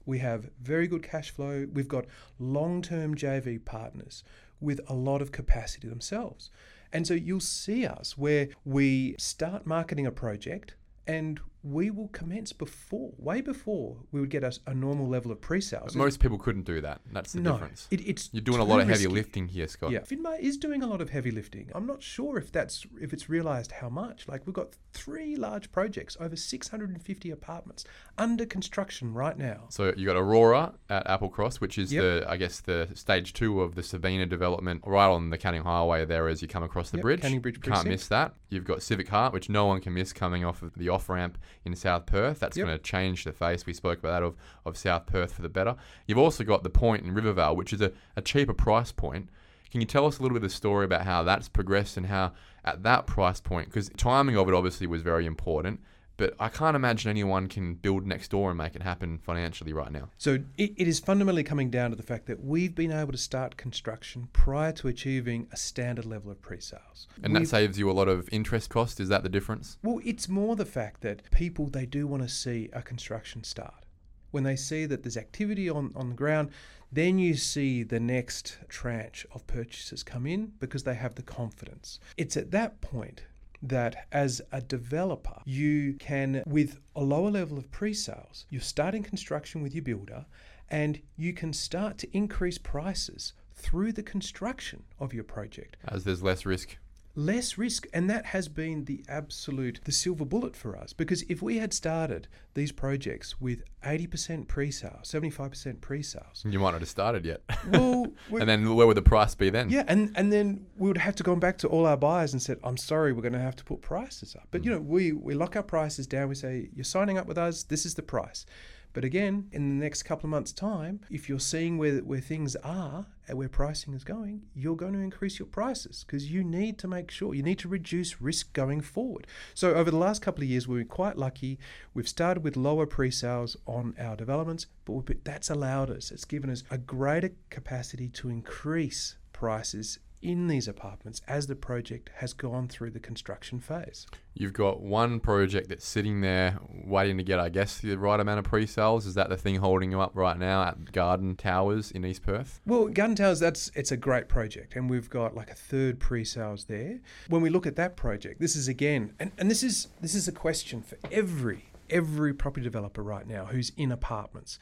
We 0.05 0.19
have 0.19 0.49
very 0.61 0.87
good 0.87 1.03
cash 1.03 1.31
flow. 1.31 1.67
We've 1.71 1.87
got 1.87 2.05
long 2.39 2.81
term 2.81 3.15
JV 3.15 3.63
partners 3.63 4.23
with 4.59 4.79
a 4.87 4.93
lot 4.93 5.21
of 5.21 5.31
capacity 5.31 5.87
themselves. 5.87 6.49
And 6.93 7.05
so 7.05 7.13
you'll 7.13 7.39
see 7.41 7.85
us 7.85 8.17
where 8.17 8.47
we 8.65 9.15
start 9.19 9.65
marketing 9.65 10.07
a 10.07 10.11
project 10.11 10.75
and 11.05 11.39
we 11.71 11.89
will 11.91 12.07
commence 12.09 12.53
before, 12.53 13.11
way 13.17 13.41
before 13.41 13.97
we 14.11 14.19
would 14.21 14.29
get 14.29 14.43
us 14.43 14.59
a 14.67 14.73
normal 14.73 15.07
level 15.07 15.31
of 15.31 15.41
pre-sales. 15.41 15.93
But 15.93 15.95
most 15.99 16.19
people 16.19 16.37
couldn't 16.37 16.63
do 16.65 16.79
that. 16.81 17.01
That's 17.11 17.33
the 17.33 17.41
no, 17.41 17.53
difference. 17.53 17.87
it, 17.91 18.01
it's 18.07 18.29
You're 18.31 18.41
doing 18.43 18.59
a 18.59 18.63
lot 18.63 18.79
of 18.79 18.87
heavy 18.87 19.05
risky. 19.05 19.13
lifting 19.13 19.47
here, 19.47 19.67
Scott. 19.67 19.91
Yeah, 19.91 19.99
Finbar 19.99 20.39
is 20.39 20.57
doing 20.57 20.81
a 20.83 20.87
lot 20.87 21.01
of 21.01 21.09
heavy 21.09 21.31
lifting. 21.31 21.69
I'm 21.75 21.85
not 21.85 22.01
sure 22.01 22.37
if 22.37 22.51
that's 22.51 22.85
if 23.01 23.11
it's 23.13 23.27
realised 23.29 23.71
how 23.73 23.89
much. 23.89 24.27
Like 24.27 24.45
we've 24.45 24.53
got 24.53 24.75
three 24.93 25.35
large 25.35 25.71
projects, 25.71 26.15
over 26.19 26.35
650 26.35 27.31
apartments 27.31 27.83
under 28.17 28.45
construction 28.45 29.13
right 29.13 29.37
now. 29.37 29.65
So 29.69 29.93
you 29.95 30.05
got 30.05 30.15
Aurora 30.15 30.73
at 30.89 31.05
Applecross, 31.07 31.59
which 31.59 31.77
is 31.77 31.91
Yep. 31.91 32.01
the 32.03 32.25
I 32.31 32.37
guess 32.37 32.61
the 32.61 32.87
stage 32.93 33.33
two 33.33 33.61
of 33.61 33.75
the 33.75 33.83
Sabina 33.83 34.25
development, 34.25 34.83
right 34.85 35.07
on 35.07 35.29
the 35.31 35.37
Canning 35.37 35.63
Highway 35.63 36.05
there 36.05 36.27
as 36.27 36.41
you 36.41 36.47
come 36.47 36.63
across 36.63 36.91
the 36.91 36.97
Yep, 36.97 37.01
bridge. 37.03 37.21
Canning 37.21 37.41
Bridge 37.41 37.55
Can't 37.55 37.65
precinct. 37.65 37.89
miss 37.89 38.07
that. 38.07 38.33
You've 38.49 38.63
got 38.65 38.81
Civic 38.81 39.09
Heart, 39.09 39.33
which 39.33 39.49
no 39.49 39.65
one 39.65 39.81
can 39.81 39.93
miss 39.93 40.13
coming 40.13 40.45
off 40.45 40.61
of 40.61 40.73
the 40.75 40.87
off 40.89 41.09
ramp 41.09 41.37
in 41.65 41.75
South 41.75 42.05
Perth. 42.05 42.39
That's 42.39 42.55
Yep. 42.55 42.65
going 42.65 42.77
to 42.77 42.83
change 42.83 43.23
the 43.25 43.33
face. 43.33 43.65
We 43.65 43.73
spoke 43.73 43.99
about 43.99 44.11
that 44.11 44.23
of, 44.23 44.35
of 44.65 44.77
South 44.77 45.05
Perth 45.05 45.33
for 45.33 45.41
the 45.41 45.49
better. 45.49 45.75
You've 46.07 46.17
also 46.17 46.43
got 46.43 46.63
the 46.63 46.69
Point 46.69 47.03
in 47.03 47.13
Rivervale, 47.13 47.55
which 47.55 47.73
is 47.73 47.81
a, 47.81 47.91
a 48.15 48.21
cheaper 48.21 48.53
price 48.53 48.91
point. 48.91 49.29
Can 49.69 49.81
you 49.81 49.87
tell 49.87 50.05
us 50.05 50.17
a 50.17 50.21
little 50.21 50.35
bit 50.35 50.43
of 50.43 50.49
the 50.49 50.55
story 50.55 50.85
about 50.85 51.01
how 51.01 51.23
that's 51.23 51.49
progressed 51.49 51.97
and 51.97 52.05
how 52.05 52.31
at 52.63 52.83
that 52.83 53.05
price 53.05 53.41
point, 53.41 53.67
because 53.67 53.89
timing 53.97 54.37
of 54.37 54.47
it 54.47 54.53
obviously 54.53 54.87
was 54.87 55.01
very 55.01 55.25
important, 55.25 55.81
but 56.17 56.33
I 56.39 56.49
can't 56.49 56.75
imagine 56.75 57.09
anyone 57.09 57.47
can 57.47 57.75
build 57.75 58.05
next 58.05 58.29
door 58.31 58.49
and 58.49 58.57
make 58.57 58.75
it 58.75 58.81
happen 58.81 59.19
financially 59.19 59.71
right 59.71 59.91
now. 59.91 60.09
So 60.17 60.39
it, 60.57 60.73
it 60.75 60.87
is 60.87 60.99
fundamentally 60.99 61.43
coming 61.43 61.69
down 61.69 61.91
to 61.91 61.95
the 61.95 62.03
fact 62.03 62.25
that 62.25 62.43
we've 62.43 62.73
been 62.75 62.91
able 62.91 63.11
to 63.11 63.17
start 63.17 63.55
construction 63.55 64.27
prior 64.33 64.71
to 64.73 64.87
achieving 64.87 65.47
a 65.51 65.57
standard 65.57 66.05
level 66.05 66.31
of 66.31 66.41
pre-sales. 66.41 67.07
And 67.23 67.35
that 67.35 67.39
We've- 67.41 67.49
saves 67.49 67.77
you 67.79 67.89
a 67.89 67.93
lot 67.93 68.07
of 68.07 68.27
interest 68.31 68.69
cost. 68.69 68.99
Is 68.99 69.09
that 69.09 69.23
the 69.23 69.29
difference? 69.29 69.77
Well, 69.83 70.01
it's 70.03 70.27
more 70.27 70.55
the 70.55 70.65
fact 70.65 71.01
that 71.01 71.29
people 71.31 71.67
they 71.67 71.85
do 71.85 72.07
want 72.07 72.23
to 72.23 72.29
see 72.29 72.69
a 72.73 72.81
construction 72.81 73.43
start. 73.43 73.85
When 74.31 74.43
they 74.43 74.55
see 74.55 74.85
that 74.87 75.03
there's 75.03 75.17
activity 75.17 75.69
on, 75.69 75.93
on 75.95 76.09
the 76.09 76.15
ground, 76.15 76.49
then 76.91 77.17
you 77.19 77.35
see 77.35 77.83
the 77.83 77.99
next 77.99 78.57
tranche 78.69 79.25
of 79.33 79.45
purchases 79.47 80.03
come 80.03 80.25
in 80.25 80.53
because 80.59 80.83
they 80.83 80.95
have 80.95 81.15
the 81.15 81.21
confidence. 81.21 81.99
It's 82.17 82.37
at 82.37 82.51
that 82.51 82.81
point 82.81 83.23
that 83.61 84.07
as 84.11 84.41
a 84.51 84.61
developer, 84.61 85.41
you 85.45 85.93
can, 85.99 86.43
with 86.45 86.79
a 86.95 87.03
lower 87.03 87.31
level 87.31 87.57
of 87.57 87.71
pre 87.71 87.93
sales, 87.93 88.45
you're 88.49 88.61
starting 88.61 89.03
construction 89.03 89.61
with 89.61 89.73
your 89.73 89.83
builder 89.83 90.25
and 90.69 91.01
you 91.15 91.33
can 91.33 91.53
start 91.53 91.97
to 91.97 92.17
increase 92.17 92.57
prices 92.57 93.33
through 93.53 93.91
the 93.91 94.03
construction 94.03 94.83
of 94.99 95.13
your 95.13 95.23
project 95.23 95.77
As 95.87 96.03
there's 96.03 96.21
less 96.21 96.45
risk. 96.45 96.77
Less 97.17 97.57
risk 97.57 97.87
and 97.93 98.09
that 98.09 98.27
has 98.27 98.47
been 98.47 98.85
the 98.85 99.03
absolute 99.09 99.81
the 99.85 99.91
silver 99.91 100.23
bullet 100.23 100.55
for 100.55 100.77
us. 100.77 100.93
Because 100.93 101.23
if 101.23 101.41
we 101.41 101.57
had 101.57 101.73
started 101.73 102.27
these 102.53 102.71
projects 102.71 103.41
with 103.41 103.63
80% 103.83 104.47
pre-sale 104.47 104.99
75% 105.03 105.81
pre-sales 105.81 106.43
You 106.47 106.59
might 106.59 106.71
not 106.71 106.81
have 106.81 106.89
started 106.89 107.25
yet. 107.25 107.41
well 107.69 108.07
and 108.39 108.47
then 108.47 108.75
where 108.75 108.85
would 108.85 108.97
the 108.97 109.01
price 109.01 109.33
be 109.35 109.49
then? 109.49 109.69
yeah 109.69 109.83
and 109.87 110.13
and 110.15 110.31
then 110.31 110.67
we 110.77 110.87
would 110.87 110.97
have 110.97 111.15
to 111.15 111.23
go 111.23 111.35
back 111.35 111.57
to 111.59 111.67
all 111.67 111.85
our 111.85 111.97
buyers 111.97 112.33
and 112.33 112.41
said 112.41 112.59
i'm 112.63 112.77
sorry 112.77 113.11
we're 113.13 113.21
going 113.21 113.33
to 113.33 113.39
have 113.39 113.55
to 113.55 113.63
put 113.63 113.81
prices 113.81 114.35
up. 114.35 114.47
But 114.51 114.63
you 114.63 114.71
mm. 114.71 114.75
know 114.75 114.81
we 114.81 115.11
we 115.11 115.33
lock 115.33 115.55
our 115.55 115.63
prices 115.63 116.05
down. 116.07 116.29
We 116.29 116.35
say 116.35 116.69
you're 116.75 116.83
signing 116.83 117.17
up 117.17 117.25
with 117.25 117.37
us. 117.37 117.63
This 117.63 117.85
is 117.85 117.95
the 117.95 118.03
price 118.03 118.45
but 118.93 119.03
again, 119.03 119.47
in 119.51 119.69
the 119.69 119.83
next 119.83 120.03
couple 120.03 120.25
of 120.27 120.31
months' 120.31 120.51
time, 120.51 121.01
if 121.09 121.29
you're 121.29 121.39
seeing 121.39 121.77
where, 121.77 121.97
where 121.99 122.19
things 122.19 122.55
are 122.57 123.05
and 123.27 123.37
where 123.37 123.49
pricing 123.49 123.93
is 123.93 124.03
going, 124.03 124.43
you're 124.55 124.75
going 124.75 124.93
to 124.93 124.99
increase 124.99 125.37
your 125.39 125.47
prices 125.47 126.03
because 126.05 126.31
you 126.31 126.43
need 126.43 126.77
to 126.79 126.87
make 126.87 127.11
sure, 127.11 127.33
you 127.33 127.43
need 127.43 127.59
to 127.59 127.67
reduce 127.67 128.21
risk 128.21 128.53
going 128.53 128.81
forward. 128.81 129.27
So, 129.53 129.73
over 129.75 129.91
the 129.91 129.97
last 129.97 130.21
couple 130.21 130.43
of 130.43 130.49
years, 130.49 130.67
we've 130.67 130.79
been 130.79 130.87
quite 130.87 131.17
lucky. 131.17 131.59
We've 131.93 132.07
started 132.07 132.43
with 132.43 132.57
lower 132.57 132.85
pre 132.85 133.11
sales 133.11 133.57
on 133.65 133.93
our 133.99 134.15
developments, 134.15 134.67
but 134.85 135.23
that's 135.23 135.49
allowed 135.49 135.89
us, 135.89 136.11
it's 136.11 136.25
given 136.25 136.49
us 136.49 136.63
a 136.71 136.77
greater 136.77 137.31
capacity 137.49 138.09
to 138.09 138.29
increase 138.29 139.17
prices 139.33 139.99
in 140.21 140.47
these 140.47 140.67
apartments 140.67 141.21
as 141.27 141.47
the 141.47 141.55
project 141.55 142.09
has 142.15 142.33
gone 142.33 142.67
through 142.67 142.91
the 142.91 142.99
construction 142.99 143.59
phase. 143.59 144.07
You've 144.33 144.53
got 144.53 144.81
one 144.81 145.19
project 145.19 145.69
that's 145.69 145.85
sitting 145.85 146.21
there 146.21 146.59
waiting 146.69 147.17
to 147.17 147.23
get, 147.23 147.39
I 147.39 147.49
guess, 147.49 147.79
the 147.79 147.97
right 147.97 148.19
amount 148.19 148.39
of 148.39 148.45
pre-sales. 148.45 149.05
Is 149.05 149.15
that 149.15 149.29
the 149.29 149.37
thing 149.37 149.55
holding 149.55 149.91
you 149.91 150.01
up 150.01 150.11
right 150.15 150.37
now 150.37 150.63
at 150.63 150.91
Garden 150.91 151.35
Towers 151.35 151.91
in 151.91 152.05
East 152.05 152.23
Perth? 152.23 152.61
Well, 152.65 152.87
Garden 152.87 153.15
Towers, 153.15 153.39
that's 153.39 153.71
it's 153.75 153.91
a 153.91 153.97
great 153.97 154.27
project, 154.27 154.75
and 154.75 154.89
we've 154.89 155.09
got 155.09 155.35
like 155.35 155.49
a 155.49 155.55
third 155.55 155.99
pre-sales 155.99 156.65
there. 156.65 156.99
When 157.29 157.41
we 157.41 157.49
look 157.49 157.65
at 157.65 157.75
that 157.75 157.95
project, 157.95 158.39
this 158.39 158.55
is 158.55 158.67
again, 158.67 159.13
and, 159.19 159.31
and 159.37 159.49
this 159.49 159.63
is 159.63 159.87
this 160.01 160.15
is 160.15 160.27
a 160.27 160.31
question 160.31 160.81
for 160.81 160.97
every 161.11 161.65
every 161.89 162.33
property 162.33 162.63
developer 162.63 163.01
right 163.01 163.27
now 163.27 163.45
who's 163.45 163.71
in 163.77 163.91
apartments. 163.91 164.59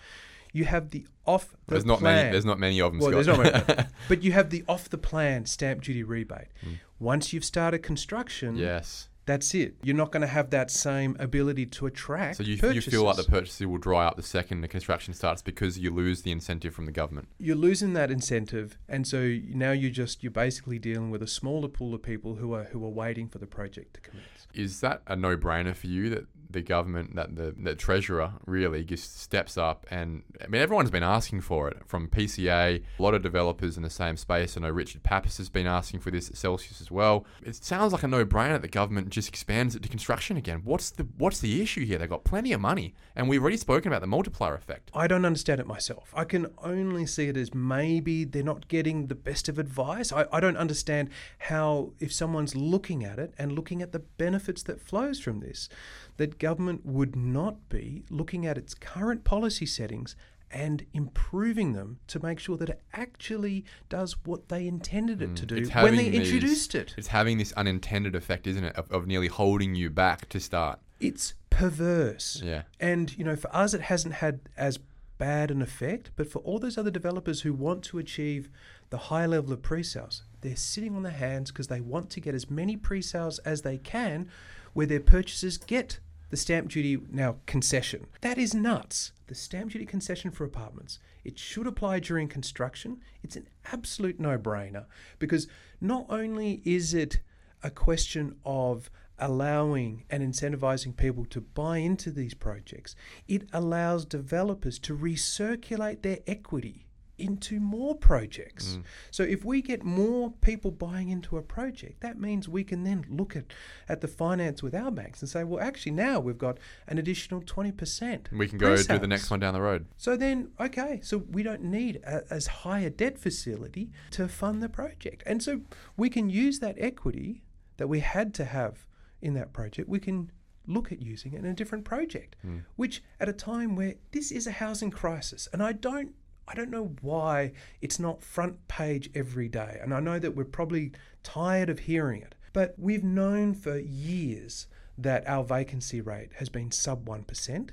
You 0.55 0.63
have 0.63 0.91
the 0.91 1.05
off 1.25 1.51
the 1.51 1.57
There's 1.73 1.85
not 1.85 1.99
plan. 1.99 2.15
many. 2.15 2.31
There's 2.31 2.45
not 2.45 2.59
many 2.59 2.79
of 2.79 2.93
them. 2.93 3.01
Well, 3.01 3.11
there's 3.11 3.27
not 3.27 3.39
many, 3.39 3.89
but 4.07 4.23
you 4.23 4.31
have 4.31 4.51
the 4.51 4.63
off 4.69 4.89
the 4.89 4.97
plan 4.97 5.45
stamp 5.45 5.81
duty 5.81 6.01
rebate. 6.01 6.47
Mm. 6.65 6.79
Once 6.97 7.33
you've 7.33 7.43
started 7.43 7.79
construction, 7.79 8.55
yes. 8.55 9.09
that's 9.25 9.53
it. 9.53 9.75
You're 9.83 9.97
not 9.97 10.13
going 10.13 10.21
to 10.21 10.27
have 10.27 10.51
that 10.51 10.71
same 10.71 11.17
ability 11.19 11.65
to 11.65 11.87
attract 11.87 12.37
So 12.37 12.43
you, 12.43 12.55
you 12.71 12.79
feel 12.79 13.03
like 13.03 13.17
the 13.17 13.25
purchases 13.25 13.67
will 13.67 13.79
dry 13.79 14.05
up 14.05 14.15
the 14.15 14.23
second 14.23 14.61
the 14.61 14.69
construction 14.69 15.13
starts 15.13 15.41
because 15.41 15.77
you 15.77 15.93
lose 15.93 16.21
the 16.21 16.31
incentive 16.31 16.73
from 16.73 16.85
the 16.85 16.93
government. 16.93 17.27
you're 17.37 17.57
losing 17.57 17.91
that 17.93 18.09
incentive, 18.09 18.77
and 18.87 19.05
so 19.05 19.37
now 19.49 19.71
you're 19.71 19.91
just 19.91 20.23
you're 20.23 20.31
basically 20.31 20.79
dealing 20.79 21.11
with 21.11 21.21
a 21.21 21.27
smaller 21.27 21.67
pool 21.67 21.93
of 21.93 22.01
people 22.01 22.35
who 22.35 22.53
are 22.53 22.63
who 22.65 22.85
are 22.85 22.89
waiting 22.89 23.27
for 23.27 23.39
the 23.39 23.47
project 23.47 23.95
to 23.95 23.99
commence. 23.99 24.47
Is 24.53 24.79
that 24.79 25.01
a 25.05 25.17
no-brainer 25.17 25.75
for 25.75 25.87
you 25.87 26.09
that 26.11 26.27
the 26.49 26.61
government, 26.61 27.15
that 27.15 27.35
the, 27.35 27.53
the 27.57 27.75
treasurer 27.75 28.33
really 28.45 28.83
just 28.83 29.19
steps 29.19 29.57
up 29.57 29.85
and 29.89 30.23
I 30.43 30.47
mean 30.47 30.61
everyone's 30.61 30.91
been 30.91 31.03
asking 31.03 31.41
for 31.41 31.67
it 31.69 31.77
from 31.85 32.07
PCA, 32.07 32.83
a 32.99 33.03
lot 33.03 33.13
of 33.13 33.21
developers 33.21 33.77
in 33.77 33.83
the 33.83 33.89
same 33.89 34.17
space. 34.17 34.57
I 34.57 34.61
know 34.61 34.69
Richard 34.69 35.03
Pappas 35.03 35.37
has 35.37 35.49
been 35.49 35.67
asking 35.67 35.99
for 35.99 36.11
this 36.11 36.29
at 36.29 36.37
Celsius 36.37 36.81
as 36.81 36.91
well. 36.91 37.25
It 37.43 37.55
sounds 37.55 37.93
like 37.93 38.03
a 38.03 38.07
no-brainer 38.07 38.53
that 38.53 38.61
the 38.61 38.67
government 38.67 39.09
just 39.09 39.29
expands 39.29 39.75
it 39.75 39.83
to 39.83 39.89
construction 39.89 40.37
again. 40.37 40.61
What's 40.63 40.89
the 40.91 41.07
what's 41.17 41.39
the 41.39 41.61
issue 41.61 41.85
here? 41.85 41.97
They've 41.97 42.09
got 42.09 42.23
plenty 42.23 42.53
of 42.53 42.61
money, 42.61 42.93
and 43.15 43.29
we've 43.29 43.41
already 43.41 43.57
spoken 43.57 43.91
about 43.91 44.01
the 44.01 44.07
multiplier 44.07 44.55
effect. 44.55 44.91
I 44.93 45.07
don't 45.07 45.25
understand 45.25 45.59
it 45.59 45.67
myself. 45.67 46.13
I 46.15 46.23
can 46.23 46.47
only 46.63 47.05
see 47.05 47.27
it 47.27 47.37
as 47.37 47.53
maybe 47.53 48.23
they're 48.23 48.43
not 48.43 48.67
getting 48.67 49.07
the 49.07 49.15
best 49.15 49.49
of 49.49 49.59
advice. 49.59 50.11
I, 50.11 50.25
I 50.31 50.39
don't 50.39 50.57
understand 50.57 51.09
how, 51.39 51.93
if 51.99 52.13
someone's 52.13 52.55
looking 52.55 53.03
at 53.03 53.19
it 53.19 53.33
and 53.37 53.51
looking 53.53 53.81
at 53.81 53.91
the 53.91 53.99
benefits 53.99 54.63
that 54.63 54.81
flows 54.81 55.19
from 55.19 55.39
this, 55.39 55.69
that 56.17 56.34
government 56.39 56.85
would 56.85 57.15
not 57.15 57.69
be 57.69 58.03
looking 58.09 58.45
at 58.45 58.57
its 58.57 58.73
current 58.73 59.23
policy 59.23 59.65
settings 59.65 60.15
and 60.51 60.85
improving 60.93 61.73
them 61.73 61.99
to 62.07 62.19
make 62.21 62.39
sure 62.39 62.55
that 62.55 62.69
it 62.69 62.81
actually 62.93 63.65
does 63.89 64.15
what 64.25 64.47
they 64.49 64.67
intended 64.67 65.21
it 65.21 65.35
to 65.35 65.45
do 65.45 65.55
Mm, 65.61 65.83
when 65.83 65.95
they 65.95 66.09
these- 66.09 66.21
introduced 66.31 66.75
it. 66.75 66.93
It's 66.97 67.07
having 67.07 67.37
this 67.37 67.51
unintended 67.53 68.15
effect, 68.15 68.47
isn't 68.47 68.63
it, 68.63 68.75
of, 68.75 68.89
of 68.91 69.07
nearly 69.07 69.27
holding 69.27 69.75
you 69.75 69.89
back 69.89 70.29
to 70.29 70.39
start. 70.39 70.79
It's 70.99 71.33
perverse. 71.49 72.41
Yeah. 72.43 72.63
And, 72.79 73.15
you 73.17 73.23
know, 73.23 73.35
for 73.35 73.53
us, 73.55 73.73
it 73.73 73.81
hasn't 73.81 74.15
had 74.15 74.39
as 74.55 74.79
bad 75.17 75.49
an 75.51 75.61
effect, 75.61 76.11
but 76.15 76.29
for 76.29 76.39
all 76.39 76.59
those 76.59 76.77
other 76.77 76.91
developers 76.91 77.41
who 77.41 77.53
want 77.53 77.83
to 77.85 77.97
achieve 77.97 78.49
the 78.91 78.97
high 78.97 79.25
level 79.25 79.51
of 79.51 79.61
pre 79.61 79.81
sales, 79.81 80.23
they're 80.41 80.55
sitting 80.55 80.95
on 80.95 81.03
their 81.03 81.11
hands 81.13 81.51
because 81.51 81.67
they 81.67 81.81
want 81.81 82.09
to 82.11 82.19
get 82.21 82.35
as 82.35 82.49
many 82.51 82.77
pre 82.77 83.01
sales 83.01 83.39
as 83.39 83.63
they 83.63 83.77
can 83.77 84.29
where 84.73 84.85
their 84.85 84.99
purchases 84.99 85.57
get 85.57 85.99
the 86.29 86.37
stamp 86.37 86.69
duty 86.69 86.97
now 87.11 87.37
concession. 87.45 88.07
That 88.21 88.37
is 88.37 88.53
nuts. 88.53 89.11
The 89.27 89.35
stamp 89.35 89.71
duty 89.71 89.85
concession 89.85 90.31
for 90.31 90.43
apartments. 90.43 90.99
It 91.23 91.39
should 91.39 91.67
apply 91.67 91.99
during 91.99 92.27
construction. 92.27 93.01
It's 93.23 93.35
an 93.35 93.47
absolute 93.71 94.19
no 94.19 94.37
brainer 94.37 94.85
because 95.19 95.47
not 95.81 96.05
only 96.09 96.61
is 96.65 96.93
it 96.93 97.19
a 97.63 97.69
question 97.69 98.35
of 98.45 98.89
allowing 99.17 100.03
and 100.09 100.21
incentivizing 100.21 100.95
people 100.95 101.25
to 101.25 101.41
buy 101.41 101.77
into 101.77 102.11
these 102.11 102.33
projects, 102.33 102.95
it 103.27 103.47
allows 103.53 104.05
developers 104.05 104.77
to 104.79 104.95
recirculate 104.95 106.01
their 106.01 106.19
equity 106.27 106.84
into 107.17 107.59
more 107.59 107.95
projects. 107.95 108.77
Mm. 108.77 108.83
So 109.11 109.23
if 109.23 109.45
we 109.45 109.61
get 109.61 109.83
more 109.83 110.31
people 110.41 110.71
buying 110.71 111.09
into 111.09 111.37
a 111.37 111.41
project, 111.41 112.01
that 112.01 112.19
means 112.19 112.49
we 112.49 112.63
can 112.63 112.83
then 112.83 113.05
look 113.09 113.35
at, 113.35 113.45
at 113.87 114.01
the 114.01 114.07
finance 114.07 114.61
with 114.61 114.75
our 114.75 114.91
banks 114.91 115.21
and 115.21 115.29
say, 115.29 115.43
well, 115.43 115.63
actually 115.63 115.93
now 115.93 116.19
we've 116.19 116.37
got 116.37 116.57
an 116.87 116.97
additional 116.97 117.41
20%. 117.41 118.01
And 118.01 118.39
We 118.39 118.47
can 118.47 118.57
go 118.57 118.75
do 118.75 118.99
the 118.99 119.07
next 119.07 119.29
one 119.29 119.39
down 119.39 119.53
the 119.53 119.61
road. 119.61 119.85
So 119.97 120.15
then, 120.15 120.51
okay, 120.59 120.99
so 121.03 121.17
we 121.17 121.43
don't 121.43 121.63
need 121.63 121.97
a, 122.05 122.23
as 122.29 122.47
high 122.47 122.79
a 122.79 122.89
debt 122.89 123.17
facility 123.17 123.91
to 124.11 124.27
fund 124.27 124.61
the 124.61 124.69
project. 124.69 125.23
And 125.25 125.41
so 125.41 125.61
we 125.97 126.09
can 126.09 126.29
use 126.29 126.59
that 126.59 126.75
equity 126.77 127.43
that 127.77 127.87
we 127.87 127.99
had 127.99 128.33
to 128.35 128.45
have 128.45 128.87
in 129.21 129.33
that 129.33 129.53
project, 129.53 129.89
we 129.89 129.99
can 129.99 130.31
look 130.67 130.91
at 130.91 131.01
using 131.01 131.33
it 131.33 131.39
in 131.39 131.45
a 131.45 131.53
different 131.53 131.85
project, 131.85 132.35
mm. 132.45 132.63
which 132.75 133.03
at 133.19 133.29
a 133.29 133.33
time 133.33 133.75
where 133.75 133.95
this 134.11 134.31
is 134.31 134.47
a 134.47 134.51
housing 134.51 134.91
crisis, 134.91 135.47
and 135.53 135.61
I 135.61 135.71
don't. 135.71 136.13
I 136.47 136.53
don't 136.53 136.69
know 136.69 136.95
why 137.01 137.53
it's 137.81 137.99
not 137.99 138.23
front 138.23 138.67
page 138.67 139.09
every 139.15 139.49
day. 139.49 139.79
And 139.81 139.93
I 139.93 139.99
know 139.99 140.19
that 140.19 140.35
we're 140.35 140.45
probably 140.45 140.91
tired 141.23 141.69
of 141.69 141.79
hearing 141.79 142.21
it. 142.21 142.35
But 142.53 142.75
we've 142.77 143.03
known 143.03 143.53
for 143.53 143.77
years 143.77 144.67
that 144.97 145.27
our 145.27 145.43
vacancy 145.43 145.99
rate 146.01 146.31
has 146.37 146.49
been 146.49 146.71
sub 146.71 147.05
1%. 147.05 147.69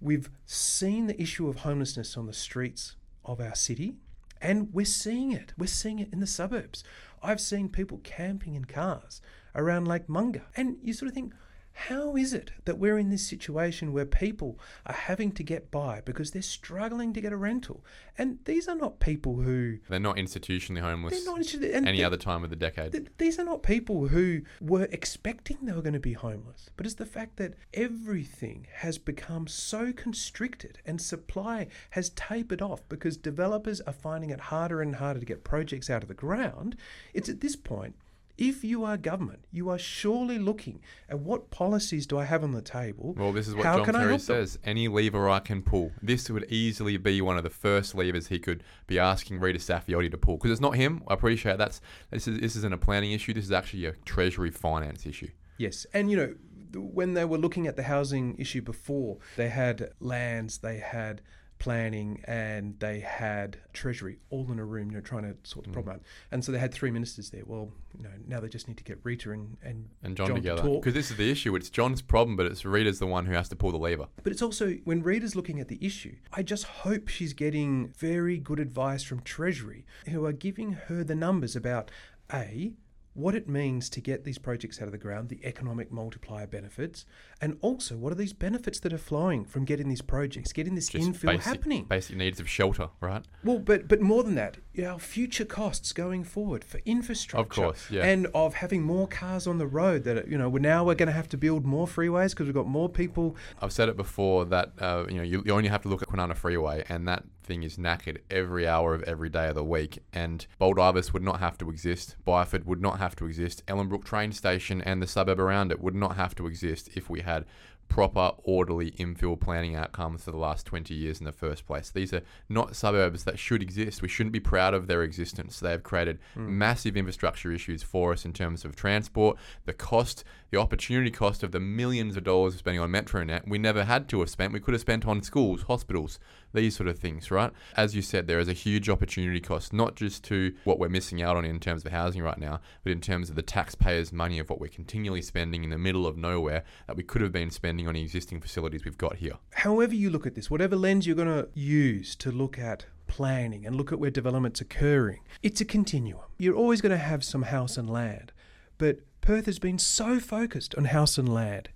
We've 0.00 0.30
seen 0.46 1.06
the 1.06 1.20
issue 1.20 1.48
of 1.48 1.56
homelessness 1.56 2.16
on 2.16 2.26
the 2.26 2.32
streets 2.32 2.96
of 3.24 3.40
our 3.40 3.54
city, 3.54 3.94
and 4.40 4.72
we're 4.72 4.84
seeing 4.84 5.32
it. 5.32 5.52
We're 5.56 5.66
seeing 5.66 5.98
it 5.98 6.12
in 6.12 6.20
the 6.20 6.26
suburbs. 6.26 6.84
I've 7.22 7.40
seen 7.40 7.68
people 7.68 8.00
camping 8.02 8.54
in 8.54 8.64
cars 8.64 9.20
around 9.54 9.86
Lake 9.86 10.08
Monger, 10.08 10.42
and 10.56 10.76
you 10.82 10.92
sort 10.92 11.08
of 11.08 11.14
think, 11.14 11.34
how 11.74 12.16
is 12.16 12.32
it 12.32 12.52
that 12.64 12.78
we're 12.78 12.98
in 12.98 13.10
this 13.10 13.26
situation 13.26 13.92
where 13.92 14.04
people 14.06 14.58
are 14.86 14.94
having 14.94 15.32
to 15.32 15.42
get 15.42 15.70
by 15.70 16.00
because 16.04 16.30
they're 16.30 16.42
struggling 16.42 17.12
to 17.14 17.20
get 17.20 17.32
a 17.32 17.36
rental? 17.36 17.84
And 18.18 18.38
these 18.44 18.68
are 18.68 18.74
not 18.76 19.00
people 19.00 19.36
who 19.42 19.78
They're 19.88 19.98
not 19.98 20.16
institutionally 20.16 20.80
homeless 20.80 21.14
they're 21.14 21.24
not 21.32 21.38
interested- 21.40 21.70
and 21.74 21.88
any 21.88 21.98
they- 21.98 22.04
other 22.04 22.16
time 22.18 22.44
of 22.44 22.50
the 22.50 22.56
decade. 22.56 22.92
th- 22.92 23.06
these 23.18 23.38
are 23.38 23.44
not 23.44 23.62
people 23.62 24.08
who 24.08 24.42
were 24.60 24.86
expecting 24.92 25.56
they 25.62 25.72
were 25.72 25.82
going 25.82 25.92
to 25.94 26.00
be 26.00 26.12
homeless, 26.12 26.70
but 26.76 26.84
it's 26.86 26.96
the 26.96 27.06
fact 27.06 27.36
that 27.36 27.54
everything 27.72 28.66
has 28.76 28.98
become 28.98 29.46
so 29.46 29.92
constricted 29.92 30.78
and 30.84 31.00
supply 31.00 31.68
has 31.90 32.10
tapered 32.10 32.60
off 32.62 32.86
because 32.88 33.16
developers 33.16 33.80
are 33.82 33.92
finding 33.92 34.30
it 34.30 34.40
harder 34.40 34.80
and 34.82 34.96
harder 34.96 35.20
to 35.20 35.26
get 35.26 35.44
projects 35.44 35.88
out 35.90 36.02
of 36.02 36.08
the 36.08 36.14
ground. 36.14 36.76
It's 37.14 37.28
at 37.28 37.40
this 37.40 37.56
point. 37.56 37.94
If 38.38 38.64
you 38.64 38.84
are 38.84 38.96
government, 38.96 39.44
you 39.52 39.68
are 39.68 39.78
surely 39.78 40.38
looking 40.38 40.80
at 41.08 41.18
what 41.18 41.50
policies 41.50 42.06
do 42.06 42.18
I 42.18 42.24
have 42.24 42.42
on 42.42 42.52
the 42.52 42.62
table? 42.62 43.14
Well, 43.16 43.32
this 43.32 43.46
is 43.46 43.54
what 43.54 43.66
How 43.66 43.76
John 43.76 43.84
can 43.84 43.96
I 43.96 44.00
Terry 44.00 44.12
them? 44.12 44.20
says. 44.20 44.58
Any 44.64 44.88
lever 44.88 45.28
I 45.28 45.40
can 45.40 45.62
pull. 45.62 45.92
This 46.02 46.28
would 46.30 46.44
easily 46.50 46.96
be 46.96 47.20
one 47.20 47.36
of 47.36 47.44
the 47.44 47.50
first 47.50 47.94
levers 47.94 48.28
he 48.28 48.38
could 48.38 48.64
be 48.86 48.98
asking 48.98 49.38
Rita 49.40 49.58
Saffioti 49.58 50.10
to 50.10 50.16
pull. 50.16 50.38
Because 50.38 50.50
it's 50.50 50.60
not 50.60 50.76
him. 50.76 51.02
I 51.08 51.14
appreciate 51.14 51.58
that's 51.58 51.80
this 52.10 52.26
is 52.26 52.40
this 52.40 52.56
isn't 52.56 52.72
a 52.72 52.78
planning 52.78 53.12
issue. 53.12 53.34
This 53.34 53.44
is 53.44 53.52
actually 53.52 53.84
a 53.84 53.92
treasury 54.04 54.50
finance 54.50 55.04
issue. 55.06 55.28
Yes, 55.58 55.86
and 55.92 56.10
you 56.10 56.16
know 56.16 56.34
when 56.74 57.12
they 57.12 57.24
were 57.26 57.38
looking 57.38 57.66
at 57.66 57.76
the 57.76 57.82
housing 57.82 58.34
issue 58.38 58.62
before, 58.62 59.18
they 59.36 59.50
had 59.50 59.90
lands, 60.00 60.58
they 60.58 60.78
had 60.78 61.20
planning, 61.62 62.20
and 62.24 62.76
they 62.80 62.98
had 62.98 63.56
treasury 63.72 64.18
all 64.30 64.50
in 64.50 64.58
a 64.58 64.64
room, 64.64 64.90
you 64.90 64.96
know, 64.96 65.00
trying 65.00 65.22
to 65.22 65.36
sort 65.48 65.64
the 65.64 65.70
Mm. 65.70 65.74
problem 65.74 65.94
out. 65.96 66.02
And 66.32 66.44
so 66.44 66.50
they 66.50 66.58
had 66.58 66.74
three 66.74 66.90
ministers 66.90 67.30
there. 67.30 67.44
Well, 67.46 67.70
you 67.96 68.02
know, 68.02 68.10
now 68.26 68.40
they 68.40 68.48
just 68.48 68.66
need 68.66 68.78
to 68.78 68.82
get 68.84 68.98
Rita 69.04 69.30
and 69.30 69.56
and, 69.62 69.88
And 70.02 70.16
John, 70.16 70.28
to 70.30 70.34
together. 70.34 70.62
Because 70.68 70.92
this 70.94 71.12
is 71.12 71.16
the 71.16 71.30
issue. 71.30 71.54
It's 71.54 71.70
John's 71.70 72.02
problem, 72.02 72.36
but 72.36 72.46
it's 72.46 72.64
Rita's 72.64 72.98
the 72.98 73.06
one 73.06 73.26
who 73.26 73.32
has 73.34 73.48
to 73.50 73.54
pull 73.56 73.70
the 73.70 73.78
lever. 73.78 74.08
But 74.24 74.32
it's 74.32 74.42
also 74.42 74.72
when 74.82 75.04
Rita's 75.04 75.36
looking 75.36 75.60
at 75.60 75.68
the 75.68 75.78
issue, 75.80 76.16
I 76.32 76.42
just 76.42 76.64
hope 76.64 77.06
she's 77.06 77.32
getting 77.32 77.92
very 77.96 78.38
good 78.38 78.58
advice 78.58 79.04
from 79.04 79.20
Treasury, 79.20 79.86
who 80.08 80.26
are 80.26 80.32
giving 80.32 80.72
her 80.72 81.04
the 81.04 81.14
numbers 81.14 81.54
about 81.54 81.92
A, 82.32 82.72
what 83.14 83.34
it 83.34 83.48
means 83.48 83.90
to 83.90 84.00
get 84.00 84.24
these 84.24 84.38
projects 84.38 84.80
out 84.80 84.86
of 84.86 84.92
the 84.92 84.98
ground, 84.98 85.28
the 85.28 85.40
economic 85.44 85.92
multiplier 85.92 86.46
benefits, 86.46 87.04
and 87.40 87.58
also 87.60 87.96
what 87.96 88.12
are 88.12 88.16
these 88.16 88.32
benefits 88.32 88.80
that 88.80 88.92
are 88.92 88.98
flowing 88.98 89.44
from 89.44 89.64
getting 89.64 89.88
these 89.88 90.02
projects, 90.02 90.52
getting 90.52 90.74
this 90.74 90.88
Just 90.88 91.08
infill 91.08 91.26
basic, 91.26 91.42
happening. 91.42 91.84
basic 91.84 92.16
needs 92.16 92.40
of 92.40 92.48
shelter, 92.48 92.88
right? 93.00 93.24
Well, 93.44 93.58
but 93.58 93.88
but 93.88 94.00
more 94.00 94.22
than 94.22 94.34
that, 94.36 94.56
our 94.82 94.98
future 94.98 95.44
costs 95.44 95.92
going 95.92 96.24
forward 96.24 96.64
for 96.64 96.80
infrastructure, 96.84 97.64
of 97.64 97.74
course, 97.74 97.90
yeah. 97.90 98.04
and 98.04 98.28
of 98.34 98.54
having 98.54 98.82
more 98.82 99.06
cars 99.06 99.46
on 99.46 99.58
the 99.58 99.66
road. 99.66 100.04
That 100.04 100.28
you 100.28 100.38
know, 100.38 100.48
we're 100.48 100.60
now 100.60 100.84
we're 100.84 100.94
going 100.94 101.08
to 101.08 101.12
have 101.12 101.28
to 101.30 101.36
build 101.36 101.66
more 101.66 101.86
freeways 101.86 102.30
because 102.30 102.46
we've 102.46 102.54
got 102.54 102.66
more 102.66 102.88
people 102.88 103.36
I've 103.60 103.72
said 103.72 103.88
it 103.88 103.96
before 103.96 104.44
that 104.46 104.72
uh, 104.78 105.04
you 105.08 105.16
know 105.16 105.22
you, 105.22 105.42
you 105.44 105.52
only 105.52 105.68
have 105.68 105.82
to 105.82 105.88
look 105.88 106.02
at 106.02 106.08
Kwinana 106.08 106.36
Freeway, 106.36 106.84
and 106.88 107.06
that 107.08 107.24
thing 107.42 107.62
is 107.62 107.76
knackered 107.76 108.18
every 108.30 108.66
hour 108.66 108.94
of 108.94 109.02
every 109.02 109.28
day 109.28 109.48
of 109.48 109.54
the 109.54 109.64
week. 109.64 109.98
And 110.12 110.46
Baldivis 110.60 111.12
would 111.12 111.22
not 111.22 111.40
have 111.40 111.58
to 111.58 111.70
exist. 111.70 112.16
Byford 112.26 112.64
would 112.64 112.80
not 112.80 112.98
have 113.02 113.16
to 113.16 113.26
exist. 113.26 113.66
Ellenbrook 113.66 114.04
train 114.04 114.32
station 114.32 114.80
and 114.80 115.02
the 115.02 115.06
suburb 115.06 115.40
around 115.40 115.72
it 115.72 115.80
would 115.80 115.94
not 115.94 116.16
have 116.16 116.34
to 116.36 116.46
exist 116.46 116.88
if 116.94 117.10
we 117.10 117.20
had 117.20 117.44
proper, 117.92 118.30
orderly 118.44 118.92
infill 118.92 119.38
planning 119.38 119.76
outcomes 119.76 120.24
for 120.24 120.30
the 120.30 120.38
last 120.38 120.64
20 120.64 120.94
years 120.94 121.18
in 121.18 121.26
the 121.26 121.32
first 121.32 121.66
place. 121.66 121.90
These 121.90 122.14
are 122.14 122.22
not 122.48 122.74
suburbs 122.74 123.24
that 123.24 123.38
should 123.38 123.60
exist. 123.60 124.00
We 124.00 124.08
shouldn't 124.08 124.32
be 124.32 124.40
proud 124.40 124.72
of 124.72 124.86
their 124.86 125.02
existence. 125.02 125.60
They 125.60 125.72
have 125.72 125.82
created 125.82 126.18
hmm. 126.32 126.56
massive 126.58 126.96
infrastructure 126.96 127.52
issues 127.52 127.82
for 127.82 128.12
us 128.12 128.24
in 128.24 128.32
terms 128.32 128.64
of 128.64 128.74
transport, 128.74 129.36
the 129.66 129.74
cost, 129.74 130.24
the 130.50 130.58
opportunity 130.58 131.10
cost 131.10 131.42
of 131.42 131.52
the 131.52 131.60
millions 131.60 132.16
of 132.16 132.24
dollars 132.24 132.54
we're 132.54 132.60
spending 132.60 132.80
on 132.80 132.90
MetroNet. 132.90 133.46
We 133.46 133.58
never 133.58 133.84
had 133.84 134.08
to 134.08 134.20
have 134.20 134.30
spent. 134.30 134.54
We 134.54 134.60
could 134.60 134.72
have 134.72 134.80
spent 134.80 135.06
on 135.06 135.22
schools, 135.22 135.64
hospitals, 135.64 136.18
these 136.52 136.76
sort 136.76 136.88
of 136.88 136.98
things, 136.98 137.30
right? 137.30 137.52
As 137.76 137.94
you 137.94 138.02
said, 138.02 138.26
there 138.26 138.38
is 138.38 138.48
a 138.48 138.52
huge 138.52 138.88
opportunity 138.88 139.40
cost, 139.40 139.72
not 139.72 139.94
just 139.94 140.24
to 140.24 140.54
what 140.64 140.78
we're 140.78 140.88
missing 140.88 141.22
out 141.22 141.36
on 141.36 141.44
in 141.44 141.60
terms 141.60 141.84
of 141.84 141.92
housing 141.92 142.22
right 142.22 142.38
now, 142.38 142.60
but 142.84 142.92
in 142.92 143.00
terms 143.00 143.30
of 143.30 143.36
the 143.36 143.42
taxpayers' 143.42 144.12
money 144.12 144.38
of 144.38 144.50
what 144.50 144.60
we're 144.60 144.68
continually 144.68 145.22
spending 145.22 145.64
in 145.64 145.70
the 145.70 145.78
middle 145.78 146.06
of 146.06 146.16
nowhere 146.16 146.64
that 146.86 146.96
we 146.96 147.02
could 147.02 147.22
have 147.22 147.32
been 147.32 147.50
spending 147.50 147.88
on 147.88 147.96
existing 147.96 148.40
facilities 148.40 148.84
we've 148.84 148.98
got 148.98 149.16
here. 149.16 149.34
however 149.52 149.94
you 149.94 150.10
look 150.10 150.26
at 150.26 150.34
this, 150.34 150.50
whatever 150.50 150.76
lens 150.76 151.06
you're 151.06 151.16
going 151.16 151.28
to 151.28 151.48
use 151.54 152.14
to 152.16 152.30
look 152.30 152.58
at 152.58 152.86
planning 153.06 153.66
and 153.66 153.76
look 153.76 153.92
at 153.92 153.98
where 153.98 154.10
development's 154.10 154.60
occurring, 154.60 155.20
it's 155.42 155.60
a 155.60 155.64
continuum. 155.64 156.20
You're 156.38 156.56
always 156.56 156.80
going 156.80 156.90
to 156.90 156.96
have 156.96 157.24
some 157.24 157.42
house 157.42 157.76
and 157.76 157.88
land, 157.88 158.32
but 158.78 159.00
Perth 159.20 159.46
has 159.46 159.58
been 159.58 159.78
so 159.78 160.18
focused 160.18 160.74
on 160.74 160.86
house 160.86 161.16
and 161.16 161.32
land 161.32 161.68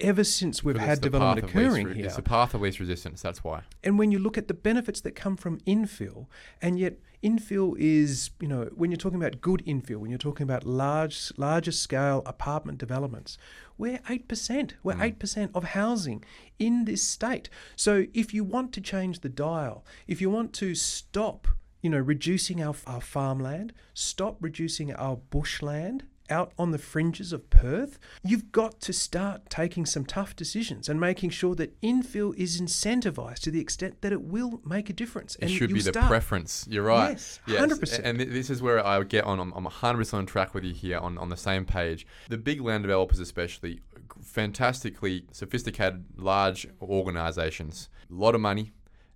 ever 0.00 0.24
since 0.24 0.62
we've 0.62 0.76
had 0.76 1.00
development 1.00 1.46
path 1.46 1.50
of 1.50 1.56
least 1.56 1.66
occurring 1.68 1.86
re- 1.88 1.94
here. 1.94 2.06
It's 2.06 2.16
the 2.16 2.22
path 2.22 2.54
of 2.54 2.60
least 2.60 2.80
resistance, 2.80 3.22
that's 3.22 3.42
why. 3.42 3.62
And 3.82 3.98
when 3.98 4.10
you 4.10 4.18
look 4.18 4.38
at 4.38 4.48
the 4.48 4.54
benefits 4.54 5.00
that 5.02 5.12
come 5.12 5.36
from 5.36 5.58
infill, 5.60 6.26
and 6.62 6.78
yet 6.78 6.98
infill 7.22 7.76
is, 7.78 8.30
you 8.40 8.48
know, 8.48 8.70
when 8.74 8.90
you're 8.90 8.98
talking 8.98 9.20
about 9.20 9.40
good 9.40 9.62
infill, 9.66 9.96
when 9.96 10.10
you're 10.10 10.18
talking 10.18 10.44
about 10.44 10.64
large, 10.64 11.32
larger 11.36 11.72
scale 11.72 12.22
apartment 12.26 12.78
developments, 12.78 13.38
we're 13.76 13.98
8%. 13.98 14.72
We're 14.82 14.94
hmm. 14.94 15.02
8% 15.02 15.50
of 15.54 15.64
housing 15.64 16.24
in 16.58 16.84
this 16.84 17.02
state. 17.02 17.48
So 17.76 18.06
if 18.14 18.32
you 18.32 18.44
want 18.44 18.72
to 18.74 18.80
change 18.80 19.20
the 19.20 19.28
dial, 19.28 19.84
if 20.06 20.20
you 20.20 20.30
want 20.30 20.52
to 20.54 20.74
stop, 20.74 21.48
you 21.82 21.90
know, 21.90 21.98
reducing 21.98 22.62
our, 22.62 22.74
our 22.86 23.00
farmland, 23.00 23.72
stop 23.94 24.36
reducing 24.40 24.92
our 24.94 25.16
bushland, 25.16 26.04
out 26.30 26.52
on 26.58 26.70
the 26.70 26.78
fringes 26.78 27.32
of 27.32 27.48
Perth, 27.50 27.98
you've 28.22 28.52
got 28.52 28.80
to 28.80 28.92
start 28.92 29.50
taking 29.50 29.86
some 29.86 30.04
tough 30.04 30.36
decisions 30.36 30.88
and 30.88 31.00
making 31.00 31.30
sure 31.30 31.54
that 31.54 31.80
infill 31.80 32.34
is 32.36 32.60
incentivized 32.60 33.40
to 33.40 33.50
the 33.50 33.60
extent 33.60 34.00
that 34.02 34.12
it 34.12 34.22
will 34.22 34.60
make 34.64 34.90
a 34.90 34.92
difference. 34.92 35.36
It 35.40 35.48
should 35.48 35.72
be 35.72 35.80
the 35.80 35.92
start. 35.92 36.06
preference. 36.06 36.66
You're 36.68 36.84
right. 36.84 37.10
Yes, 37.10 37.40
100%. 37.46 38.00
And 38.04 38.20
this 38.20 38.50
is 38.50 38.62
where 38.62 38.84
I 38.84 39.02
get 39.02 39.24
on. 39.24 39.40
I'm, 39.40 39.52
I'm 39.52 39.66
100% 39.66 40.14
on 40.14 40.26
track 40.26 40.54
with 40.54 40.64
you 40.64 40.74
here 40.74 40.98
on, 40.98 41.18
on 41.18 41.28
the 41.28 41.36
same 41.36 41.64
page. 41.64 42.06
The 42.28 42.38
big 42.38 42.60
land 42.60 42.84
developers, 42.84 43.18
especially, 43.18 43.80
fantastically 44.22 45.24
sophisticated, 45.32 46.04
large 46.16 46.66
organizations, 46.80 47.88
a 48.10 48.14
lot 48.14 48.34
of 48.34 48.40
money. 48.40 48.72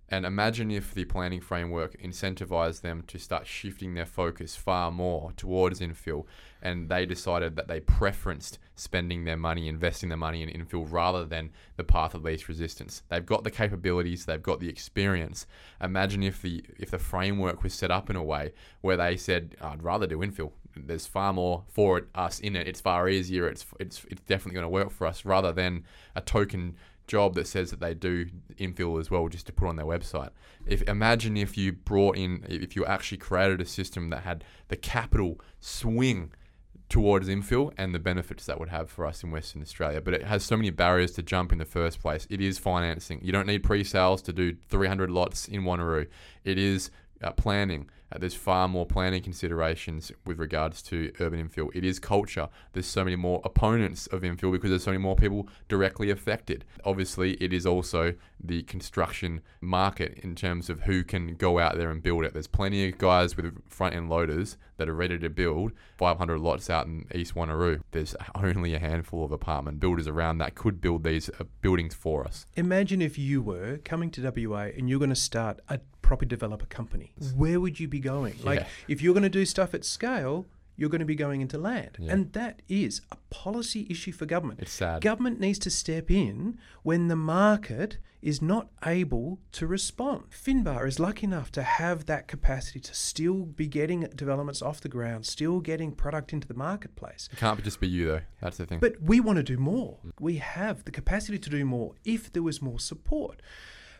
And 0.09 0.25
imagine 0.25 0.69
if 0.69 0.93
the 0.93 1.05
planning 1.05 1.41
framework 1.41 1.99
incentivized 1.99 2.81
them 2.81 3.03
to 3.07 3.17
start 3.17 3.47
shifting 3.47 3.95
their 3.95 4.05
focus 4.05 4.55
far 4.55 4.91
more 4.91 5.31
towards 5.31 5.79
infill, 5.79 6.25
and 6.63 6.87
they 6.87 7.05
decided 7.05 7.57
that 7.57 7.67
they 7.67 7.81
preferenced 7.81 8.57
spending 8.73 9.25
their 9.25 9.37
money, 9.37 9.67
investing 9.67 10.09
their 10.09 10.17
money 10.17 10.41
in 10.41 10.49
infill 10.49 10.87
rather 10.89 11.25
than 11.25 11.51
the 11.75 11.83
path 11.83 12.15
of 12.15 12.23
least 12.23 12.47
resistance. 12.47 13.03
They've 13.09 13.25
got 13.25 13.43
the 13.43 13.51
capabilities, 13.51 14.25
they've 14.25 14.41
got 14.41 14.61
the 14.61 14.69
experience. 14.69 15.45
Imagine 15.81 16.23
if 16.23 16.41
the 16.41 16.63
if 16.79 16.89
the 16.89 16.97
framework 16.97 17.63
was 17.63 17.73
set 17.73 17.91
up 17.91 18.09
in 18.09 18.15
a 18.15 18.23
way 18.23 18.53
where 18.81 18.97
they 18.97 19.17
said, 19.17 19.57
"I'd 19.61 19.83
rather 19.83 20.07
do 20.07 20.19
infill. 20.19 20.53
There's 20.75 21.05
far 21.05 21.33
more 21.33 21.65
for 21.67 21.99
it, 21.99 22.05
us 22.15 22.39
in 22.39 22.55
it. 22.55 22.67
It's 22.67 22.81
far 22.81 23.09
easier. 23.09 23.47
It's 23.47 23.65
it's 23.79 24.05
it's 24.09 24.21
definitely 24.21 24.53
going 24.53 24.63
to 24.63 24.69
work 24.69 24.89
for 24.89 25.05
us," 25.05 25.25
rather 25.25 25.51
than 25.51 25.83
a 26.15 26.21
token 26.21 26.77
job 27.07 27.35
that 27.35 27.45
says 27.45 27.69
that 27.71 27.81
they 27.81 27.93
do 27.93 28.27
infill 28.57 28.97
as 28.97 29.11
well 29.11 29.27
just 29.27 29.45
to 29.47 29.51
put 29.51 29.67
on 29.67 29.75
their 29.75 29.85
website. 29.85 30.29
If 30.65 30.81
imagine 30.83 31.35
if 31.35 31.57
you 31.57 31.73
brought 31.73 32.15
in 32.15 32.45
if 32.47 32.77
you 32.77 32.85
actually 32.85 33.17
created 33.17 33.59
a 33.59 33.65
system 33.65 34.09
that 34.11 34.23
had 34.23 34.45
the 34.69 34.77
capital 34.77 35.41
swing 35.59 36.31
towards 36.93 37.27
infill 37.27 37.73
and 37.75 37.95
the 37.95 37.97
benefits 37.97 38.45
that 38.45 38.59
would 38.59 38.69
have 38.69 38.87
for 38.87 39.03
us 39.03 39.23
in 39.23 39.31
Western 39.31 39.63
Australia. 39.63 39.99
But 39.99 40.13
it 40.13 40.25
has 40.25 40.43
so 40.43 40.55
many 40.55 40.69
barriers 40.69 41.11
to 41.13 41.23
jump 41.23 41.51
in 41.51 41.57
the 41.57 41.65
first 41.65 41.99
place. 41.99 42.27
It 42.29 42.39
is 42.39 42.59
financing. 42.59 43.19
You 43.23 43.31
don't 43.31 43.47
need 43.47 43.63
pre-sales 43.63 44.21
to 44.21 44.31
do 44.31 44.55
300 44.69 45.09
lots 45.09 45.47
in 45.47 45.63
Wanneroo. 45.63 46.05
It 46.43 46.59
is 46.59 46.91
uh, 47.23 47.31
planning. 47.31 47.89
Uh, 48.13 48.17
there's 48.19 48.35
far 48.35 48.67
more 48.67 48.85
planning 48.85 49.21
considerations 49.21 50.11
with 50.25 50.39
regards 50.39 50.81
to 50.83 51.11
urban 51.19 51.47
infill. 51.47 51.69
It 51.73 51.83
is 51.83 51.99
culture. 51.99 52.49
There's 52.73 52.85
so 52.85 53.03
many 53.03 53.15
more 53.15 53.41
opponents 53.43 54.07
of 54.07 54.21
infill 54.21 54.51
because 54.51 54.69
there's 54.69 54.83
so 54.83 54.91
many 54.91 55.01
more 55.01 55.15
people 55.15 55.47
directly 55.67 56.09
affected. 56.09 56.65
Obviously, 56.85 57.33
it 57.33 57.53
is 57.53 57.65
also 57.65 58.13
the 58.39 58.63
construction 58.63 59.41
market 59.61 60.19
in 60.21 60.35
terms 60.35 60.69
of 60.69 60.81
who 60.81 61.03
can 61.03 61.35
go 61.35 61.59
out 61.59 61.77
there 61.77 61.89
and 61.89 62.03
build 62.03 62.23
it. 62.23 62.33
There's 62.33 62.47
plenty 62.47 62.87
of 62.89 62.97
guys 62.97 63.35
with 63.35 63.57
front 63.69 63.95
end 63.95 64.09
loaders 64.09 64.57
that 64.77 64.89
are 64.89 64.93
ready 64.93 65.17
to 65.17 65.29
build 65.29 65.71
500 65.97 66.39
lots 66.39 66.69
out 66.69 66.85
in 66.85 67.05
East 67.13 67.35
Wanneroo. 67.35 67.81
There's 67.91 68.15
only 68.35 68.73
a 68.73 68.79
handful 68.79 69.23
of 69.23 69.31
apartment 69.31 69.79
builders 69.79 70.07
around 70.07 70.39
that 70.39 70.55
could 70.55 70.81
build 70.81 71.03
these 71.03 71.29
uh, 71.29 71.45
buildings 71.61 71.93
for 71.93 72.25
us. 72.25 72.45
Imagine 72.55 73.01
if 73.01 73.17
you 73.17 73.41
were 73.41 73.77
coming 73.77 74.11
to 74.11 74.47
WA 74.47 74.69
and 74.77 74.89
you're 74.89 74.99
going 74.99 75.09
to 75.09 75.15
start 75.15 75.59
a 75.69 75.79
property 76.13 76.29
developer 76.29 76.67
company. 76.67 77.11
Mm. 77.19 77.35
Where 77.35 77.59
would 77.59 77.79
you 77.79 77.87
be 77.87 77.99
going? 77.99 78.35
Like, 78.43 78.59
Yeah. 78.59 78.67
if 78.87 79.01
you're 79.01 79.15
going 79.15 79.23
to 79.23 79.29
do 79.41 79.45
stuff 79.45 79.73
at 79.73 79.83
scale, 79.83 80.45
you're 80.75 80.89
going 80.89 80.99
to 80.99 81.05
be 81.05 81.15
going 81.15 81.41
into 81.41 81.57
land. 81.57 81.97
Yeah. 81.99 82.13
And 82.13 82.31
that 82.33 82.61
is 82.69 83.01
a 83.11 83.17
policy 83.31 83.87
issue 83.89 84.11
for 84.11 84.27
government. 84.27 84.59
It's 84.61 84.71
sad. 84.71 85.01
Government 85.01 85.39
needs 85.39 85.57
to 85.59 85.71
step 85.71 86.11
in 86.11 86.59
when 86.83 87.07
the 87.07 87.15
market 87.15 87.97
is 88.21 88.41
not 88.43 88.69
able 88.85 89.39
to 89.53 89.65
respond. 89.65 90.25
Finbar 90.29 90.87
is 90.87 90.99
lucky 90.99 91.25
enough 91.25 91.51
to 91.53 91.63
have 91.63 92.05
that 92.05 92.27
capacity 92.27 92.79
to 92.79 92.93
still 92.93 93.39
be 93.61 93.67
getting 93.67 94.01
developments 94.15 94.61
off 94.61 94.79
the 94.81 94.89
ground, 94.89 95.25
still 95.25 95.59
getting 95.61 95.91
product 95.93 96.31
into 96.31 96.47
the 96.47 96.53
marketplace. 96.53 97.27
It 97.33 97.39
can't 97.39 97.61
just 97.63 97.79
be 97.79 97.87
you 97.87 98.05
though. 98.05 98.21
That's 98.39 98.57
the 98.57 98.65
thing. 98.67 98.79
But 98.79 99.01
we 99.01 99.19
want 99.19 99.37
to 99.37 99.43
do 99.43 99.57
more. 99.57 99.97
Mm. 100.05 100.11
We 100.19 100.35
have 100.37 100.85
the 100.85 100.91
capacity 100.91 101.39
to 101.39 101.49
do 101.49 101.65
more 101.65 101.95
if 102.05 102.31
there 102.31 102.43
was 102.43 102.61
more 102.61 102.79
support. 102.79 103.41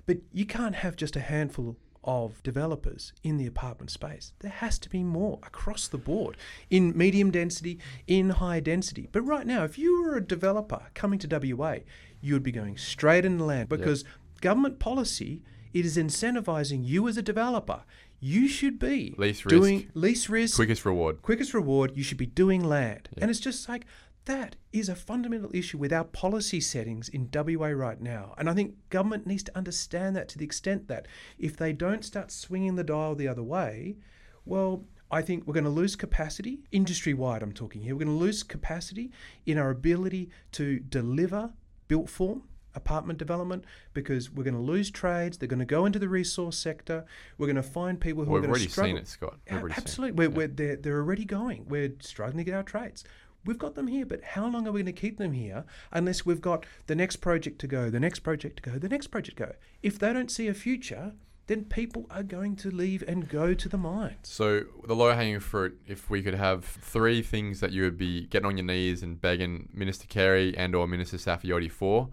But 0.05 0.17
you 0.33 0.45
can't 0.45 0.75
have 0.75 0.95
just 0.97 1.15
a 1.15 1.21
handful 1.21 1.77
of 2.03 2.41
developers 2.43 3.13
in 3.23 3.37
the 3.37 3.45
apartment 3.47 3.89
space. 3.91 4.33
There 4.39 4.51
has 4.51 4.77
to 4.79 4.89
be 4.89 5.03
more 5.03 5.39
across 5.43 5.87
the 5.87 5.97
board 5.97 6.37
in 6.69 6.97
medium 6.97 7.31
density, 7.31 7.79
in 8.07 8.31
high 8.31 8.59
density. 8.59 9.07
But 9.11 9.21
right 9.21 9.45
now, 9.47 9.63
if 9.63 9.77
you 9.77 10.01
were 10.03 10.15
a 10.17 10.21
developer 10.25 10.83
coming 10.93 11.19
to 11.19 11.55
WA, 11.55 11.77
you 12.21 12.33
would 12.33 12.43
be 12.43 12.51
going 12.51 12.77
straight 12.77 13.25
into 13.25 13.43
land 13.43 13.69
because 13.69 14.03
government 14.41 14.79
policy 14.79 15.41
it 15.73 15.85
is 15.85 15.97
incentivizing 15.97 16.85
you 16.85 17.07
as 17.07 17.17
a 17.17 17.21
developer. 17.23 17.83
You 18.19 18.47
should 18.47 18.79
be 18.79 19.15
Least 19.17 19.45
doing 19.47 19.77
risk. 19.79 19.89
least 19.95 20.29
risk, 20.29 20.55
Quickest 20.55 20.85
reward. 20.85 21.21
quickest 21.21 21.53
reward, 21.53 21.91
you 21.95 22.03
should 22.03 22.17
be 22.17 22.25
doing 22.27 22.63
land. 22.63 23.09
And 23.17 23.29
it's 23.29 23.39
just 23.39 23.67
like 23.67 23.85
that 24.25 24.55
is 24.71 24.89
a 24.89 24.95
fundamental 24.95 25.51
issue 25.53 25.77
with 25.77 25.91
our 25.91 26.03
policy 26.03 26.61
settings 26.61 27.09
in 27.09 27.29
WA 27.33 27.67
right 27.67 27.99
now. 28.01 28.33
And 28.37 28.49
I 28.49 28.53
think 28.53 28.75
government 28.89 29.27
needs 29.27 29.43
to 29.43 29.57
understand 29.57 30.15
that 30.15 30.29
to 30.29 30.37
the 30.37 30.45
extent 30.45 30.87
that 30.87 31.07
if 31.37 31.57
they 31.57 31.73
don't 31.73 32.05
start 32.05 32.31
swinging 32.31 32.75
the 32.75 32.83
dial 32.83 33.15
the 33.15 33.27
other 33.27 33.43
way, 33.43 33.97
well, 34.45 34.85
I 35.11 35.21
think 35.21 35.45
we're 35.45 35.53
going 35.53 35.65
to 35.65 35.69
lose 35.69 35.95
capacity, 35.95 36.59
industry 36.71 37.13
wide, 37.13 37.43
I'm 37.43 37.51
talking 37.51 37.81
here. 37.81 37.95
We're 37.95 38.05
going 38.05 38.17
to 38.17 38.23
lose 38.23 38.43
capacity 38.43 39.11
in 39.45 39.57
our 39.57 39.69
ability 39.69 40.29
to 40.53 40.79
deliver 40.79 41.53
built 41.87 42.09
form 42.09 42.43
apartment 42.75 43.19
development 43.19 43.65
because 43.93 44.31
we're 44.31 44.43
going 44.43 44.55
to 44.55 44.59
lose 44.59 44.89
trades. 44.89 45.37
They're 45.37 45.47
going 45.47 45.59
to 45.59 45.65
go 45.65 45.85
into 45.85 45.99
the 45.99 46.09
resource 46.09 46.57
sector. 46.57 47.05
We're 47.37 47.47
going 47.47 47.55
to 47.57 47.63
find 47.63 47.99
people 47.99 48.25
who 48.25 48.31
We've 48.31 48.39
are 48.39 48.41
going 48.41 48.49
already 48.51 48.65
to 48.65 48.71
struggle. 48.71 48.89
seen 48.89 48.97
it, 48.97 49.07
Scott. 49.07 49.35
We've 49.45 49.53
Yeah, 49.53 49.59
already 49.59 49.75
absolutely. 49.77 50.27
We're, 50.27 50.29
we're, 50.29 50.47
they're, 50.47 50.75
they're 50.77 50.97
already 50.97 51.25
going. 51.25 51.65
We're 51.67 51.93
struggling 51.99 52.39
to 52.39 52.43
get 52.43 52.55
our 52.55 52.63
trades. 52.63 53.03
We've 53.45 53.57
got 53.57 53.75
them 53.75 53.87
here, 53.87 54.05
but 54.05 54.23
how 54.23 54.47
long 54.47 54.67
are 54.67 54.71
we 54.71 54.83
going 54.83 54.93
to 54.93 55.01
keep 55.01 55.17
them 55.17 55.33
here 55.33 55.65
unless 55.91 56.25
we've 56.25 56.41
got 56.41 56.65
the 56.87 56.95
next 56.95 57.17
project 57.17 57.59
to 57.59 57.67
go, 57.67 57.89
the 57.89 57.99
next 57.99 58.19
project 58.19 58.63
to 58.63 58.71
go, 58.71 58.77
the 58.77 58.89
next 58.89 59.07
project 59.07 59.37
to 59.37 59.45
go? 59.45 59.51
If 59.81 59.99
they 59.99 60.13
don't 60.13 60.31
see 60.31 60.47
a 60.47 60.53
future, 60.53 61.13
then 61.47 61.65
people 61.65 62.05
are 62.09 62.23
going 62.23 62.55
to 62.55 62.71
leave 62.71 63.03
and 63.05 63.27
go 63.27 63.53
to 63.53 63.67
the 63.67 63.77
mines. 63.77 64.17
So 64.23 64.63
the 64.87 64.95
low 64.95 65.13
hanging 65.13 65.41
fruit, 65.41 65.77
if 65.85 66.09
we 66.09 66.21
could 66.21 66.35
have 66.35 66.63
three 66.63 67.21
things 67.21 67.59
that 67.59 67.73
you 67.73 67.83
would 67.83 67.97
be 67.97 68.27
getting 68.27 68.45
on 68.45 68.57
your 68.57 68.65
knees 68.65 69.03
and 69.03 69.19
begging 69.19 69.67
Minister 69.73 70.07
Carey 70.07 70.57
and 70.57 70.73
or 70.73 70.87
Minister 70.87 71.17
Saffioti 71.17 71.69
for, 71.69 72.09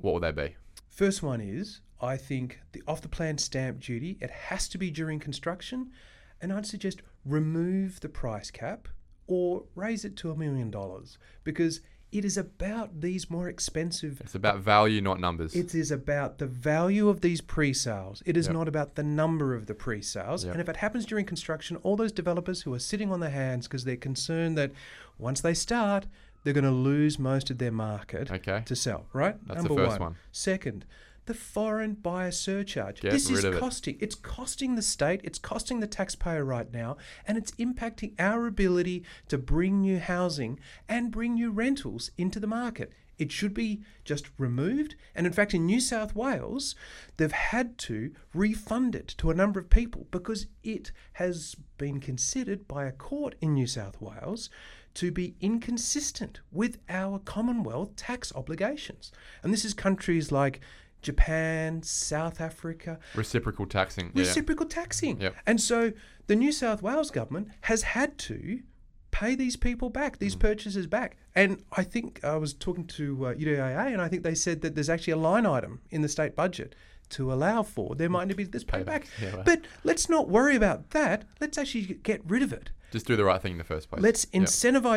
what 0.00 0.14
would 0.14 0.22
they 0.22 0.32
be? 0.32 0.56
First 0.88 1.22
one 1.22 1.40
is 1.40 1.80
I 2.00 2.16
think 2.16 2.60
the 2.72 2.82
off 2.88 3.02
the 3.02 3.08
plan 3.08 3.38
stamp 3.38 3.80
duty, 3.80 4.16
it 4.20 4.30
has 4.30 4.68
to 4.68 4.78
be 4.78 4.90
during 4.90 5.20
construction, 5.20 5.90
and 6.40 6.52
I'd 6.52 6.66
suggest 6.66 7.02
remove 7.24 8.00
the 8.00 8.08
price 8.08 8.50
cap 8.50 8.88
or 9.26 9.64
raise 9.74 10.04
it 10.04 10.16
to 10.16 10.30
a 10.30 10.36
million 10.36 10.70
dollars 10.70 11.18
because 11.44 11.80
it 12.10 12.26
is 12.26 12.36
about 12.36 13.00
these 13.00 13.30
more 13.30 13.48
expensive 13.48 14.20
It's 14.20 14.34
about 14.34 14.58
value, 14.58 15.00
not 15.00 15.18
numbers. 15.18 15.54
It 15.54 15.74
is 15.74 15.90
about 15.90 16.36
the 16.36 16.46
value 16.46 17.08
of 17.08 17.22
these 17.22 17.40
pre-sales. 17.40 18.22
It 18.26 18.36
is 18.36 18.46
Yep. 18.48 18.54
not 18.54 18.68
about 18.68 18.96
the 18.96 19.02
number 19.02 19.54
of 19.54 19.64
the 19.64 19.74
pre-sales. 19.74 20.44
Yep. 20.44 20.52
And 20.54 20.60
if 20.60 20.68
it 20.68 20.76
happens 20.76 21.06
during 21.06 21.24
construction, 21.24 21.76
all 21.78 21.96
those 21.96 22.12
developers 22.12 22.62
who 22.62 22.74
are 22.74 22.78
sitting 22.78 23.10
on 23.10 23.20
their 23.20 23.30
hands 23.30 23.66
because 23.66 23.84
they're 23.84 23.96
concerned 23.96 24.58
that 24.58 24.72
once 25.18 25.40
they 25.40 25.54
start, 25.54 26.06
they're 26.44 26.52
going 26.52 26.64
to 26.64 26.70
lose 26.70 27.18
most 27.18 27.48
of 27.48 27.56
their 27.56 27.72
market 27.72 28.30
Okay. 28.30 28.62
to 28.66 28.76
sell. 28.76 29.06
Right? 29.14 29.36
That's 29.46 29.62
the 29.62 29.68
Number 29.68 29.86
first 29.86 30.00
one. 30.00 30.16
Second, 30.32 30.84
the 31.26 31.34
foreign 31.34 31.94
buyer 31.94 32.30
surcharge. 32.30 33.00
Get 33.00 33.12
this 33.12 33.30
is 33.30 33.44
of 33.44 33.54
it. 33.54 33.60
costing. 33.60 33.96
It's 34.00 34.14
costing 34.14 34.74
the 34.74 34.82
state. 34.82 35.20
It's 35.24 35.38
costing 35.38 35.80
the 35.80 35.86
taxpayer 35.86 36.44
right 36.44 36.72
now, 36.72 36.96
and 37.26 37.38
it's 37.38 37.52
impacting 37.52 38.14
our 38.18 38.46
ability 38.46 39.04
to 39.28 39.38
bring 39.38 39.80
new 39.80 39.98
housing 39.98 40.58
and 40.88 41.10
bring 41.10 41.34
new 41.34 41.50
rentals 41.50 42.10
into 42.18 42.40
the 42.40 42.46
market. 42.46 42.92
It 43.18 43.30
should 43.30 43.54
be 43.54 43.82
just 44.04 44.30
removed. 44.36 44.96
And 45.14 45.26
in 45.26 45.32
fact, 45.32 45.54
in 45.54 45.66
New 45.66 45.80
South 45.80 46.16
Wales, 46.16 46.74
they've 47.18 47.30
had 47.30 47.78
to 47.78 48.12
refund 48.34 48.96
it 48.96 49.14
to 49.18 49.30
a 49.30 49.34
number 49.34 49.60
of 49.60 49.70
people 49.70 50.08
because 50.10 50.46
it 50.64 50.90
has 51.14 51.54
been 51.78 52.00
considered 52.00 52.66
by 52.66 52.86
a 52.86 52.92
court 52.92 53.36
in 53.40 53.54
New 53.54 53.66
South 53.66 54.00
Wales 54.00 54.50
to 54.94 55.10
be 55.10 55.36
inconsistent 55.40 56.40
with 56.50 56.78
our 56.88 57.18
Commonwealth 57.18 57.96
tax 57.96 58.32
obligations. 58.34 59.12
And 59.42 59.52
this 59.52 59.64
is 59.64 59.74
countries 59.74 60.32
like 60.32 60.60
Japan, 61.02 61.82
South 61.82 62.40
Africa, 62.40 62.98
Reciprocal 63.14 63.66
taxing. 63.66 64.10
Yeah. 64.14 64.20
reciprocal 64.22 64.66
taxing. 64.66 65.20
Yep. 65.20 65.34
And 65.46 65.60
so 65.60 65.92
the 66.28 66.36
New 66.36 66.52
South 66.52 66.82
Wales 66.82 67.10
government 67.10 67.48
has 67.62 67.82
had 67.82 68.16
to 68.18 68.60
pay 69.10 69.34
these 69.34 69.56
people 69.56 69.90
back, 69.90 70.16
Mm. 70.16 70.18
these 70.20 70.36
purchasers 70.36 70.86
back. 70.86 71.16
And 71.34 71.62
I 71.72 71.82
think 71.82 72.22
I 72.24 72.36
was 72.36 72.54
talking 72.54 72.86
to 72.88 73.26
uh, 73.26 73.34
UDIA, 73.34 73.92
and 73.92 74.00
I 74.00 74.08
think 74.08 74.22
they 74.22 74.34
said 74.34 74.62
that 74.62 74.74
there's 74.74 74.88
actually 74.88 75.12
a 75.12 75.16
line 75.18 75.44
item 75.44 75.80
in 75.90 76.00
the 76.02 76.08
state 76.08 76.34
budget 76.34 76.74
to 77.12 77.32
allow 77.32 77.62
for 77.62 77.94
there 77.94 78.08
might 78.08 78.34
be 78.36 78.44
this 78.44 78.64
payback. 78.64 79.04
Yeah, 79.20 79.36
right. 79.36 79.44
But 79.44 79.62
let's 79.84 80.08
not 80.08 80.28
worry 80.28 80.56
about 80.56 80.90
that. 80.90 81.24
Let's 81.40 81.56
actually 81.58 81.82
get 82.02 82.20
rid 82.26 82.42
of 82.42 82.52
it. 82.52 82.70
Just 82.90 83.06
do 83.06 83.16
the 83.16 83.24
right 83.24 83.40
thing 83.40 83.52
in 83.52 83.58
the 83.58 83.64
first 83.64 83.88
place. 83.88 84.02
Let's 84.02 84.26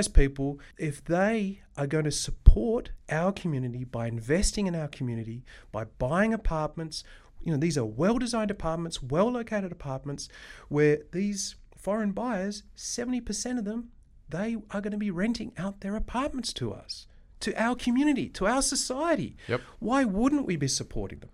Yep. 0.08 0.14
people 0.14 0.60
if 0.78 1.04
they 1.04 1.62
are 1.78 1.88
going 1.88 2.04
to 2.04 2.12
support 2.12 2.92
our 3.10 3.32
community 3.32 3.86
by 3.86 4.08
investing 4.08 4.68
in 4.68 4.76
our 4.76 4.90
community, 4.90 5.46
by 5.72 5.86
buying 5.86 6.34
apartments. 6.34 7.04
You 7.42 7.52
know, 7.52 7.58
these 7.58 7.78
are 7.78 7.86
well 7.86 8.18
designed 8.18 8.52
apartments, 8.52 9.02
well 9.02 9.32
located 9.32 9.72
apartments 9.72 10.28
where 10.68 11.04
these 11.12 11.56
foreign 11.78 12.12
buyers, 12.12 12.64
70% 12.76 13.60
of 13.60 13.66
them, 13.66 13.92
they 14.28 14.58
are 14.72 14.82
going 14.82 14.92
to 14.92 14.98
be 14.98 15.12
renting 15.12 15.54
out 15.58 15.82
their 15.82 15.96
apartments 15.96 16.52
to 16.54 16.74
us, 16.74 17.08
to 17.42 17.54
our 17.62 17.76
community, 17.76 18.28
to 18.30 18.48
our 18.48 18.62
society. 18.62 19.38
Yep. 19.48 19.62
Why 19.80 20.04
wouldn't 20.04 20.46
we 20.48 20.56
be 20.56 20.68
supporting 20.68 21.20
them? 21.20 21.30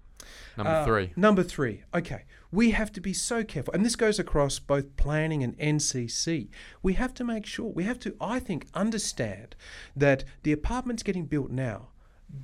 Number 0.58 0.72
Uh, 0.72 0.86
three. 0.86 1.14
Number 1.16 1.44
three. 1.44 1.84
Okay. 1.94 2.24
We 2.52 2.72
have 2.72 2.92
to 2.94 3.02
be 3.02 3.14
so 3.14 3.44
careful. 3.44 3.74
And 3.74 3.86
this 3.86 3.96
goes 3.96 4.20
across 4.20 4.60
both 4.60 4.98
planning 4.98 5.42
and 5.44 5.58
NCC. 5.58 6.50
We 6.84 6.94
have 6.94 7.14
to 7.16 7.24
make 7.24 7.46
sure, 7.46 7.68
we 7.72 7.86
have 7.86 8.00
to, 8.00 8.16
I 8.20 8.40
think, 8.40 8.68
understand 8.74 9.56
that 9.96 10.24
the 10.44 10.52
apartments 10.52 11.04
getting 11.04 11.26
built 11.26 11.50
now, 11.50 11.90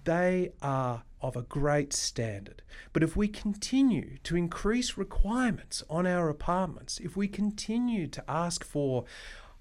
they 0.05 0.53
are 0.61 1.03
of 1.21 1.35
a 1.35 1.41
great 1.41 1.93
standard. 1.93 2.61
But 2.93 3.03
if 3.03 3.17
we 3.17 3.27
continue 3.27 4.17
to 4.23 4.35
increase 4.35 4.97
requirements 4.97 5.83
on 5.89 6.05
our 6.05 6.29
apartments, 6.29 6.99
if 6.99 7.17
we 7.17 7.27
continue 7.27 8.07
to 8.07 8.23
ask 8.29 8.63
for 8.63 9.05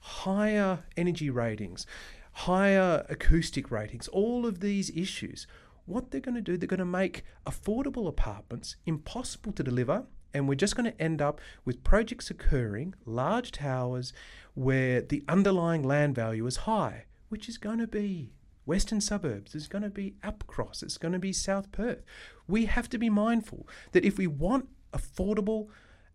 higher 0.00 0.84
energy 0.96 1.30
ratings, 1.30 1.86
higher 2.32 3.06
acoustic 3.08 3.70
ratings, 3.70 4.08
all 4.08 4.46
of 4.46 4.60
these 4.60 4.90
issues, 4.90 5.46
what 5.86 6.10
they're 6.10 6.20
going 6.20 6.34
to 6.34 6.40
do, 6.40 6.56
they're 6.56 6.66
going 6.66 6.78
to 6.78 6.84
make 6.84 7.24
affordable 7.46 8.06
apartments 8.06 8.76
impossible 8.84 9.52
to 9.52 9.62
deliver. 9.62 10.04
And 10.34 10.48
we're 10.48 10.56
just 10.56 10.76
going 10.76 10.90
to 10.90 11.00
end 11.00 11.22
up 11.22 11.40
with 11.64 11.82
projects 11.82 12.30
occurring, 12.30 12.94
large 13.06 13.52
towers, 13.52 14.12
where 14.54 15.00
the 15.00 15.24
underlying 15.28 15.82
land 15.82 16.14
value 16.14 16.46
is 16.46 16.58
high, 16.58 17.04
which 17.30 17.48
is 17.48 17.56
going 17.56 17.78
to 17.78 17.86
be 17.86 18.32
western 18.66 19.00
suburbs, 19.00 19.54
it's 19.54 19.68
going 19.68 19.82
to 19.82 19.88
be 19.90 20.16
Applecross, 20.22 20.82
it's 20.82 20.98
going 20.98 21.12
to 21.12 21.18
be 21.18 21.32
South 21.32 21.70
Perth. 21.72 22.02
We 22.46 22.66
have 22.66 22.88
to 22.90 22.98
be 22.98 23.08
mindful 23.08 23.66
that 23.92 24.04
if 24.04 24.18
we 24.18 24.26
want 24.26 24.68
affordable 24.92 25.68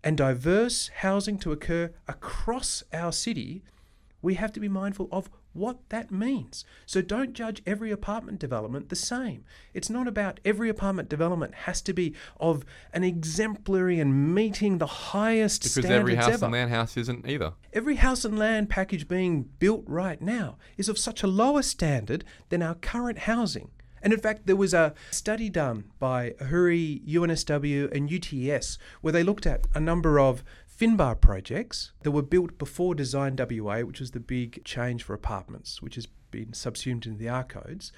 and 0.03 0.17
diverse 0.17 0.89
housing 0.97 1.37
to 1.39 1.51
occur 1.51 1.91
across 2.07 2.83
our 2.93 3.11
city, 3.11 3.63
we 4.21 4.35
have 4.35 4.51
to 4.53 4.59
be 4.59 4.67
mindful 4.67 5.07
of 5.11 5.29
what 5.53 5.77
that 5.89 6.11
means. 6.11 6.65
So 6.85 7.01
don't 7.01 7.33
judge 7.33 7.61
every 7.65 7.91
apartment 7.91 8.39
development 8.39 8.89
the 8.89 8.95
same. 8.95 9.43
It's 9.73 9.89
not 9.89 10.07
about 10.07 10.39
every 10.45 10.69
apartment 10.69 11.09
development 11.09 11.53
has 11.65 11.81
to 11.83 11.93
be 11.93 12.13
of 12.39 12.63
an 12.93 13.03
exemplary 13.03 13.99
and 13.99 14.33
meeting 14.33 14.77
the 14.77 14.87
highest 14.87 15.63
Because 15.63 15.71
standards 15.73 15.99
every 15.99 16.15
house 16.15 16.33
ever. 16.33 16.45
and 16.45 16.53
land 16.53 16.69
house 16.71 16.97
isn't 16.97 17.27
either. 17.27 17.53
Every 17.73 17.95
house 17.95 18.25
and 18.25 18.37
land 18.37 18.69
package 18.69 19.07
being 19.07 19.43
built 19.59 19.83
right 19.87 20.21
now 20.21 20.57
is 20.77 20.89
of 20.89 20.97
such 20.97 21.23
a 21.23 21.27
lower 21.27 21.61
standard 21.61 22.23
than 22.49 22.61
our 22.61 22.75
current 22.75 23.19
housing. 23.19 23.71
And 24.03 24.13
in 24.13 24.19
fact, 24.19 24.47
there 24.47 24.55
was 24.55 24.73
a 24.73 24.95
study 25.11 25.47
done 25.47 25.91
by 25.99 26.31
AHURI, 26.41 27.07
UNSW, 27.07 27.91
and 27.95 28.11
UTS 28.11 28.79
where 29.01 29.13
they 29.13 29.21
looked 29.21 29.45
at 29.45 29.67
a 29.75 29.79
number 29.79 30.19
of 30.19 30.43
Finbar 30.81 31.21
projects 31.21 31.91
that 32.01 32.09
were 32.09 32.23
built 32.23 32.57
before 32.57 32.95
Design 32.95 33.35
WA, 33.37 33.81
which 33.81 33.99
was 33.99 34.11
the 34.11 34.19
big 34.19 34.65
change 34.65 35.03
for 35.03 35.13
apartments, 35.13 35.79
which 35.79 35.93
has 35.93 36.07
been 36.31 36.53
subsumed 36.53 37.05
into 37.05 37.19
the 37.19 37.29
R 37.29 37.43
codes. 37.43 37.91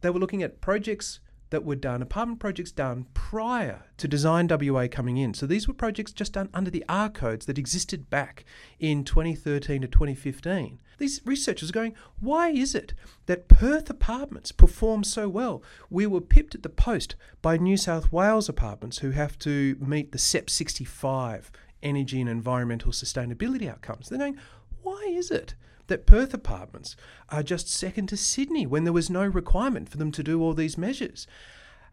They 0.00 0.10
were 0.10 0.20
looking 0.20 0.40
at 0.40 0.60
projects 0.60 1.18
that 1.50 1.64
were 1.64 1.74
done, 1.74 2.02
apartment 2.02 2.38
projects 2.38 2.70
done 2.70 3.06
prior 3.14 3.82
to 3.96 4.06
Design 4.06 4.46
WA 4.48 4.86
coming 4.88 5.16
in. 5.16 5.34
So 5.34 5.44
these 5.44 5.66
were 5.66 5.74
projects 5.74 6.12
just 6.12 6.34
done 6.34 6.50
under 6.54 6.70
the 6.70 6.84
R 6.88 7.08
codes 7.08 7.46
that 7.46 7.58
existed 7.58 8.08
back 8.10 8.44
in 8.78 9.02
2013 9.02 9.82
to 9.82 9.88
2015. 9.88 10.78
These 10.98 11.22
researchers 11.24 11.70
are 11.70 11.72
going, 11.72 11.96
why 12.20 12.50
is 12.50 12.76
it 12.76 12.94
that 13.26 13.48
Perth 13.48 13.90
apartments 13.90 14.52
perform 14.52 15.02
so 15.02 15.28
well? 15.28 15.64
We 15.88 16.06
were 16.06 16.20
pipped 16.20 16.54
at 16.54 16.62
the 16.62 16.68
post 16.68 17.16
by 17.42 17.56
New 17.56 17.76
South 17.76 18.12
Wales 18.12 18.48
apartments 18.48 18.98
who 18.98 19.10
have 19.10 19.36
to 19.40 19.76
meet 19.80 20.12
the 20.12 20.18
SEPP 20.18 20.48
65 20.48 21.50
energy 21.82 22.20
and 22.20 22.28
environmental 22.28 22.92
sustainability 22.92 23.68
outcomes. 23.68 24.08
They're 24.08 24.18
going, 24.18 24.38
why 24.82 25.06
is 25.08 25.30
it 25.30 25.54
that 25.88 26.06
Perth 26.06 26.32
apartments 26.32 26.96
are 27.30 27.42
just 27.42 27.68
second 27.68 28.08
to 28.08 28.16
Sydney 28.16 28.66
when 28.66 28.84
there 28.84 28.92
was 28.92 29.10
no 29.10 29.24
requirement 29.24 29.88
for 29.88 29.96
them 29.96 30.12
to 30.12 30.22
do 30.22 30.42
all 30.42 30.54
these 30.54 30.78
measures? 30.78 31.26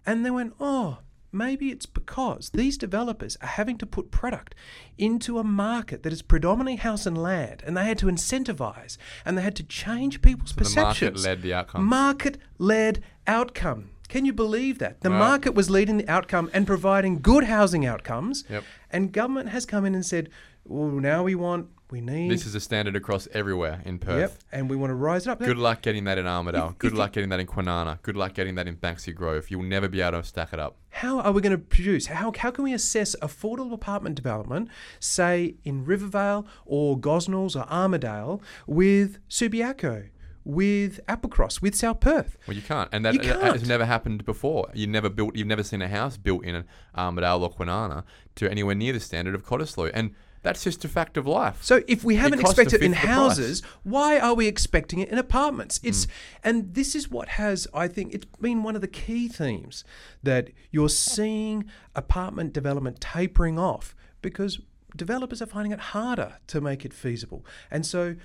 And 0.05 0.25
they 0.25 0.31
went, 0.31 0.53
oh, 0.59 0.99
maybe 1.31 1.69
it's 1.69 1.85
because 1.85 2.51
these 2.51 2.77
developers 2.77 3.37
are 3.41 3.47
having 3.47 3.77
to 3.77 3.85
put 3.85 4.11
product 4.11 4.55
into 4.97 5.37
a 5.37 5.43
market 5.43 6.03
that 6.03 6.13
is 6.13 6.21
predominantly 6.21 6.77
house 6.77 7.05
and 7.05 7.17
land, 7.17 7.63
and 7.65 7.75
they 7.75 7.85
had 7.85 7.97
to 7.97 8.05
incentivize 8.05 8.97
and 9.25 9.37
they 9.37 9.41
had 9.41 9.55
to 9.55 9.63
change 9.63 10.21
people's 10.21 10.51
So 10.51 10.55
the 10.63 10.81
market 10.81 11.13
perceptions. 11.13 11.25
led 11.25 11.41
the 11.41 11.53
outcomes. 11.53 11.85
Market 11.85 12.37
led 12.57 13.03
outcome. 13.25 13.89
Can 14.07 14.25
you 14.25 14.33
believe 14.33 14.79
that? 14.79 15.01
The 15.01 15.09
Wow. 15.09 15.19
market 15.19 15.53
was 15.53 15.69
leading 15.69 15.97
the 15.97 16.07
outcome 16.09 16.49
and 16.53 16.65
providing 16.65 17.19
good 17.19 17.43
housing 17.45 17.85
outcomes. 17.85 18.43
Yep. 18.49 18.63
And 18.91 19.11
government 19.11 19.49
has 19.49 19.65
come 19.65 19.85
in 19.85 19.93
and 19.95 20.05
said, 20.05 20.29
well, 20.65 20.87
now 20.89 21.23
we 21.23 21.35
want, 21.35 21.67
we 21.91 21.99
need. 22.01 22.29
This 22.31 22.45
is 22.45 22.55
a 22.55 22.59
standard 22.59 22.95
across 22.95 23.27
everywhere 23.33 23.81
in 23.85 23.99
Perth. 23.99 24.19
Yep. 24.19 24.43
And 24.51 24.69
we 24.69 24.75
want 24.77 24.91
to 24.91 24.95
rise 24.95 25.27
it 25.27 25.29
up. 25.29 25.39
Good 25.39 25.57
luck 25.57 25.81
getting 25.81 26.05
that 26.05 26.17
in 26.17 26.25
Armadale. 26.27 26.69
If- 26.69 26.77
Good 26.77 26.91
if 26.93 26.97
luck 26.97 27.11
getting 27.13 27.29
that 27.29 27.39
in 27.41 27.47
Kwinana. 27.47 28.01
Good 28.01 28.15
luck 28.15 28.33
getting 28.33 28.55
that 28.55 28.67
in 28.67 28.75
Banksia 28.77 29.13
Grove. 29.15 29.49
You'll 29.51 29.63
never 29.63 29.87
be 29.89 30.01
able 30.01 30.21
to 30.21 30.27
stack 30.27 30.51
it 30.53 30.59
up. 30.59 30.77
How 30.89 31.19
are 31.19 31.31
we 31.31 31.41
going 31.41 31.51
to 31.51 31.57
produce? 31.57 32.07
How, 32.07 32.31
how 32.37 32.51
can 32.51 32.63
we 32.63 32.73
assess 32.73 33.15
affordable 33.21 33.73
apartment 33.73 34.15
development, 34.15 34.69
say 34.99 35.55
in 35.63 35.85
Rivervale 35.85 36.45
or 36.65 36.97
Gosnells 36.97 37.55
or 37.55 37.67
Armadale, 37.69 38.41
with 38.65 39.19
Subiaco, 39.29 40.09
with 40.47 40.99
Applecross, 41.07 41.61
with 41.61 41.75
South 41.75 41.99
Perth? 41.99 42.37
Well, 42.47 42.55
you 42.55 42.63
can't, 42.63 42.89
and 42.93 43.05
that 43.05 43.13
You 43.15 43.19
that 43.21 43.41
has 43.41 43.53
can't. 43.57 43.67
never 43.67 43.85
happened 43.85 44.25
before. 44.25 44.69
You've 44.73 44.89
never 44.89 45.09
built, 45.09 45.35
you've 45.35 45.47
never 45.47 45.63
seen 45.63 45.81
a 45.81 45.87
house 45.87 46.15
built 46.17 46.43
in 46.45 46.63
Armadale 46.97 47.43
or 47.43 47.51
Kwinana 47.53 48.03
to 48.35 48.49
anywhere 48.49 48.75
near 48.75 48.93
the 48.93 48.99
standard 48.99 49.35
of 49.35 49.45
Cottesloe, 49.45 49.91
and 49.93 50.11
that's 50.43 50.63
just 50.63 50.85
a 50.85 50.87
fact 50.87 51.17
of 51.17 51.27
life. 51.27 51.61
So 51.63 51.81
if 51.87 52.03
we 52.05 52.15
haven't 52.15 52.39
a 52.39 52.41
expected 52.41 52.81
it 52.81 52.85
in 52.85 52.91
the 52.91 52.97
price. 52.97 53.09
houses, 53.09 53.63
why 53.83 54.19
are 54.19 54.33
we 54.33 54.47
expecting 54.47 54.99
it 54.99 55.09
in 55.09 55.17
apartments? 55.17 55.79
It's 55.83 56.05
Mm. 56.05 56.09
and 56.45 56.73
this 56.73 56.95
is 56.95 57.09
what 57.11 57.27
has 57.29 57.67
I 57.73 57.87
think 57.89 58.13
it's 58.13 58.25
been 58.39 58.63
one 58.63 58.75
of 58.75 58.81
the 58.81 58.87
key 58.87 59.27
themes 59.27 59.83
that 60.23 60.51
you're 60.71 60.87
seeing 60.89 61.65
apartment 61.95 62.53
development 62.53 63.01
tapering 63.01 63.59
off 63.59 63.93
because 64.21 64.59
developers 64.95 65.41
are 65.41 65.47
finding 65.47 65.71
it 65.73 65.79
harder 65.79 66.35
to 66.47 66.61
make 66.61 66.85
it 66.85 66.93
feasible. 66.93 67.45
And 67.69 67.85
so 67.85 68.15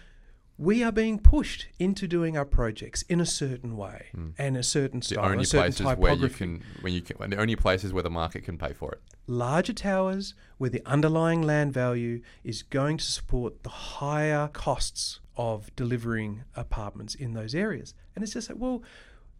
we 0.68 0.82
are 0.84 0.92
being 0.92 1.18
pushed 1.18 1.66
into 1.78 2.06
doing 2.06 2.36
our 2.36 2.44
projects 2.44 3.02
in 3.02 3.20
a 3.20 3.26
certain 3.26 3.76
way 3.76 4.06
and 4.38 4.56
a 4.56 4.62
certain 4.62 5.00
Mm. 5.00 5.08
the 5.08 5.14
style, 5.14 5.24
only 5.32 5.42
a 5.42 5.46
certain 5.46 5.72
places 5.72 5.86
where 5.86 6.12
you 6.12 6.28
typography 6.28 6.38
can, 6.38 6.62
when 6.82 6.92
you 6.92 7.00
can, 7.02 7.30
the 7.30 7.36
only 7.36 7.56
places 7.56 7.92
where 7.92 8.02
the 8.04 8.10
market 8.10 8.44
can 8.44 8.56
pay 8.56 8.72
for 8.72 8.92
it. 8.92 9.00
larger 9.26 9.72
towers 9.72 10.34
where 10.58 10.70
the 10.70 10.82
underlying 10.86 11.42
land 11.42 11.72
value 11.72 12.20
is 12.44 12.62
going 12.62 12.96
to 12.98 13.04
support 13.04 13.62
the 13.62 13.68
higher 14.00 14.48
costs 14.52 15.20
of 15.36 15.74
delivering 15.76 16.42
apartments 16.56 17.14
in 17.14 17.32
those 17.32 17.54
areas. 17.54 17.94
And 18.14 18.22
it's 18.22 18.32
just 18.34 18.48
like, 18.50 18.58
well, 18.60 18.82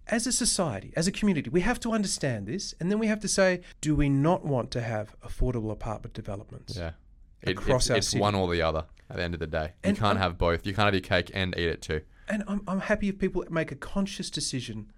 as 0.08 0.26
a 0.26 0.32
society, 0.32 0.92
as 0.96 1.06
a 1.06 1.12
community, 1.12 1.48
we 1.50 1.60
have 1.60 1.78
to 1.80 1.92
understand 1.92 2.46
this, 2.46 2.74
and 2.80 2.90
then 2.90 2.98
we 2.98 3.06
have 3.06 3.20
to 3.20 3.28
say, 3.28 3.60
do 3.80 3.94
we 3.94 4.08
not 4.08 4.44
want 4.44 4.70
to 4.72 4.80
have 4.80 5.14
affordable 5.20 5.70
apartment 5.70 6.12
developments? 6.14 6.76
Yeah, 6.76 6.92
it, 7.42 7.58
Across 7.58 7.84
it's, 7.86 7.90
our 7.90 7.96
it's 7.98 8.08
city. 8.08 8.20
one 8.20 8.34
or 8.34 8.52
the 8.52 8.62
other. 8.62 8.84
At 9.10 9.16
the 9.18 9.24
end 9.24 9.34
of 9.34 9.40
the 9.40 9.46
day, 9.46 9.72
And 9.84 9.94
you 9.94 10.00
can't 10.00 10.16
I'm- 10.16 10.22
have 10.22 10.38
both. 10.38 10.66
You 10.66 10.72
can't 10.72 10.86
have 10.86 10.94
your 10.94 11.02
cake 11.02 11.30
and 11.34 11.54
eat 11.58 11.68
it 11.68 11.82
too. 11.82 12.00
And 12.28 12.44
I'm, 12.48 12.62
I'm 12.66 12.80
happy 12.80 13.08
if 13.10 13.18
people 13.18 13.44
make 13.50 13.70
a 13.70 13.74
conscious 13.74 14.30
decision, 14.30 14.90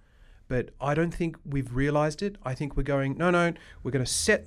but 0.46 0.70
I 0.80 0.94
don't 0.94 1.12
think 1.12 1.36
we've 1.44 1.74
realised 1.74 2.22
it. 2.22 2.36
I 2.44 2.54
think 2.54 2.76
we're 2.76 2.84
going, 2.84 3.16
no, 3.18 3.30
no, 3.30 3.54
we're 3.82 3.90
going 3.90 4.04
to 4.04 4.10
set, 4.10 4.46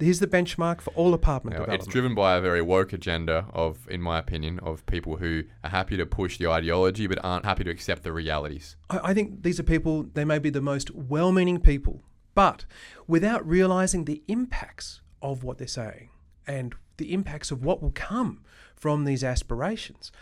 here's 0.00 0.20
the 0.20 0.26
benchmark 0.26 0.80
for 0.80 0.94
all 0.94 1.12
apartment 1.12 1.58
know, 1.58 1.64
it's 1.74 1.86
driven 1.86 2.14
by 2.14 2.36
a 2.36 2.40
very 2.40 2.62
woke 2.62 2.94
agenda 2.94 3.44
of, 3.52 3.86
in 3.90 4.00
my 4.00 4.18
opinion, 4.18 4.58
of 4.60 4.86
people 4.86 5.18
who 5.18 5.42
are 5.62 5.70
happy 5.70 5.98
to 5.98 6.06
push 6.06 6.38
the 6.38 6.46
ideology 6.48 7.06
but 7.06 7.18
aren't 7.22 7.44
happy 7.44 7.64
to 7.64 7.70
accept 7.70 8.04
the 8.04 8.12
realities. 8.12 8.76
I, 8.88 9.00
I 9.10 9.14
think 9.14 9.42
these 9.42 9.60
are 9.60 9.64
people, 9.64 10.04
they 10.14 10.24
may 10.24 10.38
be 10.38 10.48
the 10.48 10.62
most 10.62 10.90
well 10.94 11.32
meaning 11.32 11.60
people, 11.60 12.02
but 12.34 12.64
without 13.06 13.46
realizing 13.46 14.06
the 14.06 14.22
impacts 14.26 15.02
of 15.20 15.44
what 15.44 15.58
they're 15.58 15.66
saying 15.66 16.08
and 16.46 16.74
the 17.02 17.12
impacts 17.12 17.50
of 17.50 17.64
what 17.64 17.82
will 17.82 17.90
come 17.90 18.40
from 18.76 19.04
these 19.04 19.24
aspirations. 19.24 20.12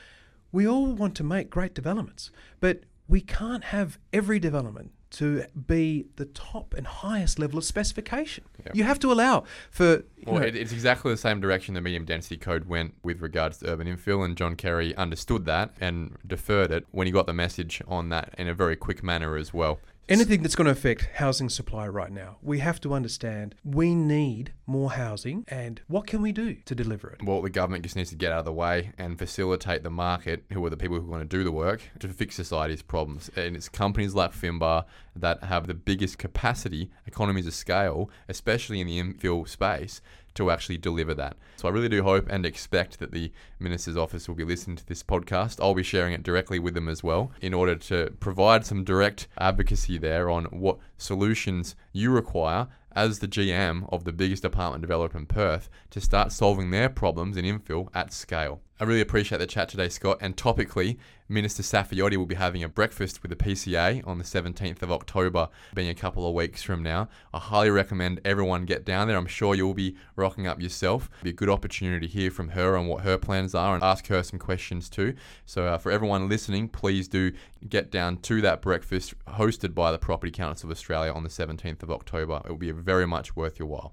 We 0.51 0.67
all 0.67 0.87
want 0.95 1.15
to 1.17 1.25
make 1.25 1.51
great 1.51 1.75
developments, 1.75 2.31
but 2.59 2.85
we 3.07 3.21
can't 3.21 3.65
have 3.65 3.99
every 4.15 4.39
development 4.39 4.93
to 5.11 5.45
be 5.67 6.07
the 6.17 6.25
top 6.25 6.73
and 6.73 6.87
highest 6.87 7.39
level 7.39 7.59
of 7.59 7.65
specification. 7.65 8.45
Yeah. 8.65 8.73
You 8.75 8.85
have 8.85 8.99
to 9.01 9.13
allow 9.13 9.45
for. 9.71 10.05
Well, 10.25 10.41
know, 10.41 10.47
it, 10.47 10.57
it's 10.57 10.73
exactly 10.73 11.13
the 11.13 11.19
same 11.19 11.41
direction 11.41 11.75
the 11.75 11.81
medium 11.83 12.05
density 12.05 12.37
code 12.37 12.67
went 12.67 12.95
with 13.03 13.21
regards 13.21 13.59
to 13.59 13.71
urban 13.71 13.87
infill, 13.87 14.25
and 14.25 14.37
John 14.37 14.57
Carey 14.57 14.97
understood 14.97 15.45
that 15.47 15.75
and 15.81 16.17
deferred 16.27 16.71
it 16.71 16.87
when 16.93 17.07
he 17.07 17.13
got 17.13 17.27
the 17.27 17.35
message 17.35 17.83
on 17.87 18.09
that 18.09 18.35
in 18.39 18.49
a 18.49 18.55
very 18.55 18.77
quick 18.77 19.03
manner 19.03 19.37
as 19.37 19.53
well. 19.53 19.81
Anything 20.11 20.43
that's 20.43 20.57
going 20.57 20.65
to 20.65 20.73
affect 20.73 21.09
housing 21.15 21.49
supply 21.49 21.87
right 21.87 22.11
now, 22.11 22.39
we 22.43 22.59
have 22.59 22.81
to 22.81 22.95
understand 22.95 23.55
we 23.63 23.95
need 23.95 24.53
more 24.67 24.91
housing 24.91 25.45
and 25.47 25.81
what 25.87 26.09
can 26.09 26.21
we 26.21 26.33
do 26.33 26.57
to 26.65 26.75
deliver 26.75 27.11
it? 27.11 27.23
Well, 27.23 27.41
the 27.43 27.49
government 27.49 27.85
just 27.85 27.95
needs 27.95 28.11
to 28.11 28.17
get 28.17 28.33
out 28.33 28.41
of 28.41 28.45
the 28.45 28.53
way 28.53 28.91
and 28.99 29.17
facilitate 29.17 29.85
the 29.85 29.91
market, 29.91 30.43
who 30.53 30.67
are 30.67 30.71
the 30.71 30.77
people 30.77 30.99
who 30.99 31.07
want 31.07 31.23
to 31.23 31.37
do 31.37 31.45
the 31.45 31.53
work, 31.53 31.83
to 32.01 32.09
fix 32.09 32.35
society's 32.35 32.83
problems. 32.83 33.31
And 33.37 33.55
it's 33.55 33.69
companies 33.69 34.13
like 34.13 34.33
Finbar 34.33 34.85
that 35.15 35.45
have 35.45 35.69
the 35.69 35.75
biggest 35.75 36.19
capacity, 36.19 36.91
economies 37.07 37.47
of 37.47 37.55
scale, 37.55 38.11
especially 38.29 38.81
in 38.81 38.89
the 38.89 39.01
infill 39.01 39.49
space, 39.49 40.01
to 40.35 40.51
actually 40.51 40.79
deliver 40.79 41.15
that. 41.15 41.37
So 41.57 41.69
I 41.69 41.71
really 41.71 41.89
do 41.89 42.03
hope 42.03 42.27
and 42.31 42.47
expect 42.47 42.99
that 42.99 43.13
the 43.13 43.33
Minister's 43.59 43.97
office 43.97 44.29
will 44.29 44.35
be 44.35 44.45
listening 44.45 44.77
to 44.77 44.87
this 44.87 45.03
podcast. 45.03 45.61
I'll 45.61 45.75
be 45.75 45.83
sharing 45.83 46.13
it 46.13 46.23
directly 46.23 46.59
with 46.59 46.75
them 46.75 46.89
as 46.89 47.03
well 47.03 47.33
in 47.41 47.55
order 47.55 47.77
to 47.77 48.13
provide 48.21 48.65
some 48.65 48.85
direct 48.85 49.29
advocacy 49.39 49.99
there 49.99 50.31
on 50.31 50.45
what 50.47 50.79
solutions 50.97 51.77
you 51.93 52.11
require 52.11 52.69
as 52.93 53.21
the 53.21 53.29
GM 53.29 53.89
of 53.93 54.05
the 54.05 54.13
biggest 54.13 54.45
apartment 54.45 54.83
developer 54.83 55.17
in 55.17 55.27
Perth 55.27 55.69
to 55.91 56.01
start 56.01 56.33
solving 56.33 56.71
their 56.71 56.89
problems 56.89 57.37
in 57.37 57.45
infill 57.45 57.89
at 57.95 58.13
scale. 58.13 58.61
I 58.81 58.85
really 58.85 59.03
appreciate 59.03 59.37
the 59.37 59.47
chat 59.47 59.69
today, 59.69 59.91
Scott. 59.91 60.17
And 60.23 60.35
topically, 60.39 60.97
Minister 61.29 61.63
Saffioti 61.63 62.17
will 62.17 62.25
be 62.25 62.37
having 62.37 62.65
a 62.65 62.69
breakfast 62.69 63.23
with 63.23 63.29
the 63.29 63.37
PCA 63.37 64.07
on 64.07 64.17
the 64.17 64.25
17th 64.25 64.81
of 64.81 64.91
October, 64.91 65.51
being 65.75 65.91
a 65.91 65.95
couple 65.95 66.27
of 66.27 66.33
weeks 66.33 66.63
from 66.63 66.83
now. 66.83 67.11
I 67.35 67.41
highly 67.41 67.69
recommend 67.69 68.23
everyone 68.25 68.65
get 68.65 68.87
down 68.87 69.07
there. 69.07 69.19
I'm 69.19 69.27
sure 69.27 69.55
you'll 69.55 69.75
be 69.75 69.97
rocking 70.17 70.47
up 70.47 70.63
yourself. 70.63 71.11
It'll 71.19 71.25
be 71.25 71.31
a 71.31 71.35
good 71.35 71.51
opportunity 71.51 72.07
to 72.07 72.13
hear 72.13 72.31
from 72.31 72.49
her 72.49 72.75
on 72.75 72.87
what 72.87 73.05
her 73.05 73.19
plans 73.19 73.55
are 73.55 73.75
and 73.75 73.85
ask 73.85 74.07
her 74.07 74.23
some 74.23 74.39
questions 74.39 74.89
too. 74.89 75.13
So, 75.45 75.67
uh, 75.67 75.77
for 75.77 75.93
everyone 75.93 76.31
listening, 76.31 76.71
please 76.71 77.07
do 77.07 77.33
get 77.69 77.91
down 77.91 78.17
to 78.23 78.41
that 78.41 78.63
breakfast 78.63 79.13
hosted 79.29 79.75
by 79.75 79.93
the 79.93 79.99
Property 79.99 80.33
Council 80.33 80.69
of 80.69 80.73
Australia 80.73 81.13
on 81.13 81.23
the 81.23 81.29
17th 81.29 81.83
of 81.83 81.91
October. 81.91 82.41
It 82.47 82.49
will 82.49 82.57
be 82.57 82.71
very 82.71 83.07
much 83.07 83.37
worth 83.37 83.59
your 83.59 83.69
while. 83.69 83.93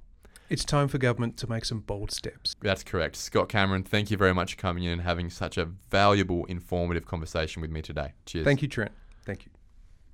It's 0.50 0.64
time 0.64 0.88
for 0.88 0.98
government 0.98 1.36
to 1.38 1.50
make 1.50 1.66
some 1.66 1.82
bold 1.82 2.12
steps. 2.12 2.56
That's 2.62 2.84
correct. 2.84 3.18
Scott 3.18 3.50
Cameron, 3.50 3.84
thank 3.84 4.10
you 4.10 4.18
very 4.18 4.34
much 4.34 4.56
for 4.56 4.62
coming 4.62 4.84
in 4.84 4.94
and 4.94 5.02
having 5.02 5.30
such 5.30 5.58
a 5.58 5.66
valuable, 5.92 6.46
informative 6.46 7.06
conversation 7.06 7.62
with 7.62 7.70
me 7.70 7.82
today. 7.82 8.14
Cheers. 8.26 8.46
Thank 8.46 8.62
you, 8.62 8.70
Trent. 8.70 8.92
Thank 9.26 9.46
you. 9.46 9.52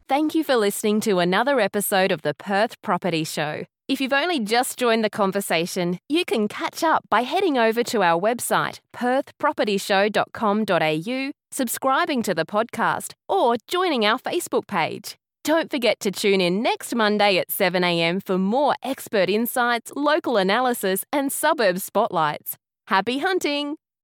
Thank 0.09 0.33
you 0.33 0.43
for 0.43 0.55
listening 0.55 1.01
to 1.01 1.19
another 1.19 1.59
episode 1.59 2.11
of 2.11 2.23
the 2.23 2.33
Perth 2.33 2.81
Property 2.81 3.23
Show. 3.23 3.65
If 3.87 4.01
you've 4.01 4.13
only 4.13 4.39
just 4.39 4.79
joined 4.79 5.03
the 5.03 5.09
conversation, 5.09 5.99
you 6.09 6.25
can 6.25 6.47
catch 6.47 6.83
up 6.83 7.03
by 7.09 7.21
heading 7.21 7.57
over 7.57 7.83
to 7.83 8.01
our 8.01 8.19
website, 8.19 8.79
perthpropertyshow.com.au, 8.95 11.31
subscribing 11.51 12.23
to 12.23 12.33
the 12.33 12.45
podcast, 12.45 13.13
or 13.29 13.57
joining 13.67 14.05
our 14.05 14.17
Facebook 14.17 14.67
page. 14.67 15.15
Don't 15.43 15.69
forget 15.69 15.99
to 15.99 16.09
tune 16.09 16.39
in 16.39 16.63
next 16.63 16.95
Monday 16.95 17.37
at 17.37 17.49
7am 17.49 18.25
for 18.25 18.37
more 18.37 18.75
expert 18.81 19.29
insights, 19.29 19.91
local 19.93 20.37
analysis, 20.37 21.03
and 21.11 21.33
suburb 21.33 21.79
spotlights. 21.79 22.57
Happy 22.87 23.17
hunting! 23.17 23.75